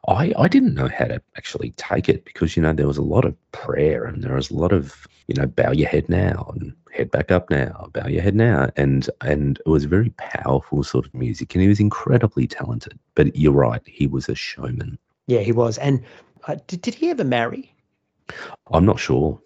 I, 0.08 0.32
I 0.38 0.48
didn't 0.48 0.74
know 0.74 0.88
how 0.88 1.06
to 1.06 1.20
actually 1.36 1.70
take 1.72 2.08
it 2.08 2.24
because, 2.24 2.56
you 2.56 2.62
know, 2.62 2.72
there 2.72 2.86
was 2.86 2.98
a 2.98 3.02
lot 3.02 3.24
of 3.24 3.34
prayer 3.52 4.04
and 4.04 4.22
there 4.22 4.34
was 4.34 4.50
a 4.50 4.54
lot 4.54 4.72
of, 4.72 5.06
you 5.26 5.34
know, 5.34 5.46
bow 5.46 5.72
your 5.72 5.88
head 5.88 6.08
now 6.08 6.52
and 6.54 6.74
head 6.92 7.10
back 7.10 7.30
up 7.32 7.50
now, 7.50 7.88
bow 7.92 8.06
your 8.06 8.22
head 8.22 8.36
now. 8.36 8.70
And 8.76 9.08
and 9.22 9.58
it 9.64 9.68
was 9.68 9.84
very 9.84 10.10
powerful 10.10 10.84
sort 10.84 11.06
of 11.06 11.14
music. 11.14 11.54
And 11.54 11.62
he 11.62 11.68
was 11.68 11.80
incredibly 11.80 12.46
talented. 12.46 12.98
But 13.14 13.36
you're 13.36 13.52
right, 13.52 13.82
he 13.84 14.06
was 14.06 14.28
a 14.28 14.34
showman. 14.34 14.98
Yeah, 15.26 15.40
he 15.40 15.52
was. 15.52 15.76
And 15.78 16.04
uh, 16.46 16.56
did, 16.68 16.82
did 16.82 16.94
he 16.94 17.10
ever 17.10 17.24
marry? 17.24 17.72
I'm 18.70 18.86
not 18.86 19.00
sure. 19.00 19.40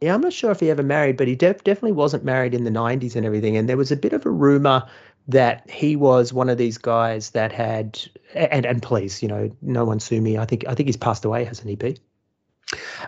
Yeah, 0.00 0.14
I'm 0.14 0.20
not 0.20 0.32
sure 0.32 0.52
if 0.52 0.60
he 0.60 0.70
ever 0.70 0.82
married, 0.82 1.16
but 1.16 1.26
he 1.26 1.34
def- 1.34 1.64
definitely 1.64 1.92
wasn't 1.92 2.24
married 2.24 2.54
in 2.54 2.64
the 2.64 2.70
90s 2.70 3.16
and 3.16 3.26
everything. 3.26 3.56
And 3.56 3.68
there 3.68 3.76
was 3.76 3.90
a 3.90 3.96
bit 3.96 4.12
of 4.12 4.24
a 4.24 4.30
rumor 4.30 4.88
that 5.28 5.68
he 5.70 5.94
was 5.94 6.32
one 6.32 6.48
of 6.48 6.58
these 6.58 6.78
guys 6.78 7.30
that 7.30 7.52
had 7.52 8.00
and 8.34 8.66
and 8.66 8.82
please, 8.82 9.22
you 9.22 9.28
know, 9.28 9.50
no 9.62 9.84
one 9.84 10.00
sue 10.00 10.20
me. 10.20 10.38
I 10.38 10.44
think 10.44 10.64
I 10.66 10.74
think 10.74 10.88
he's 10.88 10.96
passed 10.96 11.24
away, 11.24 11.44
hasn't 11.44 11.68
he, 11.68 11.76
Pete? 11.76 12.00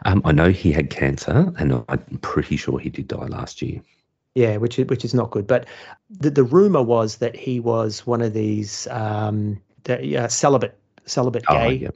Um, 0.05 0.23
I 0.25 0.33
know 0.33 0.51
he 0.51 0.73
had 0.73 0.91
cancer, 0.91 1.53
and 1.59 1.85
I'm 1.89 2.19
pretty 2.23 2.57
sure 2.57 2.79
he 2.79 2.89
did 2.91 3.09
die 3.09 3.27
last 3.27 3.61
year. 3.61 3.81
Yeah, 4.35 4.57
which 4.59 4.79
is 4.79 4.87
which 4.87 5.05
is 5.05 5.15
not 5.15 5.31
good. 5.31 5.47
But 5.47 5.67
the 6.09 6.31
the 6.31 6.45
rumor 6.45 6.83
was 6.83 7.17
that 7.17 7.37
he 7.37 7.61
was 7.61 8.07
one 8.07 8.23
of 8.23 8.33
these 8.33 8.87
um, 8.91 9.61
the, 9.85 10.17
uh, 10.17 10.29
celibate 10.29 10.79
celibate 11.07 11.45
Oh, 11.49 11.55
gay 11.55 11.75
yeah. 11.75 11.89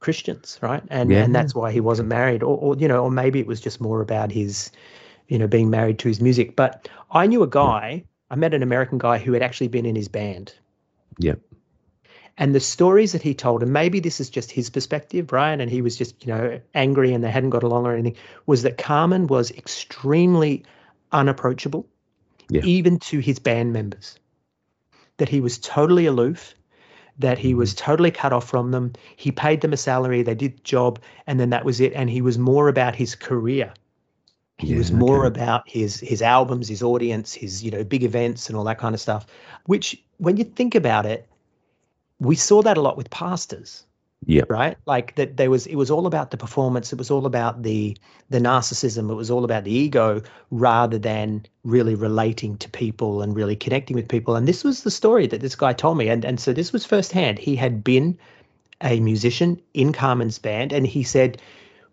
Christians, 0.00 0.58
right? 0.62 0.82
And 0.90 1.10
Yeah. 1.10 1.22
and 1.24 1.34
that's 1.34 1.54
why 1.54 1.70
he 1.70 1.80
wasn't 1.80 2.08
married, 2.08 2.42
or, 2.42 2.56
or 2.56 2.76
you 2.76 2.88
know, 2.88 3.04
or 3.04 3.10
maybe 3.10 3.40
it 3.40 3.46
was 3.46 3.60
just 3.60 3.80
more 3.80 4.00
about 4.00 4.32
his, 4.32 4.70
you 5.28 5.38
know, 5.38 5.46
being 5.46 5.70
married 5.70 5.98
to 6.00 6.08
his 6.08 6.20
music. 6.20 6.56
But 6.56 6.88
I 7.10 7.26
knew 7.26 7.42
a 7.42 7.48
guy. 7.48 8.04
I 8.32 8.34
met 8.34 8.54
an 8.54 8.62
American 8.62 8.96
guy 8.96 9.18
who 9.18 9.34
had 9.34 9.42
actually 9.42 9.68
been 9.68 9.84
in 9.84 9.94
his 9.94 10.08
band. 10.08 10.54
Yeah. 11.18 11.34
And 12.38 12.54
the 12.54 12.60
stories 12.60 13.12
that 13.12 13.20
he 13.20 13.34
told, 13.34 13.62
and 13.62 13.74
maybe 13.74 14.00
this 14.00 14.20
is 14.20 14.30
just 14.30 14.50
his 14.50 14.70
perspective, 14.70 15.32
right? 15.32 15.60
And 15.60 15.70
he 15.70 15.82
was 15.82 15.98
just, 15.98 16.24
you 16.24 16.32
know, 16.32 16.58
angry 16.74 17.12
and 17.12 17.22
they 17.22 17.30
hadn't 17.30 17.50
got 17.50 17.62
along 17.62 17.84
or 17.84 17.92
anything, 17.92 18.16
was 18.46 18.62
that 18.62 18.78
Carmen 18.78 19.26
was 19.26 19.50
extremely 19.50 20.64
unapproachable, 21.12 21.86
Yeah. 22.48 22.62
even 22.64 22.98
to 23.00 23.18
his 23.18 23.38
band 23.38 23.74
members. 23.74 24.18
That 25.18 25.28
he 25.28 25.42
was 25.42 25.58
totally 25.58 26.06
aloof, 26.06 26.54
that 27.18 27.38
he 27.38 27.52
was 27.52 27.74
mm-hmm. 27.74 27.84
totally 27.84 28.10
cut 28.10 28.32
off 28.32 28.48
from 28.48 28.70
them. 28.70 28.94
He 29.14 29.30
paid 29.30 29.60
them 29.60 29.74
a 29.74 29.76
salary, 29.76 30.22
they 30.22 30.34
did 30.34 30.56
the 30.56 30.62
job, 30.62 31.00
and 31.26 31.38
then 31.38 31.50
that 31.50 31.66
was 31.66 31.82
it. 31.82 31.92
And 31.92 32.08
he 32.08 32.22
was 32.22 32.38
more 32.38 32.68
about 32.68 32.94
his 32.94 33.14
career. 33.14 33.74
He 34.64 34.74
Yeah, 34.74 34.78
was 34.78 34.92
more 34.92 35.24
okay. 35.24 35.26
about 35.26 35.68
his 35.68 36.00
his 36.00 36.22
albums, 36.22 36.68
his 36.68 36.82
audience, 36.82 37.34
his 37.34 37.62
you 37.64 37.70
know 37.70 37.84
big 37.84 38.02
events 38.04 38.48
and 38.48 38.56
all 38.56 38.64
that 38.64 38.78
kind 38.78 38.94
of 38.94 39.00
stuff. 39.00 39.26
Which, 39.66 40.02
when 40.18 40.36
you 40.36 40.44
think 40.44 40.74
about 40.74 41.06
it, 41.06 41.28
we 42.20 42.36
saw 42.36 42.62
that 42.62 42.76
a 42.78 42.80
lot 42.82 42.96
with 42.96 43.10
pastors, 43.10 43.86
Yep. 44.26 44.48
right? 44.48 44.76
Like 44.86 45.14
that 45.16 45.36
there 45.38 45.50
was 45.50 45.66
it 45.66 45.76
was 45.76 45.90
all 45.90 46.06
about 46.06 46.30
the 46.32 46.36
performance, 46.38 46.92
it 46.92 46.98
was 46.98 47.10
all 47.10 47.26
about 47.26 47.62
the 47.62 47.96
the 48.30 48.38
narcissism, 48.40 49.10
it 49.10 49.14
was 49.14 49.30
all 49.30 49.44
about 49.44 49.64
the 49.64 49.72
ego 49.72 50.22
rather 50.50 50.98
than 50.98 51.44
really 51.64 51.94
relating 51.94 52.56
to 52.58 52.70
people 52.70 53.22
and 53.22 53.36
really 53.36 53.56
connecting 53.56 53.96
with 53.96 54.08
people. 54.08 54.36
And 54.36 54.48
this 54.48 54.64
was 54.64 54.82
the 54.84 54.90
story 54.90 55.26
that 55.28 55.40
this 55.40 55.56
guy 55.56 55.72
told 55.74 55.98
me. 55.98 56.08
And 56.08 56.24
and 56.24 56.40
so 56.40 56.52
this 56.52 56.72
was 56.72 56.84
firsthand. 56.86 57.38
He 57.38 57.56
had 57.56 57.84
been 57.84 58.18
a 58.82 59.00
musician 59.00 59.60
in 59.74 59.92
Carmen's 59.92 60.38
band 60.38 60.72
and 60.72 60.86
he 60.86 61.02
said 61.02 61.40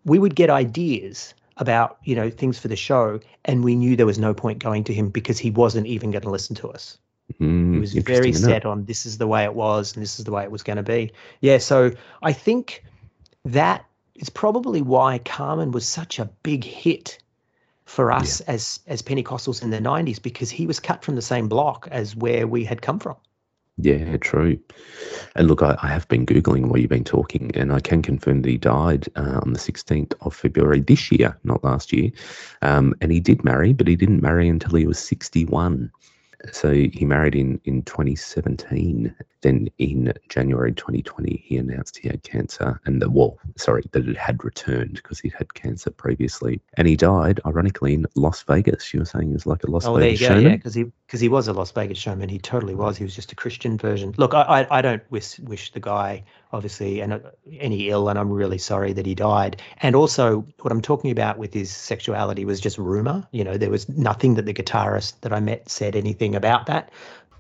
we 0.05 0.19
would 0.19 0.35
get 0.35 0.49
ideas 0.49 1.33
about 1.59 1.97
you 2.03 2.15
know 2.15 2.29
things 2.29 2.57
for 2.57 2.67
the 2.67 2.75
show 2.75 3.19
and 3.45 3.63
we 3.63 3.75
knew 3.75 3.95
there 3.95 4.05
was 4.05 4.19
no 4.19 4.33
point 4.33 4.59
going 4.59 4.83
to 4.83 4.93
him 4.93 5.09
because 5.09 5.37
he 5.37 5.51
wasn't 5.51 5.85
even 5.85 6.11
going 6.11 6.23
to 6.23 6.29
listen 6.29 6.55
to 6.55 6.69
us 6.69 6.97
Mm, 7.39 7.73
he 7.73 7.79
was 7.79 7.93
very 7.93 8.29
isn't 8.29 8.49
set 8.49 8.65
on 8.65 8.85
this 8.85 9.05
is 9.05 9.17
the 9.17 9.27
way 9.27 9.43
it 9.43 9.53
was 9.53 9.93
and 9.93 10.01
this 10.01 10.19
is 10.19 10.25
the 10.25 10.31
way 10.31 10.43
it 10.43 10.51
was 10.51 10.63
going 10.63 10.77
to 10.77 10.83
be. 10.83 11.11
Yeah, 11.41 11.57
so 11.57 11.91
I 12.21 12.33
think 12.33 12.83
that 13.45 13.85
is 14.15 14.29
probably 14.29 14.81
why 14.81 15.19
Carmen 15.19 15.71
was 15.71 15.87
such 15.87 16.19
a 16.19 16.25
big 16.43 16.63
hit 16.63 17.19
for 17.85 18.11
us 18.11 18.41
as 18.41 18.79
as 18.87 19.01
Pentecostals 19.01 19.63
in 19.63 19.69
the 19.69 19.79
90s 19.79 20.21
because 20.21 20.49
he 20.49 20.67
was 20.67 20.79
cut 20.79 21.03
from 21.03 21.15
the 21.15 21.21
same 21.21 21.47
block 21.47 21.87
as 21.91 22.15
where 22.15 22.47
we 22.47 22.63
had 22.63 22.81
come 22.81 22.99
from. 22.99 23.15
Yeah, 23.81 24.17
true. 24.17 24.59
And 25.35 25.47
look, 25.47 25.61
I, 25.61 25.77
I 25.81 25.87
have 25.87 26.07
been 26.09 26.25
Googling 26.25 26.67
while 26.67 26.79
you've 26.79 26.89
been 26.89 27.05
talking, 27.05 27.51
and 27.55 27.71
I 27.71 27.79
can 27.79 28.01
confirm 28.01 28.41
that 28.41 28.49
he 28.49 28.57
died 28.57 29.07
uh, 29.15 29.39
on 29.41 29.53
the 29.53 29.59
16th 29.59 30.13
of 30.21 30.35
February 30.35 30.81
this 30.81 31.11
year, 31.11 31.37
not 31.45 31.63
last 31.63 31.93
year. 31.93 32.11
Um, 32.61 32.93
and 32.99 33.09
he 33.09 33.21
did 33.21 33.45
marry, 33.45 33.71
but 33.71 33.87
he 33.87 33.95
didn't 33.95 34.21
marry 34.21 34.49
until 34.49 34.75
he 34.75 34.85
was 34.85 34.99
61. 34.99 35.89
So 36.51 36.73
he 36.73 37.05
married 37.05 37.35
in, 37.35 37.61
in 37.63 37.83
2017. 37.83 39.15
Then 39.41 39.69
in 39.77 40.13
January 40.29 40.73
2020, 40.73 41.43
he 41.45 41.57
announced 41.57 41.97
he 41.97 42.07
had 42.09 42.23
cancer 42.23 42.79
and 42.85 43.01
the 43.01 43.09
well, 43.09 43.37
sorry, 43.57 43.83
that 43.91 44.07
it 44.07 44.17
had 44.17 44.43
returned 44.43 44.95
because 44.95 45.19
he'd 45.19 45.33
had 45.33 45.53
cancer 45.53 45.91
previously. 45.91 46.61
And 46.75 46.87
he 46.87 46.95
died, 46.95 47.39
ironically, 47.45 47.93
in 47.93 48.05
Las 48.15 48.43
Vegas. 48.43 48.93
You 48.93 48.99
were 48.99 49.05
saying 49.05 49.27
he 49.27 49.33
was 49.33 49.45
like 49.45 49.63
a 49.63 49.71
Las 49.71 49.85
Oh, 49.85 49.97
there 49.97 50.09
you 50.09 50.17
Vegas 50.17 50.19
go. 50.19 50.27
showman? 50.27 50.43
Yeah, 50.51 50.55
because 50.57 50.73
he 50.73 50.85
because 51.07 51.21
he 51.21 51.29
was 51.29 51.47
a 51.47 51.53
Las 51.53 51.71
Vegas 51.71 51.97
showman. 51.97 52.29
He 52.29 52.39
totally 52.39 52.75
was. 52.75 52.97
He 52.97 53.03
was 53.03 53.15
just 53.15 53.31
a 53.31 53.35
Christian 53.35 53.77
version. 53.77 54.13
Look, 54.17 54.33
I 54.33 54.41
I, 54.41 54.79
I 54.79 54.81
don't 54.81 55.03
wish 55.11 55.39
wish 55.39 55.71
the 55.71 55.79
guy 55.79 56.23
obviously 56.51 56.99
and 56.99 57.21
any 57.59 57.89
ill, 57.89 58.09
and 58.09 58.17
I'm 58.17 58.31
really 58.31 58.57
sorry 58.57 58.93
that 58.93 59.05
he 59.05 59.15
died. 59.15 59.61
And 59.81 59.95
also, 59.95 60.45
what 60.61 60.71
I'm 60.71 60.81
talking 60.81 61.11
about 61.11 61.37
with 61.37 61.53
his 61.53 61.69
sexuality 61.71 62.45
was 62.45 62.59
just 62.59 62.77
rumor. 62.77 63.27
You 63.31 63.43
know, 63.43 63.57
there 63.57 63.69
was 63.69 63.87
nothing 63.89 64.35
that 64.35 64.45
the 64.45 64.53
guitarist 64.53 65.19
that 65.21 65.31
I 65.31 65.39
met 65.39 65.69
said 65.69 65.95
anything 65.95 66.35
about 66.35 66.65
that. 66.65 66.91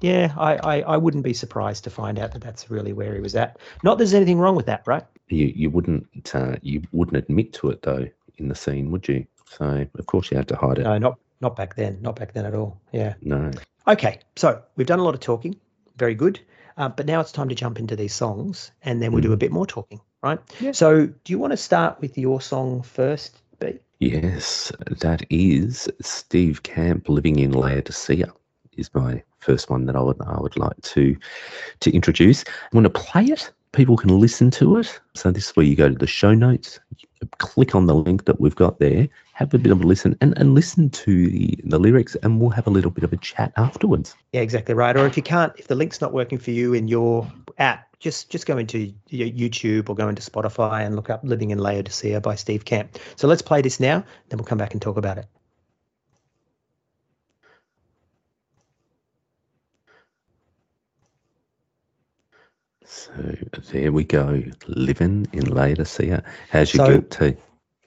Yeah, 0.01 0.33
I, 0.37 0.55
I, 0.55 0.81
I 0.81 0.97
wouldn't 0.97 1.23
be 1.23 1.33
surprised 1.33 1.83
to 1.83 1.89
find 1.89 2.19
out 2.19 2.31
that 2.33 2.41
that's 2.41 2.69
really 2.71 2.93
where 2.93 3.13
he 3.13 3.19
was 3.19 3.35
at. 3.35 3.57
Not 3.83 3.97
there's 3.97 4.13
anything 4.13 4.39
wrong 4.39 4.55
with 4.55 4.65
that, 4.67 4.83
right? 4.85 5.03
you 5.29 5.53
you 5.55 5.69
wouldn't 5.69 6.07
uh, 6.33 6.55
you 6.61 6.81
wouldn't 6.91 7.17
admit 7.17 7.53
to 7.53 7.69
it 7.69 7.81
though 7.81 8.07
in 8.37 8.47
the 8.47 8.55
scene, 8.55 8.91
would 8.91 9.07
you? 9.07 9.25
So 9.45 9.87
of 9.97 10.05
course 10.05 10.31
you 10.31 10.37
had 10.37 10.47
to 10.49 10.55
hide 10.55 10.79
it. 10.79 10.83
No, 10.83 10.97
not 10.97 11.19
not 11.41 11.55
back 11.55 11.75
then. 11.75 11.99
Not 12.01 12.15
back 12.15 12.33
then 12.33 12.45
at 12.45 12.53
all. 12.53 12.79
Yeah. 12.91 13.13
No. 13.21 13.51
Okay, 13.87 14.19
so 14.35 14.61
we've 14.75 14.87
done 14.87 14.99
a 14.99 15.03
lot 15.03 15.13
of 15.13 15.19
talking. 15.19 15.55
Very 15.97 16.15
good. 16.15 16.39
Uh, 16.77 16.89
but 16.89 17.05
now 17.05 17.19
it's 17.19 17.31
time 17.31 17.49
to 17.49 17.55
jump 17.55 17.77
into 17.77 17.95
these 17.95 18.13
songs 18.13 18.71
and 18.83 19.01
then 19.01 19.11
we'll 19.11 19.21
do 19.21 19.33
a 19.33 19.37
bit 19.37 19.51
more 19.51 19.67
talking, 19.67 19.99
right? 20.23 20.39
Yeah. 20.61 20.71
So 20.71 21.07
do 21.07 21.33
you 21.33 21.37
want 21.37 21.51
to 21.51 21.57
start 21.57 21.99
with 21.99 22.17
your 22.17 22.39
song 22.39 22.83
first, 22.83 23.41
B? 23.59 23.79
Yes, 23.99 24.71
that 25.01 25.25
is 25.29 25.89
Steve 25.99 26.63
Camp 26.63 27.09
living 27.09 27.39
in 27.39 27.51
Laodicea 27.51 28.31
is 28.77 28.89
my 28.93 29.21
first 29.39 29.69
one 29.69 29.85
that 29.85 29.95
I 29.95 30.01
would 30.01 30.21
I 30.21 30.39
would 30.39 30.57
like 30.57 30.79
to 30.81 31.15
to 31.79 31.91
introduce. 31.91 32.43
I'm 32.43 32.71
going 32.73 32.83
to 32.83 32.89
play 32.89 33.25
it. 33.25 33.51
People 33.71 33.97
can 33.97 34.19
listen 34.19 34.49
to 34.51 34.77
it. 34.77 34.99
So 35.15 35.31
this 35.31 35.49
is 35.49 35.55
where 35.55 35.65
you 35.65 35.75
go 35.75 35.89
to 35.89 35.95
the 35.95 36.07
show 36.07 36.33
notes, 36.33 36.79
click 37.37 37.75
on 37.75 37.85
the 37.85 37.93
link 37.93 38.25
that 38.25 38.41
we've 38.41 38.55
got 38.55 38.79
there, 38.79 39.07
have 39.33 39.53
a 39.53 39.59
bit 39.59 39.71
of 39.71 39.81
a 39.81 39.87
listen, 39.87 40.17
and, 40.21 40.35
and 40.37 40.55
listen 40.55 40.89
to 40.89 41.29
the, 41.29 41.55
the 41.63 41.77
lyrics, 41.77 42.15
and 42.23 42.41
we'll 42.41 42.49
have 42.49 42.65
a 42.65 42.71
little 42.71 42.89
bit 42.89 43.03
of 43.03 43.13
a 43.13 43.17
chat 43.17 43.53
afterwards. 43.57 44.15
Yeah, 44.33 44.41
exactly 44.41 44.73
right. 44.73 44.97
Or 44.97 45.05
if 45.05 45.15
you 45.15 45.23
can't, 45.23 45.53
if 45.57 45.67
the 45.67 45.75
link's 45.75 46.01
not 46.01 46.13
working 46.13 46.39
for 46.39 46.49
you 46.49 46.73
in 46.73 46.87
your 46.87 47.31
app, 47.59 47.85
just 47.99 48.29
just 48.29 48.45
go 48.45 48.57
into 48.57 48.93
YouTube 49.11 49.89
or 49.89 49.95
go 49.95 50.07
into 50.07 50.21
Spotify 50.21 50.85
and 50.85 50.95
look 50.95 51.09
up 51.09 51.21
"Living 51.23 51.51
in 51.51 51.59
Laodicea" 51.59 52.21
by 52.21 52.35
Steve 52.35 52.65
Camp. 52.65 52.97
So 53.17 53.27
let's 53.27 53.41
play 53.41 53.61
this 53.61 53.79
now, 53.79 54.03
then 54.29 54.37
we'll 54.39 54.45
come 54.45 54.57
back 54.57 54.73
and 54.73 54.81
talk 54.81 54.97
about 54.97 55.17
it. 55.17 55.25
So 62.89 63.11
there 63.71 63.91
we 63.91 64.03
go, 64.03 64.41
living 64.67 65.27
in 65.31 65.45
Laodicea. 65.45 66.23
How's 66.49 66.73
your 66.73 66.85
So- 66.85 66.91
guilt 66.91 67.11
tea? 67.11 67.35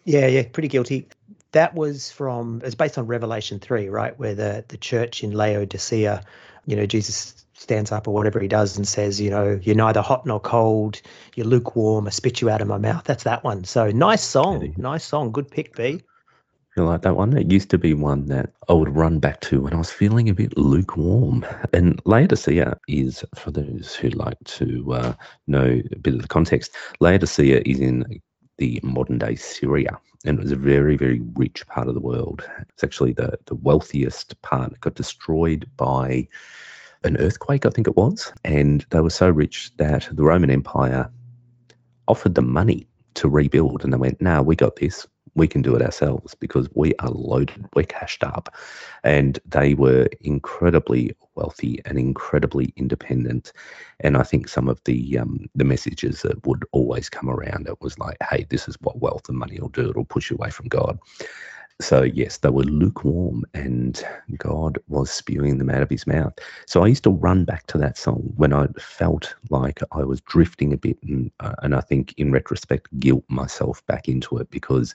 Yeah, 0.05 0.29
yeah, 0.29 0.45
pretty 0.53 0.69
guilty. 0.69 1.09
That 1.51 1.75
was 1.75 2.11
from 2.13 2.63
it's 2.65 2.77
based 2.77 2.99
on 2.99 3.07
Revelation 3.09 3.59
three, 3.59 3.89
right? 3.89 4.17
Where 4.19 4.35
the 4.37 4.65
the 4.69 4.77
church 4.77 5.25
in 5.25 5.33
Laodicea, 5.33 6.23
you 6.67 6.77
know, 6.77 6.87
Jesus 6.87 7.45
stands 7.55 7.91
up 7.91 8.07
or 8.07 8.15
whatever 8.15 8.39
he 8.41 8.47
does 8.49 8.77
and 8.77 8.87
says, 8.87 9.21
you 9.21 9.31
know, 9.31 9.59
you're 9.63 9.75
neither 9.77 10.03
hot 10.03 10.25
nor 10.25 10.39
cold, 10.41 11.01
you're 11.35 11.47
lukewarm, 11.47 12.07
I 12.07 12.11
spit 12.11 12.41
you 12.41 12.49
out 12.49 12.61
of 12.61 12.69
my 12.69 12.79
mouth. 12.79 13.03
That's 13.05 13.25
that 13.25 13.43
one. 13.45 13.65
So 13.65 13.91
nice 13.91 14.23
song, 14.23 14.73
nice 14.77 15.05
song, 15.05 15.33
good 15.33 15.51
pick, 15.51 15.75
B. 15.77 16.03
You 16.77 16.85
like 16.85 17.03
that 17.03 17.17
one? 17.17 17.37
It 17.37 17.51
used 17.51 17.69
to 17.71 17.79
be 17.79 17.93
one 17.93 18.27
that 18.27 18.51
I 18.67 18.73
would 18.73 18.97
run 18.97 19.19
back 19.19 19.41
to 19.43 19.61
when 19.61 19.75
I 19.75 19.77
was 19.77 19.91
feeling 19.91 20.31
a 20.31 20.35
bit 20.35 20.57
lukewarm. 20.57 21.45
And 21.75 22.01
Laodicea 22.07 22.79
is, 22.89 23.23
for 23.35 23.51
those 23.51 23.95
who 23.95 24.09
like 24.11 24.39
to 24.45 24.95
uh, 24.95 25.15
know 25.47 25.83
a 25.93 25.99
bit 25.99 26.15
of 26.15 26.23
the 26.23 26.29
context, 26.29 26.75
Laodicea 27.01 27.63
is 27.67 27.79
in 27.79 28.23
the 28.57 28.81
modern 28.83 29.19
day 29.19 29.35
Syria. 29.35 29.99
And 30.25 30.39
it 30.39 30.43
was 30.43 30.53
a 30.53 30.57
very, 30.57 30.97
very 30.97 31.21
rich 31.35 31.67
part 31.67 31.89
of 31.89 31.95
the 31.95 32.01
world. 32.01 32.49
It's 32.71 32.85
actually 32.85 33.13
the, 33.13 33.39
the 33.47 33.57
wealthiest 33.57 34.41
part. 34.41 34.73
It 34.73 34.81
got 34.81 34.95
destroyed 34.95 35.69
by 35.77 36.27
an 37.05 37.19
earthquake, 37.19 37.67
I 37.67 37.71
think 37.71 37.87
it 37.87 37.97
was. 37.97 38.33
And 38.45 38.87
they 38.89 39.01
were 39.01 39.11
so 39.11 39.29
rich 39.29 39.73
that 39.77 40.09
the 40.11 40.23
Roman 40.23 40.51
Empire 40.51 41.11
offered 42.09 42.35
them 42.35 42.51
money 42.51 42.87
to 43.15 43.29
rebuild. 43.29 43.85
And 43.85 43.93
they 43.93 43.99
went, 43.99 44.23
no, 44.23 44.41
we 44.43 44.57
got 44.57 44.77
this. 44.77 45.07
We 45.35 45.49
can 45.49 45.63
do 45.63 45.75
it 45.75 45.83
ourselves 45.83 46.35
because 46.35 46.69
we 46.75 46.95
are 46.99 47.11
loaded, 47.11 47.67
we're 47.75 47.85
cashed 47.85 48.23
up. 48.25 48.55
And 49.05 49.39
they 49.47 49.75
were 49.75 50.09
incredibly 50.21 51.17
wealthy 51.35 51.81
and 51.85 51.99
incredibly 51.99 52.73
independent. 52.77 53.53
And 54.01 54.17
I 54.17 54.23
think 54.23 54.49
some 54.49 54.69
of 54.69 54.81
the 54.85 55.19
um, 55.19 55.49
the 55.55 55.65
messages 55.65 56.23
that 56.23 56.47
would 56.47 56.65
always 56.73 57.09
come 57.09 57.31
around 57.31 57.67
it 57.69 57.81
was 57.81 57.99
like, 57.99 58.17
hey, 58.31 58.47
this 58.51 58.69
is 58.69 58.77
what 58.81 59.01
wealth 59.01 59.29
and 59.29 59.39
money 59.39 59.59
will 59.61 59.69
do. 59.69 59.91
It'll 59.91 60.05
push 60.05 60.31
you 60.31 60.37
away 60.37 60.51
from 60.51 60.69
God. 60.69 60.99
So, 61.83 62.03
yes, 62.03 62.39
they 62.39 62.49
were 62.49 62.63
lukewarm 62.63 63.45
and 63.55 64.03
God 64.39 64.79
was 64.89 65.11
spewing 65.11 65.59
them 65.59 65.69
out 65.69 65.83
of 65.83 65.91
his 65.91 66.07
mouth. 66.07 66.33
So, 66.67 66.85
I 66.85 66.87
used 66.87 67.03
to 67.05 67.11
run 67.11 67.45
back 67.45 67.67
to 67.69 67.79
that 67.79 67.99
song 67.99 68.33
when 68.37 68.53
I 68.53 68.69
felt 68.79 69.35
like 69.51 69.81
I 69.91 70.05
was 70.05 70.21
drifting 70.21 70.73
a 70.73 70.77
bit. 70.77 70.97
And, 71.03 71.31
uh, 71.41 71.55
and 71.63 71.75
I 71.75 71.81
think, 71.81 72.15
in 72.17 72.31
retrospect, 72.31 72.89
guilt 73.01 73.25
myself 73.29 73.85
back 73.87 74.09
into 74.09 74.39
it 74.39 74.49
because 74.51 74.95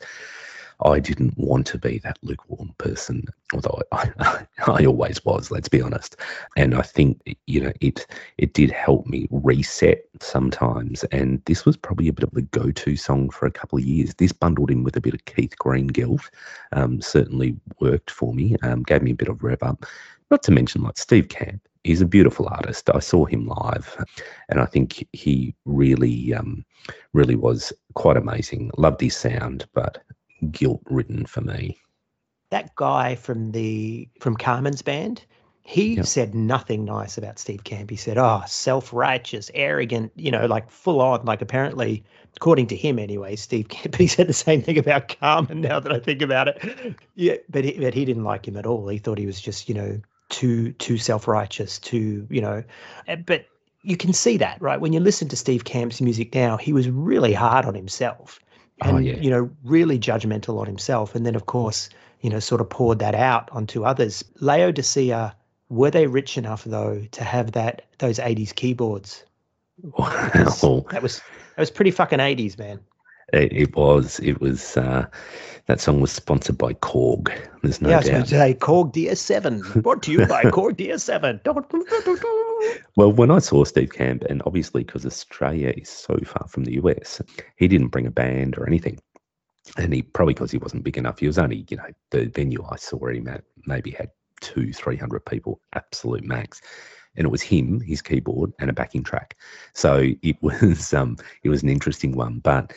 I 0.86 0.99
didn't 0.99 1.38
want 1.38 1.65
to 1.67 1.78
be 1.78 1.99
that 1.99 2.19
lukewarm 2.21 2.73
person, 2.78 3.25
although 3.53 3.82
I, 3.91 4.11
I, 4.19 4.47
I, 4.67 4.86
always 4.86 5.23
was. 5.25 5.49
Let's 5.49 5.69
be 5.69 5.82
honest. 5.82 6.15
And 6.55 6.75
I 6.75 6.84
think 6.84 7.38
you 7.47 7.61
know 7.61 7.73
it 7.82 8.05
it 8.38 8.53
did 8.53 8.71
help 8.71 9.07
me 9.07 9.28
reset 9.32 10.05
sometimes. 10.21 11.03
And 11.05 11.41
this 11.45 11.65
was 11.65 11.78
probably 11.78 12.07
a 12.07 12.13
bit 12.13 12.25
of 12.25 12.32
the 12.32 12.43
go-to 12.43 12.95
song 12.95 13.30
for 13.30 13.47
a 13.47 13.51
couple 13.51 13.80
of 13.80 13.86
years. 13.86 14.13
This 14.15 14.32
bundled 14.32 14.69
in 14.69 14.84
with 14.84 14.95
a 14.95 15.01
bit 15.01 15.15
of 15.15 15.25
Keith 15.25 15.57
Green 15.57 15.88
guilt 15.88 16.30
um, 16.73 17.01
certainly 17.01 17.55
worked 17.80 18.11
for 18.11 18.34
me. 18.34 18.55
Um, 18.61 18.84
gave 18.84 19.01
me 19.01 19.11
a 19.11 19.15
bit 19.15 19.30
of 19.30 19.43
rev 19.43 19.63
up. 19.63 19.86
Not 20.30 20.43
to 20.43 20.51
mention 20.51 20.84
like 20.84 20.97
Steve 20.97 21.30
Camp. 21.30 21.61
He's 21.84 22.01
a 22.01 22.05
beautiful 22.05 22.47
artist. 22.49 22.89
I 22.93 22.99
saw 22.99 23.23
him 23.23 23.47
live, 23.47 24.05
and 24.49 24.59
I 24.59 24.65
think 24.65 25.07
he 25.13 25.55
really, 25.63 26.34
um, 26.34 26.65
really 27.13 27.38
was 27.38 27.71
quite 27.93 28.17
amazing. 28.17 28.71
Loved 28.78 28.99
his 28.99 29.15
sound, 29.15 29.65
but 29.73 30.03
guilt 30.51 30.81
ridden 30.89 31.25
for 31.25 31.41
me. 31.41 31.77
That 32.49 32.75
guy 32.75 33.15
from 33.15 33.51
the 33.51 34.07
from 34.19 34.35
Carmen's 34.35 34.81
band, 34.81 35.23
he 35.63 35.95
yep. 35.95 36.05
said 36.05 36.33
nothing 36.33 36.85
nice 36.85 37.17
about 37.17 37.39
Steve 37.39 37.65
Camp. 37.65 37.89
He 37.89 37.97
said, 37.97 38.17
"Oh, 38.17 38.41
self-righteous, 38.47 39.51
arrogant, 39.53 40.13
you 40.15 40.31
know, 40.31 40.45
like 40.45 40.69
full 40.71 41.01
on." 41.01 41.25
Like 41.25 41.41
apparently, 41.41 42.05
according 42.38 42.67
to 42.67 42.75
him 42.75 42.99
anyway, 42.99 43.35
Steve 43.35 43.67
Camp. 43.67 43.95
He 43.97 44.07
said 44.07 44.27
the 44.27 44.33
same 44.33 44.61
thing 44.61 44.77
about 44.77 45.17
Carmen. 45.19 45.59
Now 45.59 45.81
that 45.81 45.91
I 45.91 45.99
think 45.99 46.21
about 46.21 46.47
it, 46.47 46.95
yeah, 47.15 47.35
but 47.49 47.65
he, 47.65 47.73
but 47.73 47.93
he 47.93 48.05
didn't 48.05 48.23
like 48.23 48.47
him 48.47 48.55
at 48.55 48.65
all. 48.65 48.88
He 48.88 48.97
thought 48.97 49.17
he 49.17 49.25
was 49.25 49.41
just, 49.41 49.67
you 49.67 49.75
know, 49.75 49.99
too 50.29 50.71
too 50.73 50.97
self-righteous, 50.97 51.79
too, 51.79 52.25
you 52.29 52.39
know, 52.39 52.63
eh, 53.07 53.17
but 53.17 53.45
you 53.83 53.97
can 53.97 54.13
see 54.13 54.38
that 54.38 54.61
right 54.61 54.79
when 54.79 54.93
you 54.93 54.99
listen 54.99 55.27
to 55.29 55.35
Steve 55.35 55.63
Camp's 55.63 56.01
music 56.01 56.33
now. 56.33 56.57
He 56.57 56.73
was 56.73 56.89
really 56.89 57.33
hard 57.33 57.65
on 57.65 57.75
himself. 57.75 58.39
Oh, 58.82 58.89
and 58.89 58.97
oh, 58.97 58.99
yeah. 58.99 59.17
you 59.17 59.30
know 59.30 59.49
really 59.63 59.97
judgmental 59.97 60.59
on 60.59 60.67
himself 60.67 61.15
and 61.15 61.25
then 61.25 61.34
of 61.36 61.47
course 61.47 61.89
you 62.21 62.30
know 62.30 62.39
sort 62.39 62.61
of 62.61 62.69
poured 62.69 62.99
that 62.99 63.15
out 63.15 63.49
onto 63.51 63.84
others 63.84 64.23
laodicea 64.39 65.36
were 65.69 65.89
they 65.89 66.05
rich 66.05 66.38
enough 66.38 66.63
though 66.63 67.03
to 67.11 67.23
have 67.23 67.53
that 67.53 67.84
those 67.97 68.19
80s 68.19 68.53
keyboards 68.53 69.23
wow. 69.82 70.86
that 70.91 71.01
was 71.01 71.19
that 71.55 71.61
was 71.61 71.71
pretty 71.71 71.91
fucking 71.91 72.19
80s 72.19 72.59
man 72.59 72.80
it, 73.34 73.51
it 73.51 73.75
was 73.75 74.19
it 74.19 74.39
was 74.39 74.78
uh, 74.78 75.05
that 75.65 75.82
song 75.82 75.99
was 75.99 76.11
sponsored 76.11 76.57
by 76.57 76.73
korg 76.73 77.30
there's 77.61 77.82
no 77.82 77.89
yeah, 77.89 78.01
doubt 78.01 78.21
was 78.21 78.30
say 78.30 78.53
korg 78.53 78.93
ds7 78.93 79.82
brought 79.84 80.01
to 80.03 80.11
you 80.11 80.25
by 80.28 80.43
korg 80.45 80.75
ds7 80.75 81.43
well, 82.95 83.11
when 83.11 83.32
I 83.32 83.39
saw 83.39 83.63
Steve 83.63 83.91
Camp, 83.91 84.23
and 84.23 84.41
obviously 84.45 84.84
because 84.84 85.05
Australia 85.05 85.73
is 85.75 85.89
so 85.89 86.17
far 86.25 86.47
from 86.47 86.63
the 86.63 86.73
US, 86.75 87.21
he 87.57 87.67
didn't 87.67 87.89
bring 87.89 88.07
a 88.07 88.11
band 88.11 88.57
or 88.57 88.65
anything. 88.67 88.99
And 89.78 89.93
he 89.93 90.01
probably 90.01 90.34
because 90.34 90.51
he 90.51 90.57
wasn't 90.57 90.84
big 90.84 90.97
enough, 90.97 91.19
he 91.19 91.28
was 91.28 91.38
only, 91.38 91.65
you 91.69 91.78
know, 91.78 91.89
the 92.11 92.25
venue 92.25 92.63
I 92.69 92.78
saw 92.78 93.07
him 93.07 93.28
at 93.28 93.43
maybe 93.65 93.91
had 93.91 94.09
two, 94.39 94.71
300 94.71 95.25
people, 95.25 95.59
absolute 95.73 96.23
max. 96.23 96.61
And 97.15 97.25
it 97.25 97.30
was 97.30 97.41
him, 97.41 97.82
his 97.82 98.01
keyboard, 98.01 98.53
and 98.59 98.69
a 98.69 98.73
backing 98.73 99.03
track. 99.03 99.36
So 99.73 100.05
it 100.21 100.38
was 100.41 100.93
um, 100.93 101.17
it 101.43 101.49
was 101.49 101.63
an 101.63 101.69
interesting 101.69 102.13
one. 102.13 102.39
But 102.39 102.73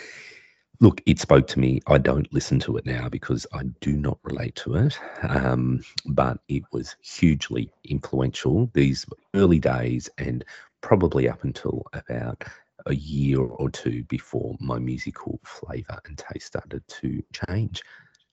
Look, 0.83 1.03
it 1.05 1.19
spoke 1.19 1.47
to 1.49 1.59
me. 1.59 1.83
I 1.87 1.99
don't 1.99 2.33
listen 2.33 2.59
to 2.61 2.79
it 2.79 2.87
now 2.87 3.11
because 3.11 3.47
I 3.53 3.65
do 3.81 3.93
not 3.93 4.19
relate 4.23 4.55
to 4.57 4.77
it. 4.77 4.99
Um, 5.23 5.85
but 6.07 6.39
it 6.49 6.63
was 6.73 6.97
hugely 7.03 7.71
influential 7.85 8.71
these 8.73 9.05
early 9.35 9.59
days 9.59 10.09
and 10.17 10.43
probably 10.81 11.29
up 11.29 11.45
until 11.45 11.85
about 11.93 12.45
a 12.87 12.95
year 12.95 13.41
or 13.41 13.69
two 13.69 14.05
before 14.05 14.57
my 14.59 14.79
musical 14.79 15.39
flavour 15.45 16.01
and 16.07 16.17
taste 16.17 16.47
started 16.47 16.83
to 16.89 17.23
change. 17.47 17.83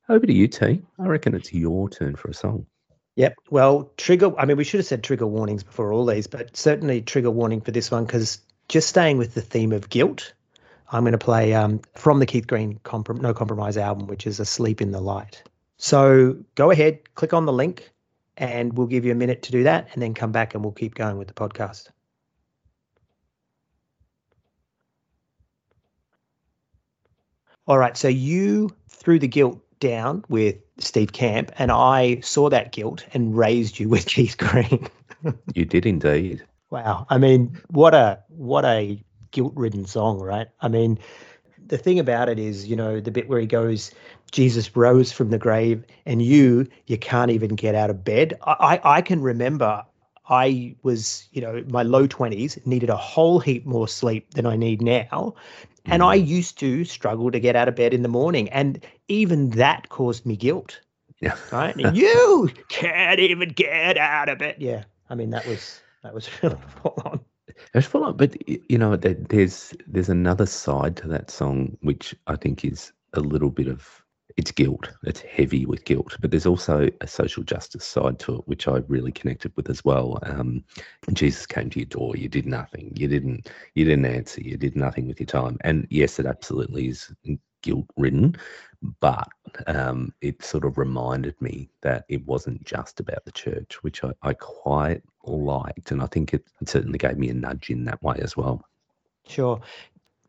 Over 0.07 0.25
to 0.25 0.33
you, 0.33 0.47
T. 0.47 0.81
I 0.99 1.05
reckon 1.05 1.35
it's 1.35 1.53
your 1.53 1.89
turn 1.89 2.15
for 2.15 2.29
a 2.29 2.33
song. 2.33 2.65
Yep. 3.17 3.35
Well, 3.49 3.91
trigger. 3.97 4.31
I 4.39 4.45
mean, 4.45 4.55
we 4.55 4.63
should 4.63 4.79
have 4.79 4.87
said 4.87 5.03
trigger 5.03 5.27
warnings 5.27 5.63
before 5.63 5.91
all 5.91 6.05
these, 6.05 6.27
but 6.27 6.55
certainly 6.55 7.01
trigger 7.01 7.31
warning 7.31 7.59
for 7.59 7.71
this 7.71 7.91
one 7.91 8.05
because 8.05 8.39
just 8.69 8.87
staying 8.87 9.17
with 9.17 9.33
the 9.33 9.41
theme 9.41 9.73
of 9.73 9.89
guilt 9.89 10.33
I'm 10.91 11.03
going 11.03 11.11
to 11.11 11.17
play 11.17 11.53
um, 11.53 11.81
from 11.95 12.19
the 12.19 12.25
Keith 12.25 12.47
Green 12.47 12.79
Comprom- 12.85 13.21
No 13.21 13.33
Compromise 13.33 13.77
album, 13.77 14.07
which 14.07 14.25
is 14.25 14.39
Asleep 14.39 14.81
in 14.81 14.91
the 14.91 15.01
Light. 15.01 15.43
So 15.77 16.37
go 16.55 16.71
ahead, 16.71 17.13
click 17.15 17.33
on 17.33 17.45
the 17.45 17.53
link, 17.53 17.91
and 18.37 18.77
we'll 18.77 18.87
give 18.87 19.03
you 19.05 19.11
a 19.11 19.15
minute 19.15 19.43
to 19.43 19.51
do 19.51 19.63
that, 19.63 19.89
and 19.93 20.01
then 20.01 20.13
come 20.13 20.31
back 20.31 20.53
and 20.53 20.63
we'll 20.63 20.73
keep 20.73 20.95
going 20.95 21.17
with 21.17 21.27
the 21.27 21.33
podcast. 21.33 21.89
All 27.67 27.77
right, 27.77 27.97
so 27.97 28.07
you 28.07 28.69
threw 28.89 29.19
the 29.19 29.27
guilt 29.27 29.59
down 29.79 30.23
with 30.29 30.55
Steve 30.79 31.11
Camp, 31.11 31.51
and 31.57 31.69
I 31.69 32.21
saw 32.21 32.49
that 32.49 32.71
guilt 32.71 33.05
and 33.13 33.37
raised 33.37 33.77
you 33.77 33.89
with 33.89 34.05
Keith 34.07 34.37
Green. 34.37 34.87
you 35.53 35.65
did 35.65 35.85
indeed. 35.85 36.45
Wow. 36.69 37.05
I 37.09 37.17
mean, 37.17 37.59
what 37.69 37.93
a 37.93 38.19
what 38.29 38.65
a 38.65 39.01
guilt-ridden 39.37 39.85
song, 39.85 40.19
right? 40.19 40.47
I 40.61 40.67
mean, 40.67 40.97
the 41.67 41.77
thing 41.77 41.99
about 41.99 42.27
it 42.27 42.39
is, 42.39 42.67
you 42.67 42.75
know, 42.75 42.99
the 42.99 43.11
bit 43.11 43.29
where 43.29 43.39
he 43.39 43.45
goes, 43.45 43.91
Jesus 44.31 44.75
rose 44.75 45.11
from 45.11 45.29
the 45.29 45.37
grave, 45.37 45.83
and 46.07 46.23
you, 46.23 46.67
you 46.87 46.97
can't 46.97 47.29
even 47.29 47.53
get 47.53 47.75
out 47.75 47.91
of 47.91 48.03
bed. 48.03 48.33
I, 48.41 48.79
I, 48.83 48.95
I 48.97 49.01
can 49.03 49.21
remember 49.21 49.85
I 50.27 50.75
was, 50.81 51.29
you 51.31 51.41
know, 51.41 51.63
my 51.69 51.83
low 51.83 52.07
20s, 52.07 52.65
needed 52.65 52.89
a 52.89 52.97
whole 52.97 53.39
heap 53.39 53.63
more 53.67 53.87
sleep 53.87 54.33
than 54.33 54.47
I 54.47 54.55
need 54.55 54.81
now. 54.81 55.35
And 55.85 56.01
I 56.01 56.17
mm. 56.19 56.27
used 56.27 56.57
to 56.59 56.83
struggle 56.83 57.29
to 57.29 57.39
get 57.39 57.55
out 57.55 57.67
of 57.67 57.75
bed 57.75 57.93
in 57.93 58.01
the 58.01 58.09
morning. 58.09 58.49
And 58.49 58.83
even 59.07 59.51
that 59.51 59.89
caused 59.89 60.25
me 60.25 60.35
guilt. 60.35 60.81
Yeah. 61.21 61.37
Right. 61.51 61.75
And 61.75 61.95
you 62.03 62.49
can't 62.69 63.19
even 63.19 63.49
get 63.49 63.99
out 63.99 64.29
of 64.29 64.41
it. 64.41 64.57
Yeah. 64.59 64.85
I 65.11 65.15
mean, 65.15 65.29
that 65.29 65.45
was, 65.45 65.79
that 66.01 66.13
was 66.13 66.27
really 66.43 66.57
full 66.81 66.99
on. 67.05 67.19
It's 67.73 67.87
full 67.87 68.03
on, 68.03 68.17
but 68.17 68.35
you 68.47 68.77
know, 68.77 68.95
there's 68.95 69.73
there's 69.87 70.09
another 70.09 70.45
side 70.45 70.95
to 70.97 71.07
that 71.09 71.29
song 71.29 71.77
which 71.81 72.15
I 72.27 72.35
think 72.35 72.65
is 72.65 72.91
a 73.13 73.19
little 73.19 73.51
bit 73.51 73.67
of 73.67 74.03
it's 74.37 74.51
guilt. 74.51 74.89
It's 75.03 75.21
heavy 75.21 75.65
with 75.65 75.83
guilt, 75.85 76.15
but 76.21 76.31
there's 76.31 76.45
also 76.45 76.89
a 77.01 77.07
social 77.07 77.43
justice 77.43 77.85
side 77.85 78.19
to 78.19 78.35
it, 78.35 78.47
which 78.47 78.67
I 78.67 78.77
really 78.87 79.11
connected 79.11 79.51
with 79.55 79.69
as 79.69 79.83
well. 79.83 80.19
Um, 80.23 80.63
Jesus 81.13 81.45
came 81.47 81.69
to 81.71 81.79
your 81.79 81.87
door. 81.87 82.15
You 82.15 82.29
did 82.29 82.45
nothing. 82.45 82.93
You 82.95 83.07
didn't. 83.07 83.49
You 83.73 83.85
didn't 83.85 84.05
answer. 84.05 84.41
You 84.41 84.57
did 84.57 84.75
nothing 84.75 85.07
with 85.07 85.19
your 85.19 85.27
time. 85.27 85.57
And 85.61 85.87
yes, 85.89 86.19
it 86.19 86.25
absolutely 86.27 86.89
is 86.89 87.11
guilt 87.61 87.87
ridden, 87.97 88.35
but 88.99 89.27
um, 89.67 90.13
it 90.21 90.43
sort 90.43 90.65
of 90.65 90.77
reminded 90.77 91.39
me 91.41 91.69
that 91.81 92.05
it 92.09 92.25
wasn't 92.25 92.63
just 92.63 92.99
about 92.99 93.25
the 93.25 93.31
church, 93.31 93.81
which 93.83 94.03
I, 94.03 94.11
I 94.21 94.33
quite 94.33 95.01
liked. 95.25 95.91
And 95.91 96.01
I 96.01 96.07
think 96.07 96.33
it, 96.33 96.45
it 96.61 96.69
certainly 96.69 96.97
gave 96.97 97.17
me 97.17 97.29
a 97.29 97.33
nudge 97.33 97.69
in 97.69 97.85
that 97.85 98.01
way 98.03 98.17
as 98.19 98.37
well. 98.37 98.63
Sure. 99.27 99.59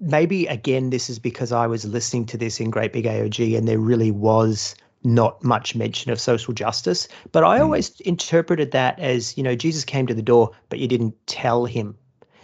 Maybe 0.01 0.47
again, 0.47 0.91
this 0.91 1.11
is 1.11 1.19
because 1.19 1.53
I 1.53 1.67
was 1.67 1.85
listening 1.85 2.27
to 2.27 2.37
this 2.37 2.61
in 2.61 2.71
Great 2.71 2.93
Big 2.93 3.05
AOG 3.05 3.57
and 3.57 3.67
there 3.67 3.79
really 3.79 4.11
was 4.11 4.75
not 5.05 5.43
much 5.43 5.75
mention 5.75 6.11
of 6.11 6.21
social 6.21 6.55
justice. 6.55 7.09
But 7.33 7.45
I 7.45 7.59
mm. 7.59 7.63
always 7.63 8.01
interpreted 8.01 8.73
that 8.73 8.99
as, 8.99 9.37
you 9.37 9.43
know, 9.43 9.55
Jesus 9.55 9.85
came 9.85 10.07
to 10.07 10.15
the 10.15 10.23
door, 10.23 10.51
but 10.69 10.79
you 10.79 10.89
didn't 10.89 11.15
tell 11.27 11.65
him 11.65 11.97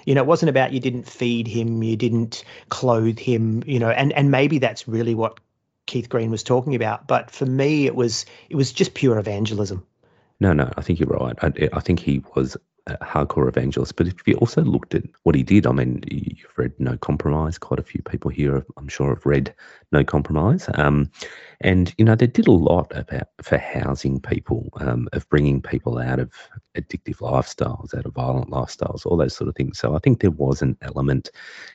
you 0.04 0.14
know 0.14 0.22
it 0.22 0.26
wasn't 0.26 0.50
about 0.50 0.72
you 0.72 0.80
didn't 0.80 1.08
feed 1.08 1.46
him 1.46 1.82
you 1.82 1.96
didn't 1.96 2.44
clothe 2.68 3.18
him 3.18 3.62
you 3.66 3.78
know 3.78 3.90
and 3.90 4.12
and 4.12 4.30
maybe 4.30 4.58
that's 4.58 4.88
really 4.88 5.14
what 5.14 5.38
keith 5.86 6.08
green 6.08 6.30
was 6.30 6.42
talking 6.42 6.74
about 6.74 7.06
but 7.06 7.30
for 7.30 7.46
me 7.46 7.86
it 7.86 7.94
was 7.94 8.24
it 8.48 8.56
was 8.56 8.72
just 8.72 8.94
pure 8.94 9.18
evangelism 9.18 9.84
no, 10.40 10.52
no, 10.52 10.70
I 10.76 10.82
think 10.82 10.98
you're 10.98 11.08
right. 11.08 11.36
I, 11.42 11.68
I 11.72 11.80
think 11.80 12.00
he 12.00 12.22
was 12.34 12.56
hardcore 12.88 13.48
evangelist, 13.48 13.96
but 13.96 14.06
if 14.06 14.26
you 14.26 14.34
also 14.36 14.62
looked 14.62 14.94
at 14.94 15.04
what 15.22 15.34
he 15.34 15.42
did, 15.42 15.66
I 15.66 15.72
mean, 15.72 16.02
you've 16.10 16.52
read 16.56 16.72
No 16.78 16.96
Compromise. 16.98 17.56
Quite 17.56 17.80
a 17.80 17.84
few 17.84 18.02
people 18.02 18.30
here, 18.30 18.64
I'm 18.76 18.88
sure, 18.88 19.14
have 19.14 19.24
read 19.24 19.54
No 19.90 20.04
Compromise. 20.04 20.68
Um, 20.74 21.10
and 21.62 21.94
you 21.96 22.04
know, 22.04 22.14
they 22.14 22.26
did 22.26 22.46
a 22.46 22.52
lot 22.52 22.92
about 22.94 23.28
for 23.40 23.56
housing 23.56 24.20
people, 24.20 24.68
um, 24.80 25.08
of 25.14 25.26
bringing 25.30 25.62
people 25.62 25.98
out 25.98 26.18
of 26.18 26.30
addictive 26.76 27.18
lifestyles, 27.18 27.96
out 27.96 28.04
of 28.04 28.12
violent 28.12 28.50
lifestyles, 28.50 29.06
all 29.06 29.16
those 29.16 29.34
sort 29.34 29.48
of 29.48 29.54
things. 29.54 29.78
So 29.78 29.96
I 29.96 29.98
think 29.98 30.20
there 30.20 30.30
was 30.30 30.60
an 30.60 30.76
element. 30.82 31.30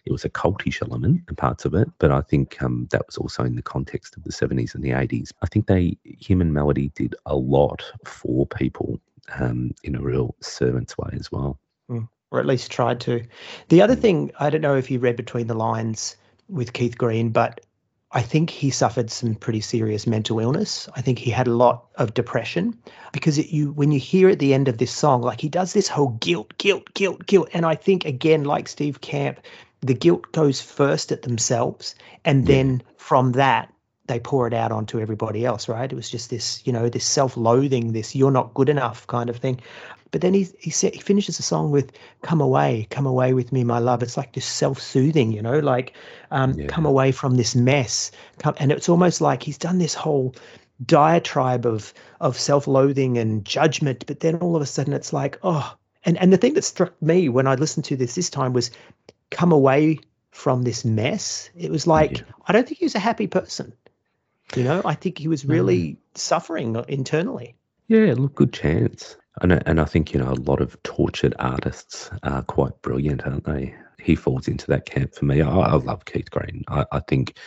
It 0.06 0.12
was 0.12 0.26
a 0.26 0.30
cultish 0.30 0.82
element 0.82 1.22
in 1.28 1.36
parts 1.36 1.66
of 1.66 1.74
it, 1.74 1.90
but 1.98 2.12
I 2.12 2.22
think 2.22 2.62
um, 2.62 2.88
that 2.92 3.06
was 3.08 3.18
also 3.18 3.44
in 3.44 3.56
the 3.56 3.64
context 3.64 4.16
of 4.16 4.24
the 4.24 4.32
70s 4.32 4.76
and 4.76 4.84
the 4.84 4.92
80s. 4.92 5.32
I 5.42 5.48
think 5.48 5.66
they, 5.66 5.98
him 6.04 6.42
and 6.42 6.54
Melody, 6.54 6.92
did 6.96 7.16
a 7.26 7.36
lot 7.36 7.84
for 8.06 8.46
people 8.46 9.00
um, 9.40 9.74
in 9.84 9.96
a 9.96 10.02
real 10.02 10.36
servant's 10.42 10.98
way 10.98 11.10
as 11.14 11.32
well. 11.32 11.60
Mm, 11.90 12.08
or 12.32 12.40
at 12.40 12.46
least 12.46 12.72
tried 12.72 13.02
to. 13.02 13.24
The 13.70 13.82
other 13.82 13.96
thing, 13.96 14.32
I 14.40 14.50
don't 14.50 14.62
know 14.62 14.76
if 14.76 14.92
you 14.92 15.00
read 15.00 15.16
between 15.16 15.48
the 15.48 15.54
lines 15.54 16.16
with 16.48 16.74
Keith 16.74 16.98
Green, 16.98 17.30
but 17.30 17.62
I 18.12 18.22
think 18.24 18.50
he 18.50 18.72
suffered 18.72 19.12
some 19.12 19.36
pretty 19.36 19.62
serious 19.62 20.08
mental 20.08 20.40
illness. 20.40 20.90
I 20.96 21.02
think 21.02 21.20
he 21.20 21.30
had 21.30 21.48
a 21.48 21.54
lot 21.54 21.86
of 21.96 22.16
depression 22.16 22.76
because 23.12 23.38
it, 23.38 23.50
you 23.50 23.72
when 23.74 23.92
you 23.92 24.00
hear 24.00 24.30
at 24.30 24.40
the 24.40 24.54
end 24.54 24.68
of 24.68 24.80
this 24.80 24.92
song, 24.92 25.22
like 25.22 25.40
he 25.40 25.50
does 25.50 25.74
this 25.74 25.88
whole 25.88 26.10
guilt, 26.20 26.58
guilt, 26.58 26.92
guilt, 26.96 27.26
guilt, 27.28 27.50
and 27.54 27.66
I 27.66 27.76
think 27.76 28.06
again, 28.06 28.46
like 28.46 28.68
Steve 28.68 29.02
Camp, 29.02 29.40
the 29.82 29.94
guilt 29.94 30.32
goes 30.32 30.60
first 30.60 31.12
at 31.12 31.22
themselves, 31.22 31.94
and 32.26 32.48
yeah. 32.48 32.56
then 32.56 32.82
from 32.98 33.34
that 33.34 33.72
they 34.10 34.20
pour 34.20 34.46
it 34.48 34.54
out 34.54 34.74
onto 34.74 35.00
everybody 35.00 35.46
else, 35.46 35.70
right? 35.70 35.90
It 35.90 35.96
was 35.96 36.10
just 36.10 36.30
this, 36.30 36.62
you 36.66 36.74
know, 36.74 36.90
this 36.90 37.06
self-loathing, 37.06 37.94
this 37.94 38.16
"you're 38.16 38.32
not 38.32 38.54
good 38.54 38.68
enough" 38.68 39.08
kind 39.08 39.30
of 39.30 39.38
thing. 39.38 39.62
But 40.12 40.22
then 40.22 40.34
he 40.34 40.48
he 40.60 40.72
said 40.72 40.96
he 40.96 41.00
finishes 41.00 41.38
the 41.38 41.44
song 41.44 41.72
with 41.72 41.92
"Come 42.24 42.42
away, 42.42 42.88
come 42.90 43.06
away 43.06 43.34
with 43.34 43.52
me, 43.52 43.64
my 43.64 43.80
love." 43.80 44.04
It's 44.04 44.18
like 44.18 44.34
this 44.34 44.46
self-soothing, 44.46 45.32
you 45.32 45.42
know, 45.42 45.60
like 45.60 45.94
um, 46.32 46.54
yeah. 46.54 46.68
come 46.68 46.86
away 46.86 47.12
from 47.12 47.36
this 47.36 47.56
mess. 47.56 48.12
Come, 48.40 48.56
and 48.58 48.72
it's 48.72 48.90
almost 48.90 49.22
like 49.22 49.44
he's 49.44 49.58
done 49.58 49.78
this 49.78 49.94
whole 49.94 50.36
diatribe 50.86 51.66
of 51.66 51.94
of 52.20 52.38
self-loathing 52.38 53.18
and 53.18 53.46
judgment. 53.46 54.04
But 54.08 54.22
then 54.22 54.36
all 54.38 54.56
of 54.56 54.62
a 54.62 54.66
sudden, 54.66 54.94
it's 54.94 55.14
like, 55.14 55.38
oh, 55.44 55.76
and 56.04 56.18
and 56.18 56.34
the 56.34 56.38
thing 56.38 56.56
that 56.56 56.64
struck 56.64 57.00
me 57.02 57.30
when 57.30 57.48
I 57.48 57.56
listened 57.56 57.86
to 57.86 57.96
this 57.96 58.16
this 58.16 58.30
time 58.30 58.54
was, 58.54 58.72
"Come 59.30 59.52
away." 59.52 60.00
from 60.32 60.62
this 60.62 60.86
mess 60.86 61.50
it 61.58 61.72
was 61.72 61.88
like 61.88 62.20
yeah. 62.20 62.24
i 62.46 62.54
don't 62.54 62.68
think 62.68 62.78
he 62.78 62.86
was 62.86 62.96
a 62.96 63.00
happy 63.00 63.26
person 63.26 63.74
you 64.56 64.64
know, 64.64 64.82
I 64.86 64.96
think 64.96 65.18
he 65.18 65.28
was 65.28 65.46
really 65.46 65.82
mm. 65.82 65.98
suffering 66.16 66.76
internally. 66.88 67.56
Yeah, 67.88 68.14
look, 68.18 68.36
good 68.36 68.54
chance. 68.54 69.18
And, 69.42 69.64
and 69.66 69.80
I 69.80 69.86
think, 69.86 70.14
you 70.14 70.20
know, 70.20 70.32
a 70.32 70.34
lot 70.34 70.62
of 70.62 70.82
tortured 70.84 71.34
artists 71.40 72.10
are 72.24 72.44
quite 72.44 72.82
brilliant, 72.82 73.26
aren't 73.26 73.46
they? 73.46 73.76
He 74.00 74.16
falls 74.16 74.48
into 74.48 74.68
that 74.68 74.86
camp 74.86 75.16
for 75.16 75.26
me. 75.26 75.42
I, 75.42 75.50
I 75.50 75.76
love 75.76 76.06
Keith 76.06 76.30
Green. 76.30 76.64
I, 76.68 76.86
I 76.92 77.00
think 77.00 77.38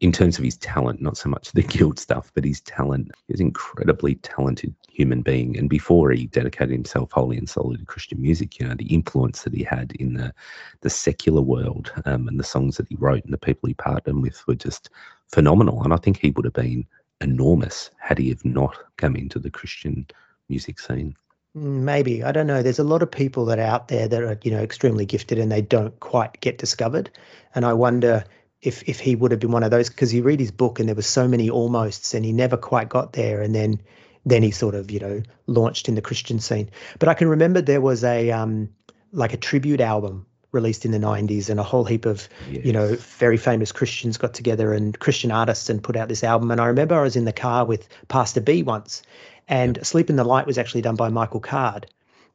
in 0.00 0.12
terms 0.12 0.38
of 0.38 0.44
his 0.44 0.56
talent, 0.56 1.02
not 1.02 1.16
so 1.16 1.28
much 1.28 1.52
the 1.52 1.62
guild 1.74 1.98
stuff, 1.98 2.32
but 2.34 2.44
his 2.44 2.60
talent. 2.62 3.10
He's 3.28 3.40
an 3.40 3.46
incredibly 3.46 4.14
talented 4.16 4.74
human 4.88 5.22
being. 5.22 5.58
And 5.58 5.68
before 5.68 6.10
he 6.10 6.26
dedicated 6.26 6.70
himself 6.70 7.12
wholly 7.12 7.36
and 7.36 7.48
solely 7.48 7.76
to 7.76 7.84
Christian 7.84 8.20
music, 8.20 8.58
you 8.58 8.66
know, 8.66 8.74
the 8.74 8.92
influence 8.92 9.42
that 9.42 9.54
he 9.54 9.62
had 9.62 9.92
in 9.92 10.14
the 10.14 10.32
the 10.80 10.90
secular 10.90 11.42
world 11.42 11.92
um, 12.06 12.28
and 12.28 12.40
the 12.40 12.44
songs 12.44 12.76
that 12.78 12.88
he 12.88 12.96
wrote 12.96 13.24
and 13.24 13.32
the 13.32 13.38
people 13.38 13.68
he 13.68 13.74
partnered 13.74 14.16
with 14.16 14.46
were 14.46 14.54
just 14.54 14.88
phenomenal. 15.28 15.82
And 15.82 15.92
I 15.92 15.96
think 15.96 16.18
he 16.18 16.30
would 16.30 16.46
have 16.46 16.54
been 16.54 16.86
enormous 17.20 17.90
had 17.98 18.18
he 18.18 18.30
have 18.30 18.44
not 18.44 18.76
come 18.96 19.14
into 19.14 19.38
the 19.38 19.50
Christian 19.50 20.06
music 20.48 20.80
scene. 20.80 21.14
Mm, 21.56 21.82
maybe 21.82 22.22
I 22.24 22.32
don't 22.32 22.46
know. 22.46 22.62
There's 22.62 22.78
a 22.78 22.84
lot 22.84 23.02
of 23.02 23.10
people 23.10 23.44
that 23.46 23.58
are 23.58 23.62
out 23.66 23.88
there 23.88 24.08
that 24.08 24.22
are 24.22 24.38
you 24.42 24.50
know 24.50 24.62
extremely 24.62 25.04
gifted 25.04 25.38
and 25.38 25.52
they 25.52 25.60
don't 25.60 25.98
quite 26.00 26.40
get 26.40 26.56
discovered, 26.56 27.10
and 27.54 27.66
I 27.66 27.74
wonder 27.74 28.24
if 28.62 28.88
if 28.88 29.00
he 29.00 29.16
would 29.16 29.30
have 29.30 29.40
been 29.40 29.52
one 29.52 29.62
of 29.62 29.70
those 29.70 29.88
because 29.88 30.12
you 30.12 30.22
read 30.22 30.40
his 30.40 30.50
book 30.50 30.78
and 30.78 30.88
there 30.88 30.96
was 30.96 31.06
so 31.06 31.26
many 31.26 31.48
almosts 31.48 32.14
and 32.14 32.24
he 32.24 32.32
never 32.32 32.56
quite 32.56 32.88
got 32.88 33.12
there 33.12 33.40
and 33.40 33.54
then 33.54 33.80
then 34.26 34.42
he 34.42 34.50
sort 34.50 34.74
of 34.74 34.90
you 34.90 35.00
know 35.00 35.22
launched 35.46 35.88
in 35.88 35.94
the 35.94 36.02
Christian 36.02 36.38
scene. 36.38 36.70
But 36.98 37.08
I 37.08 37.14
can 37.14 37.28
remember 37.28 37.60
there 37.60 37.80
was 37.80 38.04
a 38.04 38.30
um 38.30 38.68
like 39.12 39.32
a 39.32 39.38
tribute 39.38 39.80
album 39.80 40.26
released 40.52 40.84
in 40.84 40.90
the 40.90 40.98
90s 40.98 41.48
and 41.48 41.60
a 41.60 41.62
whole 41.62 41.84
heap 41.84 42.06
of 42.06 42.28
yes. 42.50 42.64
you 42.64 42.72
know 42.72 42.96
very 42.96 43.36
famous 43.36 43.70
christians 43.70 44.16
got 44.16 44.34
together 44.34 44.72
and 44.72 44.98
christian 44.98 45.30
artists 45.30 45.70
and 45.70 45.82
put 45.82 45.94
out 45.94 46.08
this 46.08 46.24
album 46.24 46.50
and 46.50 46.60
i 46.60 46.66
remember 46.66 46.98
i 46.98 47.02
was 47.02 47.14
in 47.14 47.24
the 47.24 47.32
car 47.32 47.64
with 47.64 47.88
pastor 48.08 48.40
b 48.40 48.62
once 48.64 49.02
and 49.46 49.76
yep. 49.76 49.86
sleep 49.86 50.10
in 50.10 50.16
the 50.16 50.24
light 50.24 50.46
was 50.46 50.58
actually 50.58 50.82
done 50.82 50.96
by 50.96 51.08
michael 51.08 51.38
card 51.38 51.86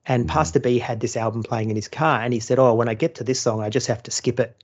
and 0.05 0.23
mm-hmm. 0.23 0.33
pastor 0.33 0.61
b 0.61 0.79
had 0.79 1.01
this 1.01 1.17
album 1.17 1.43
playing 1.43 1.69
in 1.69 1.75
his 1.75 1.89
car 1.89 2.21
and 2.21 2.33
he 2.33 2.39
said 2.39 2.57
oh 2.57 2.73
when 2.73 2.87
i 2.87 2.93
get 2.93 3.15
to 3.15 3.23
this 3.25 3.39
song 3.39 3.61
i 3.61 3.69
just 3.69 3.87
have 3.87 4.01
to 4.01 4.11
skip 4.11 4.39
it 4.39 4.55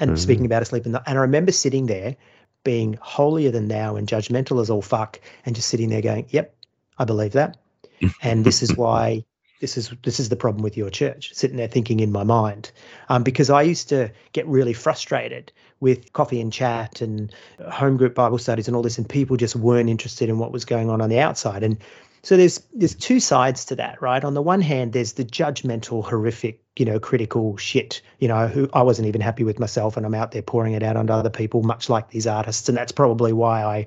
and 0.00 0.10
mm-hmm. 0.10 0.16
speaking 0.16 0.46
about 0.46 0.62
asleep 0.62 0.86
in 0.86 0.92
the 0.92 1.02
and 1.08 1.18
I 1.18 1.22
remember 1.22 1.52
sitting 1.52 1.86
there 1.86 2.16
being 2.64 2.98
holier 3.00 3.50
than 3.50 3.68
thou 3.68 3.96
and 3.96 4.08
judgmental 4.08 4.60
as 4.60 4.70
all 4.70 4.82
fuck 4.82 5.20
and 5.46 5.54
just 5.54 5.68
sitting 5.68 5.88
there 5.88 6.02
going, 6.02 6.26
Yep, 6.30 6.54
I 6.98 7.04
believe 7.04 7.32
that. 7.32 7.56
and 8.22 8.44
this 8.44 8.62
is 8.62 8.76
why 8.84 9.24
this 9.60 9.76
is 9.76 9.92
this 10.04 10.20
is 10.20 10.28
the 10.28 10.36
problem 10.36 10.62
with 10.62 10.76
your 10.76 10.90
church 10.90 11.32
sitting 11.34 11.56
there 11.56 11.68
thinking 11.68 12.00
in 12.00 12.12
my 12.12 12.22
mind 12.22 12.70
um, 13.08 13.22
because 13.22 13.50
i 13.50 13.60
used 13.60 13.88
to 13.88 14.10
get 14.32 14.46
really 14.46 14.72
frustrated 14.72 15.52
with 15.80 16.12
coffee 16.12 16.40
and 16.40 16.52
chat 16.52 17.00
and 17.00 17.34
home 17.70 17.96
group 17.96 18.14
bible 18.14 18.38
studies 18.38 18.68
and 18.68 18.76
all 18.76 18.82
this 18.82 18.98
and 18.98 19.08
people 19.08 19.36
just 19.36 19.56
weren't 19.56 19.88
interested 19.88 20.28
in 20.28 20.38
what 20.38 20.52
was 20.52 20.64
going 20.64 20.88
on 20.90 21.00
on 21.00 21.10
the 21.10 21.18
outside 21.18 21.62
and 21.62 21.78
so 22.22 22.36
there's 22.36 22.60
there's 22.74 22.94
two 22.94 23.20
sides 23.20 23.64
to 23.66 23.76
that, 23.76 24.00
right? 24.02 24.24
On 24.24 24.34
the 24.34 24.42
one 24.42 24.60
hand, 24.60 24.92
there's 24.92 25.14
the 25.14 25.24
judgmental, 25.24 26.04
horrific, 26.04 26.62
you 26.76 26.84
know, 26.84 26.98
critical 26.98 27.56
shit, 27.56 28.02
you 28.18 28.28
know, 28.28 28.48
who 28.48 28.68
I 28.72 28.82
wasn't 28.82 29.08
even 29.08 29.20
happy 29.20 29.44
with 29.44 29.58
myself, 29.58 29.96
and 29.96 30.04
I'm 30.04 30.14
out 30.14 30.32
there 30.32 30.42
pouring 30.42 30.74
it 30.74 30.82
out 30.82 30.96
onto 30.96 31.12
other 31.12 31.30
people, 31.30 31.62
much 31.62 31.88
like 31.88 32.10
these 32.10 32.26
artists, 32.26 32.68
and 32.68 32.76
that's 32.76 32.92
probably 32.92 33.32
why 33.32 33.64
I 33.64 33.86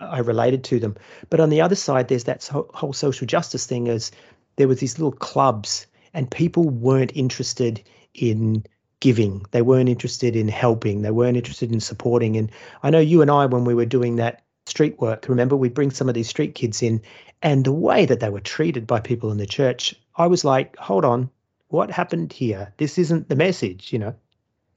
I 0.00 0.18
related 0.18 0.64
to 0.64 0.78
them. 0.78 0.96
But 1.30 1.40
on 1.40 1.50
the 1.50 1.60
other 1.60 1.74
side, 1.74 2.08
there's 2.08 2.24
that 2.24 2.46
whole 2.46 2.92
social 2.92 3.26
justice 3.26 3.66
thing. 3.66 3.86
Is 3.86 4.10
there 4.56 4.68
was 4.68 4.80
these 4.80 4.98
little 4.98 5.12
clubs, 5.12 5.86
and 6.14 6.30
people 6.30 6.68
weren't 6.68 7.12
interested 7.14 7.82
in 8.14 8.64
giving. 9.00 9.44
They 9.50 9.62
weren't 9.62 9.88
interested 9.88 10.36
in 10.36 10.46
helping. 10.46 11.02
They 11.02 11.10
weren't 11.10 11.36
interested 11.36 11.72
in 11.72 11.80
supporting. 11.80 12.36
And 12.36 12.52
I 12.84 12.90
know 12.90 13.00
you 13.00 13.20
and 13.20 13.30
I, 13.30 13.46
when 13.46 13.64
we 13.64 13.74
were 13.74 13.84
doing 13.84 14.16
that 14.16 14.44
street 14.66 15.00
work, 15.00 15.28
remember 15.28 15.56
we'd 15.56 15.74
bring 15.74 15.90
some 15.90 16.08
of 16.08 16.14
these 16.14 16.28
street 16.28 16.54
kids 16.54 16.82
in 16.82 17.02
and 17.42 17.64
the 17.64 17.72
way 17.72 18.06
that 18.06 18.20
they 18.20 18.30
were 18.30 18.40
treated 18.40 18.86
by 18.86 19.00
people 19.00 19.30
in 19.30 19.38
the 19.38 19.46
church, 19.46 19.94
I 20.16 20.26
was 20.26 20.44
like, 20.44 20.76
hold 20.76 21.04
on, 21.04 21.28
what 21.68 21.90
happened 21.90 22.32
here? 22.32 22.72
This 22.76 22.98
isn't 22.98 23.28
the 23.28 23.36
message, 23.36 23.92
you 23.92 23.98
know. 23.98 24.14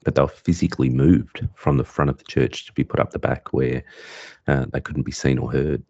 But 0.04 0.14
they 0.14 0.22
were 0.22 0.28
physically 0.28 0.88
moved 0.88 1.46
from 1.54 1.76
the 1.76 1.84
front 1.84 2.10
of 2.10 2.18
the 2.18 2.24
church 2.24 2.66
to 2.66 2.72
be 2.72 2.84
put 2.84 3.00
up 3.00 3.10
the 3.10 3.18
back 3.18 3.52
where 3.52 3.82
uh, 4.46 4.66
they 4.72 4.80
couldn't 4.80 5.02
be 5.02 5.12
seen 5.12 5.38
or 5.38 5.50
heard. 5.50 5.82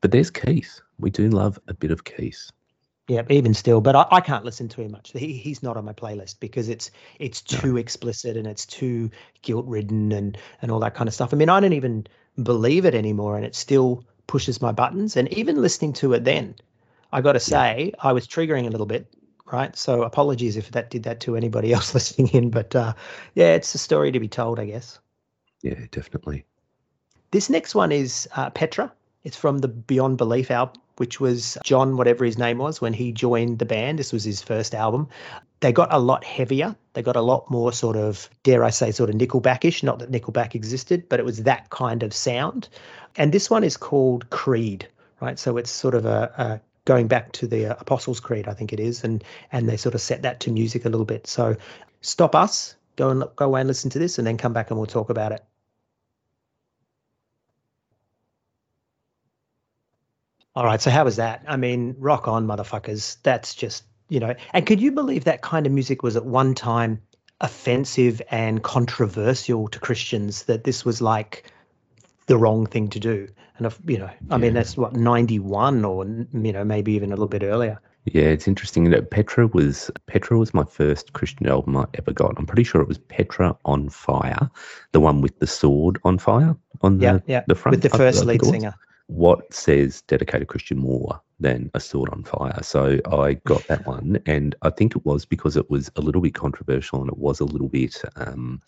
But 0.00 0.12
there's 0.12 0.30
Keith. 0.30 0.80
We 0.98 1.10
do 1.10 1.28
love 1.28 1.58
a 1.68 1.74
bit 1.74 1.90
of 1.90 2.04
Keith. 2.04 2.50
Yeah, 3.08 3.22
even 3.30 3.54
still, 3.54 3.80
but 3.80 3.94
I, 3.94 4.06
I 4.10 4.20
can't 4.20 4.44
listen 4.44 4.68
to 4.70 4.82
him 4.82 4.90
much. 4.90 5.12
He, 5.12 5.34
he's 5.34 5.62
not 5.62 5.76
on 5.76 5.84
my 5.84 5.92
playlist 5.92 6.40
because 6.40 6.68
it's 6.68 6.90
it's 7.20 7.40
too 7.40 7.74
no. 7.74 7.76
explicit 7.76 8.36
and 8.36 8.48
it's 8.48 8.66
too 8.66 9.10
guilt 9.42 9.64
ridden 9.66 10.10
and 10.10 10.36
and 10.60 10.72
all 10.72 10.80
that 10.80 10.94
kind 10.96 11.06
of 11.06 11.14
stuff. 11.14 11.32
I 11.32 11.36
mean, 11.36 11.48
I 11.48 11.60
don't 11.60 11.72
even 11.72 12.08
believe 12.42 12.84
it 12.84 12.96
anymore, 12.96 13.36
and 13.36 13.46
it's 13.46 13.58
still 13.58 14.04
pushes 14.26 14.60
my 14.60 14.72
buttons. 14.72 15.16
And 15.16 15.32
even 15.32 15.60
listening 15.60 15.92
to 15.94 16.12
it 16.12 16.24
then, 16.24 16.54
I 17.12 17.20
got 17.20 17.32
to 17.32 17.40
say, 17.40 17.92
yeah. 17.94 18.08
I 18.08 18.12
was 18.12 18.26
triggering 18.26 18.66
a 18.66 18.70
little 18.70 18.86
bit, 18.86 19.06
right? 19.50 19.76
So 19.76 20.02
apologies 20.02 20.56
if 20.56 20.70
that 20.72 20.90
did 20.90 21.02
that 21.04 21.20
to 21.20 21.36
anybody 21.36 21.72
else 21.74 21.94
listening 21.94 22.28
in. 22.28 22.50
But 22.50 22.74
uh, 22.74 22.94
yeah, 23.34 23.54
it's 23.54 23.74
a 23.74 23.78
story 23.78 24.12
to 24.12 24.20
be 24.20 24.28
told, 24.28 24.58
I 24.58 24.66
guess. 24.66 24.98
Yeah, 25.62 25.80
definitely. 25.90 26.44
This 27.30 27.50
next 27.50 27.74
one 27.74 27.92
is 27.92 28.28
uh, 28.36 28.50
Petra. 28.50 28.92
It's 29.24 29.36
from 29.36 29.58
the 29.58 29.68
Beyond 29.68 30.18
Belief 30.18 30.50
album, 30.50 30.80
which 30.96 31.18
was 31.18 31.58
John, 31.64 31.96
whatever 31.96 32.24
his 32.24 32.38
name 32.38 32.58
was, 32.58 32.80
when 32.80 32.92
he 32.92 33.10
joined 33.10 33.58
the 33.58 33.64
band. 33.64 33.98
This 33.98 34.12
was 34.12 34.22
his 34.22 34.40
first 34.40 34.74
album. 34.74 35.08
They 35.60 35.72
got 35.72 35.92
a 35.92 35.98
lot 35.98 36.22
heavier. 36.22 36.76
They 36.96 37.02
got 37.02 37.14
a 37.14 37.20
lot 37.20 37.50
more 37.50 37.74
sort 37.74 37.94
of, 37.94 38.30
dare 38.42 38.64
I 38.64 38.70
say, 38.70 38.90
sort 38.90 39.10
of 39.10 39.16
Nickelbackish. 39.16 39.82
Not 39.82 39.98
that 39.98 40.10
Nickelback 40.10 40.54
existed, 40.54 41.06
but 41.10 41.20
it 41.20 41.26
was 41.26 41.42
that 41.42 41.68
kind 41.68 42.02
of 42.02 42.14
sound. 42.14 42.70
And 43.16 43.32
this 43.32 43.50
one 43.50 43.64
is 43.64 43.76
called 43.76 44.30
Creed, 44.30 44.88
right? 45.20 45.38
So 45.38 45.58
it's 45.58 45.70
sort 45.70 45.94
of 45.94 46.06
a, 46.06 46.32
a 46.38 46.60
going 46.86 47.06
back 47.06 47.32
to 47.32 47.46
the 47.46 47.66
uh, 47.66 47.76
Apostles' 47.80 48.18
Creed, 48.18 48.48
I 48.48 48.54
think 48.54 48.72
it 48.72 48.80
is, 48.80 49.04
and 49.04 49.22
and 49.52 49.68
they 49.68 49.76
sort 49.76 49.94
of 49.94 50.00
set 50.00 50.22
that 50.22 50.40
to 50.40 50.50
music 50.50 50.86
a 50.86 50.88
little 50.88 51.04
bit. 51.04 51.26
So 51.26 51.54
stop 52.00 52.34
us, 52.34 52.74
go 52.96 53.10
and 53.10 53.24
go 53.36 53.44
away 53.44 53.60
and 53.60 53.68
listen 53.68 53.90
to 53.90 53.98
this, 53.98 54.16
and 54.16 54.26
then 54.26 54.38
come 54.38 54.54
back 54.54 54.70
and 54.70 54.78
we'll 54.78 54.86
talk 54.86 55.10
about 55.10 55.32
it. 55.32 55.44
All 60.54 60.64
right, 60.64 60.80
so 60.80 60.90
how 60.90 61.04
was 61.04 61.16
that? 61.16 61.44
I 61.46 61.58
mean, 61.58 61.94
rock 61.98 62.26
on, 62.26 62.46
motherfuckers. 62.46 63.18
That's 63.22 63.54
just 63.54 63.84
you 64.08 64.20
know. 64.20 64.34
And 64.52 64.66
could 64.66 64.80
you 64.80 64.92
believe 64.92 65.24
that 65.24 65.42
kind 65.42 65.66
of 65.66 65.72
music 65.72 66.02
was 66.02 66.16
at 66.16 66.26
one 66.26 66.54
time 66.54 67.00
offensive 67.40 68.22
and 68.30 68.62
controversial 68.62 69.68
to 69.68 69.78
Christians? 69.78 70.44
That 70.44 70.64
this 70.64 70.84
was 70.84 71.02
like 71.02 71.52
the 72.26 72.36
wrong 72.36 72.66
thing 72.66 72.88
to 72.88 73.00
do. 73.00 73.28
And 73.58 73.66
if, 73.66 73.78
you 73.86 73.98
know, 73.98 74.10
I 74.30 74.36
mean, 74.36 74.52
that's 74.52 74.76
what 74.76 74.94
ninety 74.94 75.38
one, 75.38 75.84
or 75.84 76.04
you 76.04 76.52
know, 76.52 76.64
maybe 76.64 76.92
even 76.92 77.10
a 77.10 77.14
little 77.14 77.28
bit 77.28 77.42
earlier. 77.42 77.80
Yeah, 78.04 78.24
it's 78.24 78.46
interesting 78.46 78.90
that 78.90 79.10
Petra 79.10 79.48
was 79.48 79.90
Petra 80.06 80.38
was 80.38 80.54
my 80.54 80.62
first 80.62 81.12
Christian 81.12 81.48
album 81.48 81.76
I 81.76 81.86
ever 81.94 82.12
got. 82.12 82.34
I'm 82.38 82.46
pretty 82.46 82.62
sure 82.62 82.80
it 82.80 82.86
was 82.86 82.98
Petra 82.98 83.56
on 83.64 83.88
Fire, 83.88 84.48
the 84.92 85.00
one 85.00 85.20
with 85.22 85.38
the 85.40 85.46
sword 85.46 85.98
on 86.04 86.18
fire 86.18 86.54
on 86.82 86.98
the, 86.98 87.04
Yeah, 87.04 87.18
yeah. 87.26 87.44
the 87.48 87.56
front. 87.56 87.72
With 87.72 87.82
the 87.82 87.96
first 87.96 88.24
lead 88.24 88.44
singer. 88.44 88.74
What 89.08 89.52
says 89.52 90.02
dedicated 90.02 90.48
Christian 90.48 90.78
more 90.78 91.20
than 91.38 91.70
a 91.74 91.80
sword 91.80 92.10
on 92.10 92.24
fire? 92.24 92.58
So 92.62 92.98
I 93.10 93.34
got 93.44 93.66
that 93.68 93.86
one, 93.86 94.18
and 94.26 94.54
I 94.62 94.70
think 94.70 94.96
it 94.96 95.04
was 95.04 95.24
because 95.24 95.56
it 95.56 95.70
was 95.70 95.90
a 95.96 96.00
little 96.00 96.20
bit 96.20 96.34
controversial 96.34 97.00
and 97.00 97.10
it 97.10 97.18
was 97.18 97.40
a 97.40 97.44
little 97.44 97.68
bit 97.68 98.00
um, 98.16 98.62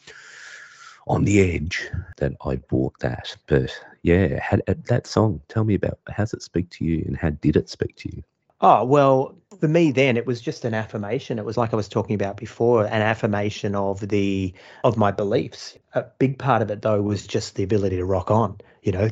on 1.06 1.24
the 1.24 1.40
edge 1.40 1.88
that 2.18 2.32
I 2.44 2.56
bought 2.56 2.98
that. 3.00 3.36
But 3.46 3.72
yeah, 4.02 4.40
had 4.42 4.62
uh, 4.68 4.74
that 4.88 5.06
song. 5.06 5.40
Tell 5.48 5.64
me 5.64 5.74
about 5.74 5.98
how 6.08 6.24
does 6.24 6.34
it 6.34 6.42
speak 6.42 6.70
to 6.70 6.84
you, 6.84 7.02
and 7.06 7.16
how 7.16 7.30
did 7.30 7.56
it 7.56 7.68
speak 7.68 7.96
to 7.96 8.16
you? 8.16 8.22
Oh, 8.60 8.84
well, 8.84 9.36
for 9.60 9.68
me 9.68 9.90
then 9.90 10.16
it 10.16 10.26
was 10.26 10.40
just 10.40 10.64
an 10.64 10.74
affirmation. 10.74 11.38
It 11.38 11.44
was 11.44 11.56
like 11.56 11.72
I 11.72 11.76
was 11.76 11.88
talking 11.88 12.14
about 12.14 12.36
before, 12.36 12.84
an 12.84 13.02
affirmation 13.02 13.74
of 13.74 14.06
the 14.06 14.52
of 14.84 14.96
my 14.96 15.10
beliefs. 15.10 15.76
A 15.94 16.04
big 16.18 16.38
part 16.38 16.62
of 16.62 16.70
it 16.70 16.82
though 16.82 17.02
was 17.02 17.26
just 17.26 17.56
the 17.56 17.62
ability 17.64 17.96
to 17.96 18.04
rock 18.04 18.30
on, 18.30 18.58
you 18.82 18.92
know. 18.92 19.08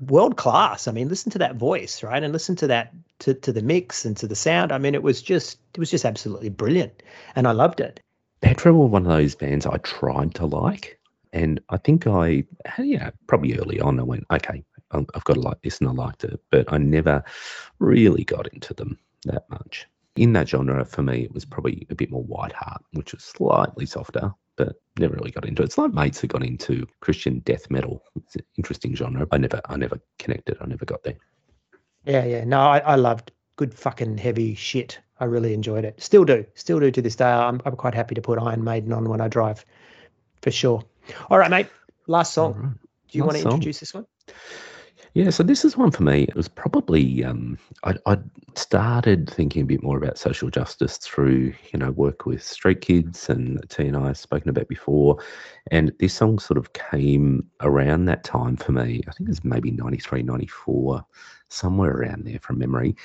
World 0.00 0.36
class. 0.36 0.88
I 0.88 0.92
mean, 0.92 1.08
listen 1.08 1.32
to 1.32 1.38
that 1.38 1.56
voice, 1.56 2.02
right? 2.02 2.22
And 2.22 2.32
listen 2.32 2.56
to 2.56 2.66
that 2.68 2.92
to, 3.20 3.34
to 3.34 3.52
the 3.52 3.62
mix 3.62 4.04
and 4.04 4.16
to 4.18 4.26
the 4.26 4.36
sound. 4.36 4.72
I 4.72 4.78
mean, 4.78 4.94
it 4.94 5.02
was 5.02 5.22
just 5.22 5.58
it 5.74 5.78
was 5.78 5.90
just 5.90 6.04
absolutely 6.04 6.50
brilliant. 6.50 7.02
And 7.34 7.46
I 7.46 7.52
loved 7.52 7.80
it. 7.80 8.00
Petra 8.40 8.72
were 8.72 8.86
one 8.86 9.06
of 9.06 9.12
those 9.12 9.36
bands 9.36 9.66
I 9.66 9.76
tried 9.78 10.34
to 10.34 10.46
like, 10.46 10.98
and 11.32 11.60
I 11.68 11.76
think 11.76 12.06
I, 12.06 12.44
yeah, 12.78 13.10
probably 13.28 13.56
early 13.56 13.80
on 13.80 14.00
I 14.00 14.02
went, 14.02 14.24
okay, 14.32 14.64
um, 14.90 15.06
I've 15.14 15.16
I've 15.16 15.24
got 15.24 15.34
to 15.34 15.40
like 15.40 15.62
this, 15.62 15.78
and 15.78 15.88
I 15.88 15.92
liked 15.92 16.24
it, 16.24 16.40
but 16.50 16.72
I 16.72 16.78
never 16.78 17.24
really 17.78 18.24
got 18.24 18.52
into 18.52 18.74
them 18.74 18.98
that 19.24 19.48
much. 19.50 19.86
In 20.16 20.32
that 20.34 20.48
genre, 20.48 20.84
for 20.84 21.02
me, 21.02 21.22
it 21.22 21.32
was 21.32 21.44
probably 21.44 21.86
a 21.90 21.94
bit 21.94 22.10
more 22.10 22.22
White 22.22 22.52
Heart, 22.52 22.82
which 22.92 23.12
was 23.12 23.24
slightly 23.24 23.86
softer, 23.86 24.32
but 24.56 24.76
never 24.98 25.14
really 25.14 25.30
got 25.30 25.46
into 25.46 25.62
it. 25.62 25.66
It's 25.66 25.78
like 25.78 25.94
mates 25.94 26.20
who 26.20 26.26
got 26.26 26.44
into 26.44 26.86
Christian 27.00 27.38
death 27.40 27.70
metal. 27.70 28.02
It's 28.16 28.36
an 28.36 28.42
interesting 28.56 28.94
genre. 28.94 29.26
I 29.32 29.38
never, 29.38 29.60
I 29.66 29.76
never 29.76 29.98
connected. 30.18 30.58
I 30.60 30.66
never 30.66 30.84
got 30.84 31.02
there. 31.02 31.16
Yeah, 32.04 32.24
yeah. 32.24 32.44
No, 32.44 32.60
I, 32.60 32.78
I 32.80 32.94
loved 32.96 33.32
good 33.56 33.74
fucking 33.74 34.18
heavy 34.18 34.54
shit. 34.54 34.98
I 35.18 35.24
really 35.24 35.54
enjoyed 35.54 35.84
it. 35.84 36.02
Still 36.02 36.24
do. 36.24 36.44
Still 36.54 36.80
do 36.80 36.90
to 36.90 37.00
this 37.00 37.16
day. 37.16 37.24
I'm, 37.24 37.62
I'm 37.64 37.76
quite 37.76 37.94
happy 37.94 38.14
to 38.14 38.20
put 38.20 38.38
Iron 38.38 38.64
Maiden 38.64 38.92
on 38.92 39.08
when 39.08 39.20
I 39.20 39.28
drive, 39.28 39.64
for 40.42 40.50
sure. 40.50 40.82
All 41.30 41.38
right, 41.38 41.50
mate. 41.50 41.68
Last 42.06 42.34
song. 42.34 42.54
Right. 42.54 42.72
Do 43.08 43.18
you 43.18 43.24
want 43.24 43.36
to 43.36 43.42
song. 43.42 43.52
introduce 43.52 43.80
this 43.80 43.94
one? 43.94 44.06
Yeah, 45.14 45.28
so 45.28 45.42
this 45.42 45.62
is 45.64 45.76
one 45.76 45.90
for 45.90 46.02
me. 46.04 46.22
It 46.22 46.34
was 46.34 46.48
probably 46.48 47.22
um, 47.22 47.58
I, 47.84 47.96
I 48.06 48.16
started 48.56 49.28
thinking 49.28 49.62
a 49.62 49.66
bit 49.66 49.82
more 49.82 49.98
about 49.98 50.16
social 50.16 50.48
justice 50.48 50.96
through 50.96 51.52
you 51.70 51.78
know 51.78 51.90
work 51.90 52.24
with 52.24 52.42
street 52.42 52.80
kids 52.80 53.28
and 53.28 53.62
T 53.68 53.86
and 53.86 53.96
I 53.96 54.06
have 54.08 54.18
spoken 54.18 54.48
about 54.48 54.68
before, 54.68 55.18
and 55.70 55.92
this 55.98 56.14
song 56.14 56.38
sort 56.38 56.56
of 56.56 56.72
came 56.72 57.46
around 57.60 58.06
that 58.06 58.24
time 58.24 58.56
for 58.56 58.72
me. 58.72 59.02
I 59.06 59.12
think 59.12 59.28
it 59.28 59.32
was 59.32 59.44
maybe 59.44 59.70
93, 59.70 60.22
94, 60.22 61.04
somewhere 61.52 61.92
around 61.92 62.24
there 62.24 62.38
from 62.38 62.58
memory. 62.58 62.96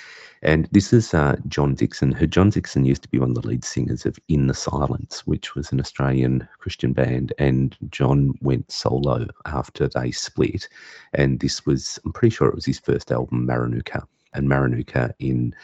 And 0.42 0.68
this 0.72 0.94
is 0.94 1.14
uh, 1.14 1.36
John 1.48 1.76
Dickson, 1.76 2.12
who 2.12 2.28
John 2.28 2.50
Dickson 2.50 2.86
used 2.86 3.04
to 3.04 3.10
be 3.10 3.20
one 3.20 3.30
of 3.30 3.42
the 3.42 3.48
lead 3.48 3.64
singers 3.64 4.06
of 4.06 4.18
In 4.28 4.48
the 4.48 4.54
Silence, 4.54 5.26
which 5.28 5.56
was 5.56 5.72
an 5.72 5.80
Australian 5.80 6.48
Christian 6.60 6.94
band. 6.94 7.34
And 7.38 7.76
John 7.90 8.34
went 8.42 8.72
solo 8.72 9.28
after 9.46 9.88
they 9.88 10.12
split. 10.12 10.68
And 11.14 11.40
this 11.40 11.66
was, 11.66 12.00
I'm 12.06 12.14
pretty 12.14 12.36
sure 12.36 12.48
it 12.48 12.56
was 12.56 12.66
his 12.66 12.80
first 12.80 13.12
album, 13.12 13.48
Maranuka. 13.48 14.06
And 14.34 14.48
Maranuka 14.48 15.14
in 15.20 15.56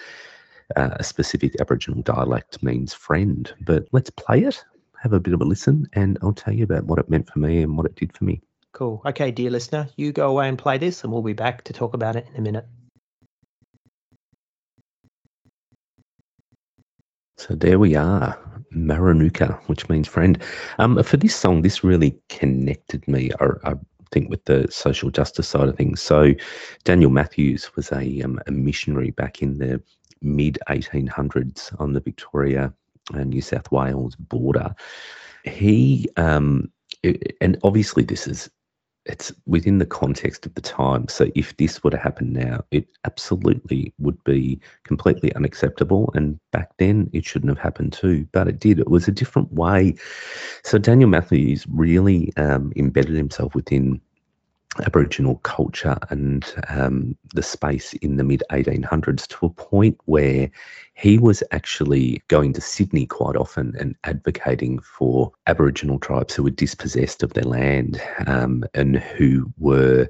uh, 0.75 0.91
a 0.95 1.03
specific 1.03 1.59
Aboriginal 1.59 2.01
dialect 2.01 2.61
means 2.63 2.93
friend. 2.93 3.53
But 3.61 3.87
let's 3.91 4.09
play 4.09 4.43
it, 4.43 4.63
have 5.01 5.13
a 5.13 5.19
bit 5.19 5.33
of 5.33 5.41
a 5.41 5.45
listen, 5.45 5.87
and 5.93 6.17
I'll 6.21 6.33
tell 6.33 6.53
you 6.53 6.63
about 6.63 6.85
what 6.85 6.99
it 6.99 7.09
meant 7.09 7.29
for 7.29 7.39
me 7.39 7.61
and 7.61 7.77
what 7.77 7.85
it 7.85 7.95
did 7.95 8.15
for 8.15 8.23
me. 8.23 8.41
Cool. 8.73 9.03
Okay, 9.05 9.29
dear 9.29 9.51
listener, 9.51 9.87
you 9.97 10.11
go 10.11 10.31
away 10.31 10.49
and 10.49 10.57
play 10.57 10.79
this, 10.79 11.03
and 11.03 11.13
we'll 11.13 11.21
be 11.21 11.33
back 11.33 11.63
to 11.65 11.73
talk 11.73 11.93
about 11.93 12.15
it 12.15 12.25
in 12.31 12.37
a 12.37 12.41
minute. 12.41 12.65
So 17.37 17.53
there 17.53 17.77
we 17.77 17.95
are, 17.95 18.39
Maranuka, 18.75 19.59
which 19.67 19.87
means 19.89 20.07
friend. 20.07 20.41
Um, 20.79 21.01
for 21.03 21.17
this 21.17 21.35
song, 21.35 21.61
this 21.61 21.83
really 21.83 22.17
connected 22.29 23.07
me, 23.07 23.29
I, 23.39 23.45
I 23.63 23.73
think, 24.11 24.31
with 24.31 24.43
the 24.45 24.67
social 24.71 25.11
justice 25.11 25.47
side 25.47 25.69
of 25.69 25.77
things. 25.77 26.01
So 26.01 26.33
Daniel 26.83 27.11
Matthews 27.11 27.75
was 27.75 27.91
a, 27.91 28.21
um, 28.23 28.39
a 28.47 28.51
missionary 28.51 29.11
back 29.11 29.43
in 29.43 29.59
the 29.59 29.83
mid 30.23 30.57
1800s 30.67 31.79
on 31.79 31.93
the 31.93 31.99
Victoria 31.99 32.73
and 33.13 33.29
New 33.29 33.41
South 33.41 33.71
Wales 33.71 34.15
border. 34.15 34.73
He, 35.43 36.09
um, 36.17 36.71
and 37.39 37.59
obviously 37.63 38.03
this 38.03 38.25
is 38.25 38.49
it's 39.05 39.33
within 39.45 39.79
the 39.79 39.85
context 39.85 40.45
of 40.45 40.53
the 40.55 40.61
time. 40.61 41.07
So 41.07 41.29
if 41.35 41.55
this 41.57 41.83
were 41.83 41.91
to 41.91 41.97
happen 41.97 42.31
now, 42.31 42.63
it 42.71 42.87
absolutely 43.05 43.93
would 43.99 44.21
be 44.23 44.59
completely 44.83 45.33
unacceptable. 45.35 46.09
And 46.13 46.39
back 46.51 46.77
then, 46.77 47.09
it 47.13 47.25
shouldn't 47.25 47.49
have 47.49 47.63
happened 47.63 47.93
too, 47.93 48.27
but 48.31 48.47
it 48.47 48.59
did. 48.59 48.79
It 48.79 48.89
was 48.89 49.07
a 49.07 49.11
different 49.11 49.51
way. 49.51 49.95
So 50.63 50.77
Daniel 50.77 51.09
Matthews 51.09 51.65
really 51.67 52.31
um, 52.37 52.71
embedded 52.75 53.15
himself 53.15 53.53
within 53.55 53.99
Aboriginal 54.85 55.35
culture 55.37 55.97
and 56.09 56.45
um, 56.69 57.15
the 57.33 57.43
space 57.43 57.93
in 57.93 58.17
the 58.17 58.23
mid 58.23 58.43
1800s 58.51 59.27
to 59.27 59.45
a 59.45 59.49
point 59.49 59.97
where 60.05 60.49
he 60.95 61.17
was 61.17 61.43
actually 61.51 62.21
going 62.27 62.53
to 62.53 62.61
Sydney 62.61 63.05
quite 63.05 63.35
often 63.35 63.75
and 63.79 63.95
advocating 64.03 64.79
for 64.79 65.31
Aboriginal 65.47 65.99
tribes 65.99 66.33
who 66.33 66.43
were 66.43 66.49
dispossessed 66.49 67.23
of 67.23 67.33
their 67.33 67.43
land 67.43 68.01
um, 68.25 68.63
and 68.73 68.97
who 68.97 69.51
were 69.57 70.09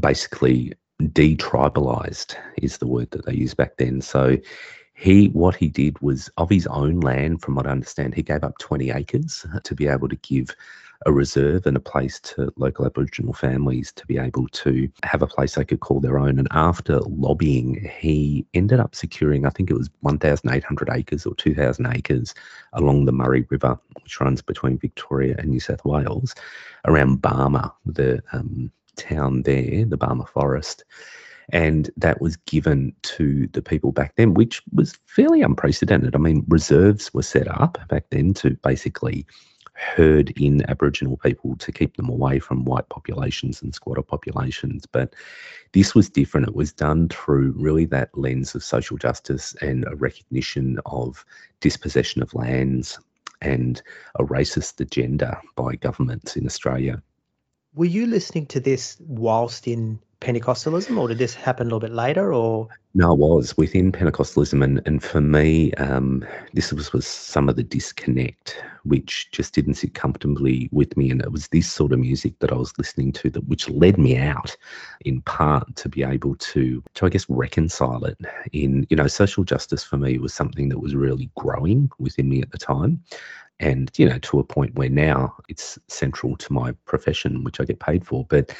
basically 0.00 0.72
detribalized, 1.02 2.36
is 2.58 2.78
the 2.78 2.86
word 2.86 3.10
that 3.10 3.26
they 3.26 3.34
used 3.34 3.56
back 3.56 3.76
then. 3.76 4.00
So 4.00 4.36
he 4.96 5.26
what 5.28 5.54
he 5.54 5.68
did 5.68 6.00
was 6.00 6.30
of 6.38 6.48
his 6.48 6.66
own 6.68 7.00
land 7.00 7.42
from 7.42 7.54
what 7.54 7.66
i 7.66 7.70
understand 7.70 8.14
he 8.14 8.22
gave 8.22 8.42
up 8.42 8.56
20 8.58 8.90
acres 8.90 9.44
to 9.62 9.74
be 9.74 9.86
able 9.86 10.08
to 10.08 10.16
give 10.16 10.48
a 11.04 11.12
reserve 11.12 11.66
and 11.66 11.76
a 11.76 11.80
place 11.80 12.18
to 12.20 12.52
local 12.56 12.86
aboriginal 12.86 13.32
families 13.32 13.92
to 13.92 14.06
be 14.06 14.18
able 14.18 14.48
to 14.48 14.88
have 15.02 15.22
a 15.22 15.26
place 15.26 15.54
they 15.54 15.64
could 15.64 15.80
call 15.80 16.00
their 16.00 16.18
own 16.18 16.38
and 16.38 16.48
after 16.52 17.00
lobbying 17.00 17.90
he 17.98 18.46
ended 18.54 18.80
up 18.80 18.94
securing 18.94 19.44
i 19.44 19.50
think 19.50 19.70
it 19.70 19.76
was 19.76 19.90
1800 20.00 20.88
acres 20.90 21.26
or 21.26 21.34
2000 21.34 21.86
acres 21.86 22.34
along 22.72 23.04
the 23.04 23.12
murray 23.12 23.46
river 23.50 23.78
which 24.02 24.20
runs 24.20 24.40
between 24.40 24.78
victoria 24.78 25.34
and 25.38 25.50
new 25.50 25.60
south 25.60 25.84
wales 25.84 26.34
around 26.86 27.20
Barmah 27.20 27.72
the 27.84 28.22
um, 28.32 28.70
town 28.96 29.42
there 29.42 29.84
the 29.84 29.98
Barmah 29.98 30.28
forest 30.28 30.84
and 31.50 31.90
that 31.96 32.20
was 32.20 32.36
given 32.36 32.92
to 33.02 33.46
the 33.52 33.62
people 33.62 33.92
back 33.92 34.16
then, 34.16 34.34
which 34.34 34.62
was 34.72 34.98
fairly 35.06 35.42
unprecedented. 35.42 36.14
I 36.14 36.18
mean, 36.18 36.44
reserves 36.48 37.12
were 37.14 37.22
set 37.22 37.46
up 37.48 37.78
back 37.88 38.06
then 38.10 38.34
to 38.34 38.50
basically 38.64 39.26
herd 39.76 40.30
in 40.40 40.68
Aboriginal 40.70 41.16
people 41.18 41.56
to 41.56 41.70
keep 41.70 41.96
them 41.96 42.08
away 42.08 42.38
from 42.38 42.64
white 42.64 42.88
populations 42.88 43.62
and 43.62 43.74
squatter 43.74 44.02
populations. 44.02 44.86
But 44.86 45.14
this 45.72 45.94
was 45.94 46.08
different. 46.08 46.48
It 46.48 46.54
was 46.54 46.72
done 46.72 47.08
through 47.08 47.54
really 47.56 47.84
that 47.86 48.16
lens 48.16 48.54
of 48.54 48.64
social 48.64 48.96
justice 48.96 49.54
and 49.60 49.86
a 49.86 49.96
recognition 49.96 50.78
of 50.86 51.24
dispossession 51.60 52.22
of 52.22 52.34
lands 52.34 52.98
and 53.42 53.82
a 54.18 54.24
racist 54.24 54.80
agenda 54.80 55.40
by 55.56 55.76
governments 55.76 56.36
in 56.36 56.46
Australia. 56.46 57.02
Were 57.74 57.84
you 57.84 58.06
listening 58.06 58.46
to 58.46 58.60
this 58.60 58.96
whilst 59.00 59.68
in 59.68 59.98
Pentecostalism, 60.20 60.98
or 60.98 61.08
did 61.08 61.18
this 61.18 61.34
happen 61.34 61.66
a 61.66 61.68
little 61.68 61.80
bit 61.80 61.92
later? 61.92 62.32
Or 62.32 62.68
No, 62.94 63.12
it 63.12 63.18
was 63.18 63.56
within 63.56 63.92
Pentecostalism, 63.92 64.64
and, 64.64 64.80
and 64.86 65.02
for 65.02 65.20
me, 65.20 65.72
um, 65.74 66.24
this 66.54 66.72
was, 66.72 66.92
was 66.92 67.06
some 67.06 67.48
of 67.48 67.56
the 67.56 67.62
disconnect, 67.62 68.62
which 68.84 69.30
just 69.32 69.54
didn't 69.54 69.74
sit 69.74 69.94
comfortably 69.94 70.68
with 70.72 70.96
me, 70.96 71.10
and 71.10 71.20
it 71.20 71.32
was 71.32 71.48
this 71.48 71.70
sort 71.70 71.92
of 71.92 71.98
music 71.98 72.38
that 72.38 72.50
I 72.50 72.56
was 72.56 72.76
listening 72.78 73.12
to 73.12 73.30
that 73.30 73.46
which 73.46 73.68
led 73.68 73.98
me 73.98 74.16
out, 74.16 74.56
in 75.04 75.20
part, 75.22 75.76
to 75.76 75.88
be 75.88 76.02
able 76.02 76.34
to, 76.36 76.82
to 76.94 77.06
I 77.06 77.10
guess, 77.10 77.26
reconcile 77.28 78.04
it. 78.04 78.18
In 78.52 78.86
you 78.88 78.96
know, 78.96 79.08
social 79.08 79.44
justice 79.44 79.84
for 79.84 79.98
me 79.98 80.18
was 80.18 80.32
something 80.32 80.70
that 80.70 80.80
was 80.80 80.94
really 80.94 81.30
growing 81.36 81.90
within 81.98 82.28
me 82.28 82.40
at 82.40 82.52
the 82.52 82.58
time, 82.58 83.02
and 83.60 83.90
you 83.96 84.08
know, 84.08 84.18
to 84.18 84.38
a 84.38 84.44
point 84.44 84.74
where 84.74 84.88
now 84.88 85.34
it's 85.48 85.78
central 85.88 86.36
to 86.36 86.52
my 86.52 86.72
profession, 86.84 87.44
which 87.44 87.60
I 87.60 87.64
get 87.64 87.80
paid 87.80 88.06
for, 88.06 88.24
but 88.28 88.54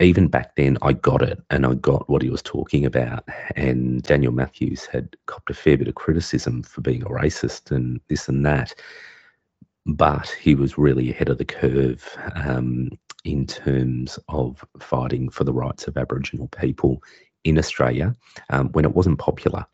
even 0.00 0.28
back 0.28 0.56
then 0.56 0.78
I 0.82 0.94
got 0.94 1.22
it 1.22 1.40
and 1.50 1.66
I 1.66 1.74
got 1.74 2.08
what 2.08 2.22
he 2.22 2.30
was 2.30 2.42
talking 2.42 2.84
about. 2.84 3.28
And 3.54 4.02
Daniel 4.02 4.32
Matthews 4.32 4.86
had 4.86 5.14
copped 5.26 5.50
a 5.50 5.54
fair 5.54 5.76
bit 5.76 5.88
of 5.88 5.94
criticism 5.94 6.62
for 6.62 6.80
being 6.80 7.02
a 7.02 7.06
racist 7.08 7.70
and 7.70 8.00
this 8.08 8.28
and 8.28 8.44
that. 8.46 8.74
But 9.86 10.28
he 10.28 10.54
was 10.54 10.78
really 10.78 11.10
ahead 11.10 11.28
of 11.28 11.38
the 11.38 11.44
curve 11.44 12.16
um, 12.34 12.90
in 13.24 13.46
terms 13.46 14.18
of 14.28 14.64
fighting 14.78 15.28
for 15.30 15.44
the 15.44 15.52
rights 15.52 15.86
of 15.86 15.96
Aboriginal 15.96 16.48
people 16.48 17.02
in 17.44 17.58
Australia 17.58 18.14
um, 18.50 18.70
when 18.72 18.84
it 18.84 18.94
wasn't 18.94 19.18
popular. 19.18 19.64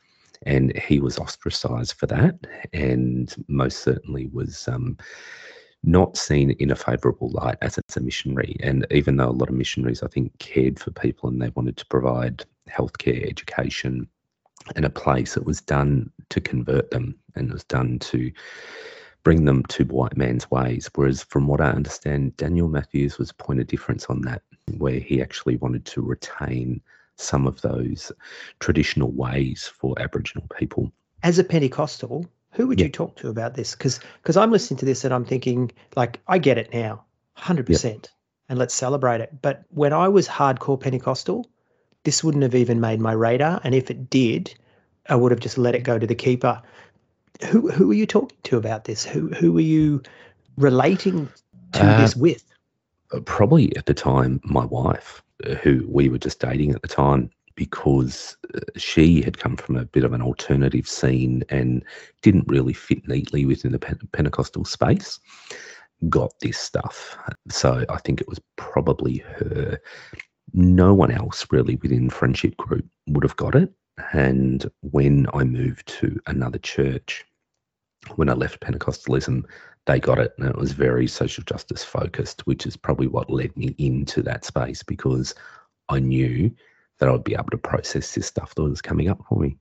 And 0.46 0.76
he 0.78 1.00
was 1.00 1.18
ostracized 1.18 1.94
for 1.94 2.06
that, 2.06 2.46
and 2.72 3.34
most 3.48 3.80
certainly 3.80 4.26
was. 4.26 4.66
Um, 4.68 4.96
not 5.86 6.16
seen 6.16 6.50
in 6.52 6.72
a 6.72 6.74
favourable 6.74 7.30
light 7.30 7.56
as 7.62 7.78
a 7.78 8.00
missionary. 8.00 8.56
And 8.60 8.84
even 8.90 9.16
though 9.16 9.28
a 9.28 9.30
lot 9.30 9.48
of 9.48 9.54
missionaries, 9.54 10.02
I 10.02 10.08
think, 10.08 10.36
cared 10.38 10.80
for 10.80 10.90
people 10.90 11.28
and 11.28 11.40
they 11.40 11.50
wanted 11.50 11.76
to 11.76 11.86
provide 11.86 12.44
healthcare, 12.68 13.28
education, 13.28 14.08
and 14.74 14.84
a 14.84 14.90
place, 14.90 15.36
it 15.36 15.44
was 15.44 15.60
done 15.60 16.10
to 16.30 16.40
convert 16.40 16.90
them 16.90 17.16
and 17.36 17.50
it 17.50 17.52
was 17.52 17.64
done 17.64 18.00
to 18.00 18.32
bring 19.22 19.44
them 19.44 19.62
to 19.64 19.84
white 19.84 20.16
man's 20.16 20.50
ways. 20.50 20.90
Whereas, 20.94 21.22
from 21.22 21.46
what 21.46 21.60
I 21.60 21.70
understand, 21.70 22.36
Daniel 22.36 22.68
Matthews 22.68 23.18
was 23.18 23.30
a 23.30 23.34
point 23.34 23.60
of 23.60 23.66
difference 23.66 24.06
on 24.06 24.22
that, 24.22 24.42
where 24.78 24.98
he 24.98 25.22
actually 25.22 25.56
wanted 25.56 25.84
to 25.86 26.02
retain 26.02 26.80
some 27.16 27.46
of 27.46 27.60
those 27.62 28.12
traditional 28.60 29.10
ways 29.10 29.66
for 29.66 29.94
Aboriginal 29.98 30.46
people. 30.58 30.92
As 31.22 31.38
a 31.38 31.44
Pentecostal, 31.44 32.26
who 32.52 32.66
would 32.66 32.78
yeah. 32.78 32.86
you 32.86 32.92
talk 32.92 33.16
to 33.16 33.28
about 33.28 33.54
this? 33.54 33.74
Because 33.74 34.00
because 34.22 34.36
I'm 34.36 34.50
listening 34.50 34.78
to 34.78 34.86
this 34.86 35.04
and 35.04 35.12
I'm 35.12 35.24
thinking 35.24 35.72
like 35.96 36.20
I 36.28 36.38
get 36.38 36.58
it 36.58 36.72
now, 36.72 37.04
hundred 37.34 37.66
percent, 37.66 38.10
and 38.48 38.58
let's 38.58 38.74
celebrate 38.74 39.20
it. 39.20 39.42
But 39.42 39.64
when 39.70 39.92
I 39.92 40.08
was 40.08 40.28
hardcore 40.28 40.80
Pentecostal, 40.80 41.46
this 42.04 42.22
wouldn't 42.22 42.42
have 42.42 42.54
even 42.54 42.80
made 42.80 43.00
my 43.00 43.12
radar, 43.12 43.60
and 43.64 43.74
if 43.74 43.90
it 43.90 44.08
did, 44.08 44.54
I 45.08 45.16
would 45.16 45.32
have 45.32 45.40
just 45.40 45.58
let 45.58 45.74
it 45.74 45.82
go 45.82 45.98
to 45.98 46.06
the 46.06 46.14
keeper. 46.14 46.62
Who 47.48 47.70
who 47.70 47.90
are 47.90 47.94
you 47.94 48.06
talking 48.06 48.38
to 48.44 48.56
about 48.56 48.84
this? 48.84 49.04
Who 49.04 49.28
who 49.28 49.56
are 49.58 49.62
you 49.62 50.02
relating 50.56 51.28
to 51.72 51.84
uh, 51.84 52.00
this 52.00 52.16
with? 52.16 52.44
Probably 53.24 53.76
at 53.76 53.86
the 53.86 53.94
time, 53.94 54.40
my 54.44 54.64
wife, 54.64 55.22
who 55.62 55.84
we 55.88 56.08
were 56.08 56.18
just 56.18 56.40
dating 56.40 56.72
at 56.72 56.82
the 56.82 56.88
time, 56.88 57.30
because 57.54 58.36
uh, 58.54 58.60
she 58.76 59.22
had 59.22 59.38
come 59.38 59.56
from 59.56 59.76
a 59.76 59.84
bit 59.86 60.04
of 60.04 60.12
an 60.12 60.22
alternative 60.22 60.86
scene 60.86 61.42
and 61.48 61.82
didn't 62.22 62.48
really 62.48 62.74
fit 62.74 63.06
neatly 63.08 63.46
within 63.46 63.72
the 63.72 63.78
Pentecostal 64.12 64.64
space, 64.64 65.18
got 66.08 66.32
this 66.40 66.58
stuff. 66.58 67.16
So 67.48 67.84
I 67.88 67.98
think 67.98 68.20
it 68.20 68.28
was 68.28 68.40
probably 68.56 69.18
her. 69.18 69.78
No 70.52 70.92
one 70.94 71.10
else 71.10 71.46
really 71.50 71.76
within 71.76 72.10
friendship 72.10 72.56
group 72.56 72.86
would 73.08 73.24
have 73.24 73.36
got 73.36 73.54
it. 73.54 73.72
And 74.12 74.70
when 74.82 75.26
I 75.32 75.44
moved 75.44 75.86
to 76.00 76.20
another 76.26 76.58
church, 76.58 77.24
when 78.16 78.28
I 78.28 78.34
left 78.34 78.60
Pentecostalism, 78.60 79.44
they 79.86 80.00
got 80.00 80.18
it 80.18 80.34
and 80.38 80.48
it 80.48 80.56
was 80.56 80.72
very 80.72 81.06
social 81.06 81.44
justice 81.44 81.82
focused, 81.82 82.46
which 82.46 82.66
is 82.66 82.76
probably 82.76 83.06
what 83.06 83.30
led 83.30 83.56
me 83.56 83.74
into 83.78 84.22
that 84.22 84.44
space 84.44 84.82
because 84.82 85.34
I 85.88 86.00
knew 86.00 86.50
that 86.98 87.08
I'd 87.08 87.24
be 87.24 87.34
able 87.34 87.50
to 87.50 87.58
process 87.58 88.14
this 88.14 88.26
stuff 88.26 88.54
that 88.54 88.62
was 88.62 88.82
coming 88.82 89.08
up 89.08 89.22
for 89.28 89.38
me. 89.38 89.56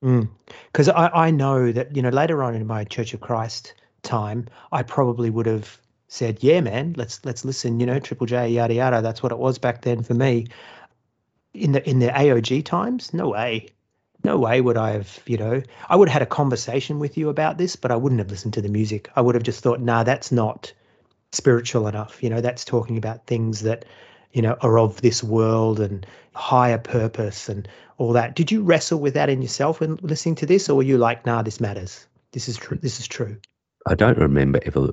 Because 0.00 0.88
mm. 0.88 0.94
I, 0.94 1.26
I 1.26 1.30
know 1.30 1.72
that, 1.72 1.96
you 1.96 2.02
know, 2.02 2.10
later 2.10 2.42
on 2.42 2.54
in 2.54 2.66
my 2.66 2.84
Church 2.84 3.14
of 3.14 3.20
Christ 3.20 3.74
time, 4.02 4.46
I 4.70 4.82
probably 4.82 5.30
would 5.30 5.46
have 5.46 5.78
said, 6.08 6.42
yeah, 6.42 6.60
man, 6.60 6.94
let's 6.96 7.24
let's 7.24 7.44
listen, 7.44 7.80
you 7.80 7.86
know, 7.86 7.98
Triple 7.98 8.26
J, 8.26 8.48
yada 8.48 8.74
yada. 8.74 9.02
That's 9.02 9.22
what 9.22 9.32
it 9.32 9.38
was 9.38 9.58
back 9.58 9.82
then 9.82 10.02
for 10.02 10.14
me. 10.14 10.46
In 11.54 11.72
the 11.72 11.88
in 11.88 11.98
the 11.98 12.08
AOG 12.08 12.64
times, 12.64 13.12
no 13.12 13.30
way. 13.30 13.68
No 14.24 14.38
way 14.38 14.60
would 14.60 14.76
I 14.76 14.90
have, 14.90 15.20
you 15.26 15.36
know, 15.36 15.62
I 15.88 15.96
would 15.96 16.08
have 16.08 16.14
had 16.14 16.22
a 16.22 16.26
conversation 16.26 16.98
with 16.98 17.16
you 17.16 17.28
about 17.28 17.56
this, 17.56 17.76
but 17.76 17.90
I 17.90 17.96
wouldn't 17.96 18.18
have 18.20 18.30
listened 18.30 18.54
to 18.54 18.62
the 18.62 18.68
music. 18.68 19.08
I 19.14 19.20
would 19.20 19.34
have 19.34 19.44
just 19.44 19.62
thought, 19.62 19.80
nah, 19.80 20.02
that's 20.02 20.32
not 20.32 20.72
spiritual 21.32 21.86
enough. 21.86 22.22
You 22.22 22.30
know, 22.30 22.40
that's 22.40 22.64
talking 22.64 22.98
about 22.98 23.26
things 23.26 23.60
that 23.60 23.84
you 24.32 24.42
know, 24.42 24.56
are 24.60 24.78
of 24.78 25.00
this 25.00 25.24
world 25.24 25.80
and 25.80 26.06
higher 26.34 26.78
purpose 26.78 27.48
and 27.48 27.68
all 27.96 28.12
that. 28.12 28.34
Did 28.34 28.50
you 28.50 28.62
wrestle 28.62 29.00
with 29.00 29.14
that 29.14 29.30
in 29.30 29.42
yourself 29.42 29.80
when 29.80 29.98
listening 30.02 30.36
to 30.36 30.46
this, 30.46 30.68
or 30.68 30.76
were 30.76 30.82
you 30.82 30.98
like, 30.98 31.26
nah, 31.26 31.42
this 31.42 31.60
matters? 31.60 32.06
This 32.32 32.48
is 32.48 32.56
true. 32.56 32.78
This 32.80 33.00
is 33.00 33.08
true. 33.08 33.38
I 33.88 33.94
don't 33.94 34.18
remember 34.18 34.60
ever 34.66 34.90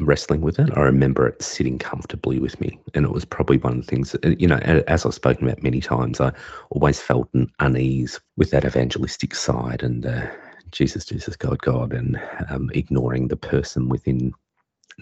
wrestling 0.00 0.40
with 0.40 0.58
it. 0.58 0.70
I 0.76 0.80
remember 0.80 1.28
it 1.28 1.40
sitting 1.40 1.78
comfortably 1.78 2.40
with 2.40 2.60
me. 2.60 2.76
And 2.94 3.04
it 3.04 3.12
was 3.12 3.24
probably 3.24 3.58
one 3.58 3.78
of 3.78 3.86
the 3.86 3.86
things, 3.86 4.12
that, 4.12 4.40
you 4.40 4.48
know, 4.48 4.56
as 4.56 5.06
I've 5.06 5.14
spoken 5.14 5.46
about 5.46 5.62
many 5.62 5.80
times, 5.80 6.20
I 6.20 6.32
always 6.70 7.00
felt 7.00 7.28
an 7.34 7.48
unease 7.60 8.18
with 8.36 8.50
that 8.50 8.64
evangelistic 8.64 9.32
side 9.32 9.84
and 9.84 10.06
uh, 10.06 10.26
Jesus, 10.72 11.04
Jesus, 11.04 11.36
God, 11.36 11.62
God, 11.62 11.92
and 11.92 12.20
um, 12.50 12.68
ignoring 12.74 13.28
the 13.28 13.36
person 13.36 13.88
within 13.88 14.32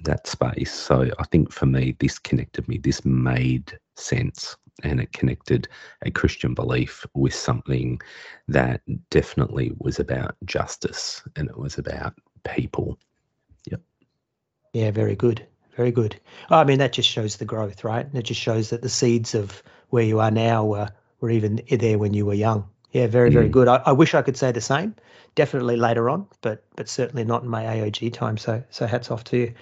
that 0.02 0.26
space. 0.26 0.72
So 0.72 1.08
I 1.18 1.24
think 1.24 1.50
for 1.50 1.64
me, 1.64 1.96
this 2.00 2.18
connected 2.18 2.68
me. 2.68 2.76
This 2.76 3.06
made 3.06 3.78
sense 3.96 4.54
and 4.82 5.00
it 5.00 5.12
connected 5.12 5.66
a 6.02 6.10
Christian 6.10 6.52
belief 6.52 7.06
with 7.14 7.34
something 7.34 8.00
that 8.48 8.82
definitely 9.10 9.72
was 9.78 9.98
about 9.98 10.36
justice 10.44 11.22
and 11.36 11.48
it 11.48 11.56
was 11.58 11.78
about 11.78 12.12
people. 12.44 12.98
Yeah, 14.74 14.90
very 14.90 15.14
good. 15.14 15.46
Very 15.76 15.92
good. 15.92 16.20
Oh, 16.50 16.58
I 16.58 16.64
mean, 16.64 16.78
that 16.80 16.92
just 16.92 17.08
shows 17.08 17.36
the 17.36 17.44
growth, 17.44 17.84
right? 17.84 18.04
And 18.04 18.16
it 18.16 18.22
just 18.22 18.40
shows 18.40 18.70
that 18.70 18.82
the 18.82 18.88
seeds 18.88 19.34
of 19.34 19.62
where 19.90 20.04
you 20.04 20.18
are 20.20 20.30
now 20.30 20.64
were, 20.64 20.90
were 21.20 21.30
even 21.30 21.62
there 21.70 21.96
when 21.96 22.12
you 22.12 22.26
were 22.26 22.34
young. 22.34 22.68
Yeah, 22.90 23.06
very, 23.06 23.30
very 23.30 23.48
mm. 23.48 23.52
good. 23.52 23.68
I, 23.68 23.76
I, 23.86 23.92
wish 23.92 24.14
I 24.14 24.22
could 24.22 24.36
say 24.36 24.52
the 24.52 24.60
same. 24.60 24.94
Definitely 25.36 25.76
later 25.76 26.10
on, 26.10 26.26
but 26.42 26.64
but 26.76 26.88
certainly 26.88 27.24
not 27.24 27.42
in 27.42 27.48
my 27.48 27.64
AOG 27.64 28.12
time. 28.12 28.36
So 28.36 28.62
so 28.70 28.86
hats 28.86 29.10
off 29.10 29.24
to 29.24 29.36
you. 29.36 29.54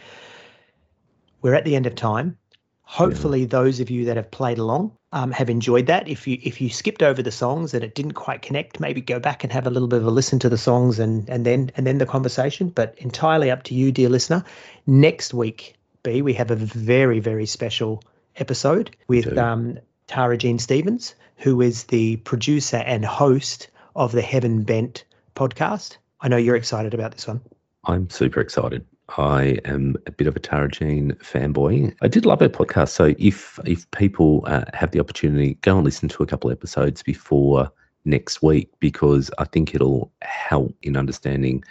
We're 1.40 1.54
at 1.54 1.64
the 1.64 1.76
end 1.76 1.86
of 1.86 1.94
time. 1.94 2.36
Hopefully, 2.82 3.40
yeah. 3.40 3.46
those 3.46 3.80
of 3.80 3.88
you 3.88 4.04
that 4.04 4.16
have 4.16 4.30
played 4.30 4.58
along 4.58 4.92
um, 5.12 5.30
have 5.30 5.50
enjoyed 5.50 5.86
that. 5.86 6.08
If 6.08 6.26
you 6.26 6.38
if 6.42 6.60
you 6.60 6.70
skipped 6.70 7.02
over 7.02 7.22
the 7.22 7.30
songs 7.30 7.74
and 7.74 7.84
it 7.84 7.94
didn't 7.94 8.12
quite 8.12 8.42
connect, 8.42 8.80
maybe 8.80 9.00
go 9.00 9.20
back 9.20 9.44
and 9.44 9.52
have 9.52 9.66
a 9.66 9.70
little 9.70 9.88
bit 9.88 10.00
of 10.00 10.06
a 10.06 10.10
listen 10.10 10.38
to 10.40 10.48
the 10.48 10.58
songs 10.58 10.98
and 10.98 11.28
and 11.28 11.44
then 11.44 11.70
and 11.76 11.86
then 11.86 11.98
the 11.98 12.06
conversation. 12.06 12.70
But 12.70 12.94
entirely 12.98 13.50
up 13.50 13.62
to 13.64 13.74
you, 13.74 13.92
dear 13.92 14.08
listener. 14.08 14.44
Next 14.86 15.34
week, 15.34 15.74
B, 16.02 16.22
we 16.22 16.34
have 16.34 16.50
a 16.50 16.56
very 16.56 17.20
very 17.20 17.46
special 17.46 18.02
episode 18.36 18.96
with 19.08 19.36
um, 19.36 19.78
Tara 20.06 20.38
Jean 20.38 20.58
Stevens, 20.58 21.14
who 21.36 21.60
is 21.60 21.84
the 21.84 22.16
producer 22.18 22.78
and 22.78 23.04
host 23.04 23.68
of 23.94 24.12
the 24.12 24.22
Heaven 24.22 24.62
Bent 24.62 25.04
podcast. 25.36 25.98
I 26.20 26.28
know 26.28 26.36
you're 26.36 26.56
excited 26.56 26.94
about 26.94 27.12
this 27.12 27.26
one. 27.26 27.42
I'm 27.84 28.08
super 28.08 28.40
excited. 28.40 28.86
I 29.18 29.58
am 29.64 29.96
a 30.06 30.10
bit 30.12 30.26
of 30.26 30.36
a 30.36 30.40
Tara 30.40 30.70
Jean 30.70 31.12
fanboy. 31.14 31.94
I 32.02 32.08
did 32.08 32.24
love 32.24 32.40
her 32.40 32.48
podcast. 32.48 32.90
So 32.90 33.14
if 33.18 33.58
if 33.64 33.90
people 33.90 34.44
uh, 34.46 34.64
have 34.74 34.92
the 34.92 35.00
opportunity, 35.00 35.54
go 35.62 35.76
and 35.76 35.84
listen 35.84 36.08
to 36.10 36.22
a 36.22 36.26
couple 36.26 36.50
episodes 36.50 37.02
before 37.02 37.70
next 38.04 38.42
week 38.42 38.70
because 38.80 39.30
I 39.38 39.44
think 39.44 39.74
it'll 39.74 40.10
help 40.22 40.74
in 40.82 40.96
understanding 40.96 41.62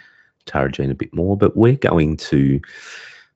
Tara 0.46 0.70
Jean 0.70 0.90
a 0.90 0.94
bit 0.94 1.12
more. 1.12 1.36
But 1.36 1.56
we're 1.56 1.76
going 1.76 2.16
to 2.18 2.60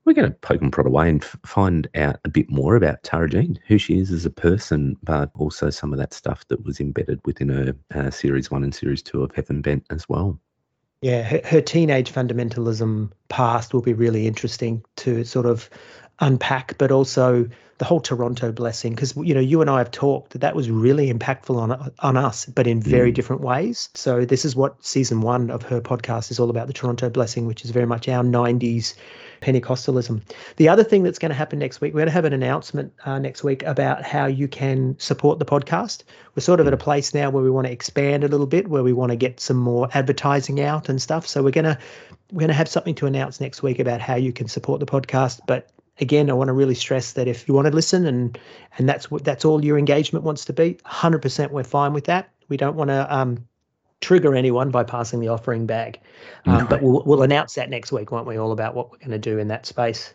we're 0.05 0.13
going 0.13 0.31
to 0.31 0.39
poke 0.39 0.63
and 0.63 0.73
prod 0.73 0.87
away 0.87 1.09
and 1.09 1.23
f- 1.23 1.37
find 1.45 1.89
out 1.97 2.21
a 2.25 2.29
bit 2.29 2.49
more 2.49 2.77
about 2.77 3.03
Tara 3.03 3.29
Jean, 3.29 3.59
who 3.67 3.77
she 3.77 3.99
is 3.99 4.13
as 4.13 4.25
a 4.25 4.31
person, 4.31 4.97
but 5.03 5.31
also 5.35 5.69
some 5.69 5.93
of 5.93 5.99
that 5.99 6.15
stuff 6.15 6.47
that 6.47 6.65
was 6.65 6.79
embedded 6.79 7.21
within 7.25 7.49
her 7.49 7.75
uh, 7.93 8.11
series 8.11 8.51
one 8.51 8.63
and 8.63 8.75
series 8.75 9.03
two 9.03 9.25
of 9.25 9.35
Heaven 9.35 9.63
Bent 9.63 9.85
as 9.91 10.09
well. 10.09 10.39
Yeah, 11.03 11.23
her, 11.23 11.41
her 11.45 11.61
teenage 11.61 12.13
fundamentalism 12.13 13.13
past 13.29 13.75
will 13.75 13.83
be 13.83 13.93
really 13.93 14.27
interesting 14.27 14.83
to 14.97 15.25
sort 15.25 15.47
of 15.47 15.69
unpack, 16.21 16.79
but 16.79 16.91
also 16.91 17.49
the 17.79 17.85
whole 17.85 18.01
Toronto 18.01 18.53
blessing, 18.53 18.95
because 18.95 19.15
you 19.17 19.35
know 19.35 19.41
you 19.41 19.61
and 19.61 19.69
I 19.69 19.79
have 19.79 19.91
talked 19.91 20.31
that 20.31 20.41
that 20.41 20.57
was 20.57 20.71
really 20.71 21.13
impactful 21.13 21.57
on 21.57 21.93
on 21.99 22.17
us, 22.17 22.47
but 22.47 22.67
in 22.67 22.81
very 22.81 23.13
mm. 23.13 23.15
different 23.15 23.43
ways. 23.43 23.91
So 23.95 24.25
this 24.25 24.45
is 24.45 24.57
what 24.57 24.83
season 24.85 25.21
one 25.21 25.51
of 25.51 25.63
her 25.65 25.81
podcast 25.81 26.31
is 26.31 26.41
all 26.41 26.49
about: 26.49 26.69
the 26.69 26.73
Toronto 26.73 27.11
blessing, 27.11 27.47
which 27.47 27.65
is 27.65 27.71
very 27.71 27.87
much 27.87 28.09
our 28.09 28.25
'90s 28.25 28.95
Pentecostalism. 29.43 30.23
The 30.57 30.69
other 30.69 30.85
thing 30.85 31.03
that's 31.03 31.19
going 31.19 31.31
to 31.31 31.37
happen 31.37 31.59
next 31.59 31.83
week, 31.83 31.93
we're 31.93 32.01
going 32.01 32.07
to 32.07 32.13
have 32.13 32.25
an 32.25 32.33
announcement 32.33 32.95
uh, 33.05 33.19
next 33.19 33.45
week 33.45 33.63
about 33.65 34.03
how 34.03 34.25
you 34.25 34.49
can 34.49 34.99
support 34.99 35.39
the 35.39 35.45
podcast. 35.45 36.03
We're 36.35 36.43
sort 36.43 36.61
of 36.61 36.67
at 36.67 36.73
a 36.73 36.79
place 36.79 37.13
now 37.13 37.29
where 37.29 37.43
we 37.43 37.51
want 37.51 37.67
to 37.67 37.73
expand 37.73 38.25
a 38.25 38.29
little 38.29 38.47
bit, 38.47 38.69
where 38.69 38.83
we 38.83 38.95
want 38.95 39.11
to 39.11 39.17
get 39.17 39.39
some 39.39 39.59
more 39.59 39.89
advertising 39.93 40.63
out 40.63 40.89
and 40.89 41.01
stuff. 41.01 41.27
So 41.27 41.43
we're 41.43 41.51
going 41.51 41.65
to 41.65 41.79
we're 42.33 42.41
going 42.41 42.49
to 42.49 42.55
have 42.55 42.69
something 42.69 42.95
to 42.97 43.07
announce 43.07 43.41
next 43.41 43.63
week 43.63 43.79
about 43.79 44.01
how 44.01 44.17
you 44.17 44.33
can 44.33 44.49
support 44.49 44.81
the 44.81 44.87
podcast. 44.87 45.41
But 45.47 45.69
again, 46.01 46.31
I 46.31 46.35
want 46.35 46.49
to 46.49 46.53
really 46.53 46.75
stress 46.75 47.13
that 47.15 47.29
if 47.29 47.49
you 47.49 47.55
want 47.55 47.67
to 47.67 47.73
listen 47.73 48.07
and 48.07 48.39
and 48.79 48.89
that's 48.89 49.11
what 49.11 49.25
that's 49.25 49.45
all 49.45 49.65
your 49.65 49.79
engagement 49.79 50.25
wants 50.25 50.45
to 50.47 50.53
be, 50.53 50.75
100% 50.87 51.51
we're 51.51 51.65
fine 51.65 51.93
with 51.93 52.05
that. 52.05 52.31
We 52.49 52.57
don't 52.57 52.77
want 52.77 52.89
to 52.89 53.15
um, 53.15 53.47
trigger 54.01 54.35
anyone 54.35 54.71
by 54.71 54.85
passing 54.85 55.21
the 55.21 55.29
offering 55.29 55.67
bag. 55.67 55.99
Um, 56.45 56.59
no. 56.59 56.67
But 56.67 56.83
we'll, 56.83 57.03
we'll 57.05 57.23
announce 57.23 57.55
that 57.55 57.71
next 57.71 57.93
week, 57.93 58.13
won't 58.13 58.27
we? 58.27 58.37
All 58.37 58.53
about 58.53 58.75
what 58.75 58.91
we're 58.91 58.99
going 58.99 59.11
to 59.11 59.19
do 59.19 59.39
in 59.39 59.49
that 59.49 59.67
space. 59.67 60.15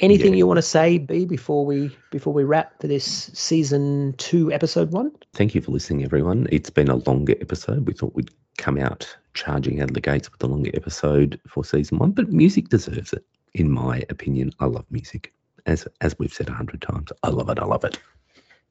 Anything 0.00 0.32
yeah. 0.32 0.38
you 0.38 0.46
want 0.46 0.58
to 0.58 0.62
say, 0.62 0.98
B, 0.98 1.24
before 1.24 1.64
we 1.64 1.96
before 2.10 2.32
we 2.32 2.44
wrap 2.44 2.80
for 2.80 2.88
this 2.88 3.30
season 3.32 4.14
two, 4.18 4.52
episode 4.52 4.92
one? 4.92 5.12
Thank 5.34 5.54
you 5.54 5.60
for 5.60 5.70
listening, 5.70 6.04
everyone. 6.04 6.46
It's 6.50 6.70
been 6.70 6.88
a 6.88 6.96
longer 6.96 7.34
episode. 7.40 7.86
We 7.86 7.94
thought 7.94 8.14
we'd 8.14 8.30
come 8.58 8.78
out 8.78 9.16
charging 9.34 9.80
out 9.80 9.88
of 9.88 9.94
the 9.94 10.00
gates 10.00 10.30
with 10.30 10.42
a 10.42 10.46
longer 10.46 10.70
episode 10.74 11.40
for 11.48 11.64
season 11.64 11.98
one, 11.98 12.10
but 12.10 12.30
music 12.30 12.68
deserves 12.68 13.12
it, 13.12 13.24
in 13.54 13.70
my 13.70 14.04
opinion. 14.08 14.52
I 14.60 14.66
love 14.66 14.86
music. 14.90 15.32
As 15.66 15.86
as 16.00 16.18
we've 16.18 16.32
said 16.32 16.48
a 16.48 16.52
hundred 16.52 16.82
times, 16.82 17.12
I 17.22 17.28
love 17.28 17.48
it. 17.48 17.58
I 17.58 17.64
love 17.64 17.84
it. 17.84 17.98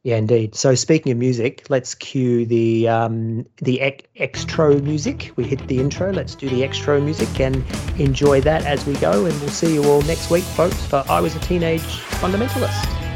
Yeah, 0.03 0.15
indeed. 0.17 0.55
So 0.55 0.73
speaking 0.73 1.11
of 1.11 1.19
music, 1.19 1.67
let's 1.69 1.93
cue 1.93 2.45
the 2.45 2.87
um, 2.87 3.45
the 3.57 3.79
ex- 3.81 4.03
extro 4.19 4.81
music. 4.81 5.31
We 5.35 5.43
hit 5.43 5.67
the 5.67 5.79
intro. 5.79 6.11
Let's 6.11 6.33
do 6.33 6.49
the 6.49 6.61
extro 6.61 7.01
music 7.03 7.39
and 7.39 7.63
enjoy 7.99 8.41
that 8.41 8.65
as 8.65 8.85
we 8.85 8.95
go. 8.95 9.25
And 9.25 9.39
we'll 9.41 9.49
see 9.49 9.73
you 9.73 9.85
all 9.85 10.01
next 10.01 10.31
week, 10.31 10.43
folks. 10.43 10.85
For 10.87 11.03
I 11.07 11.21
was 11.21 11.35
a 11.35 11.39
teenage 11.39 11.81
fundamentalist. 11.81 13.10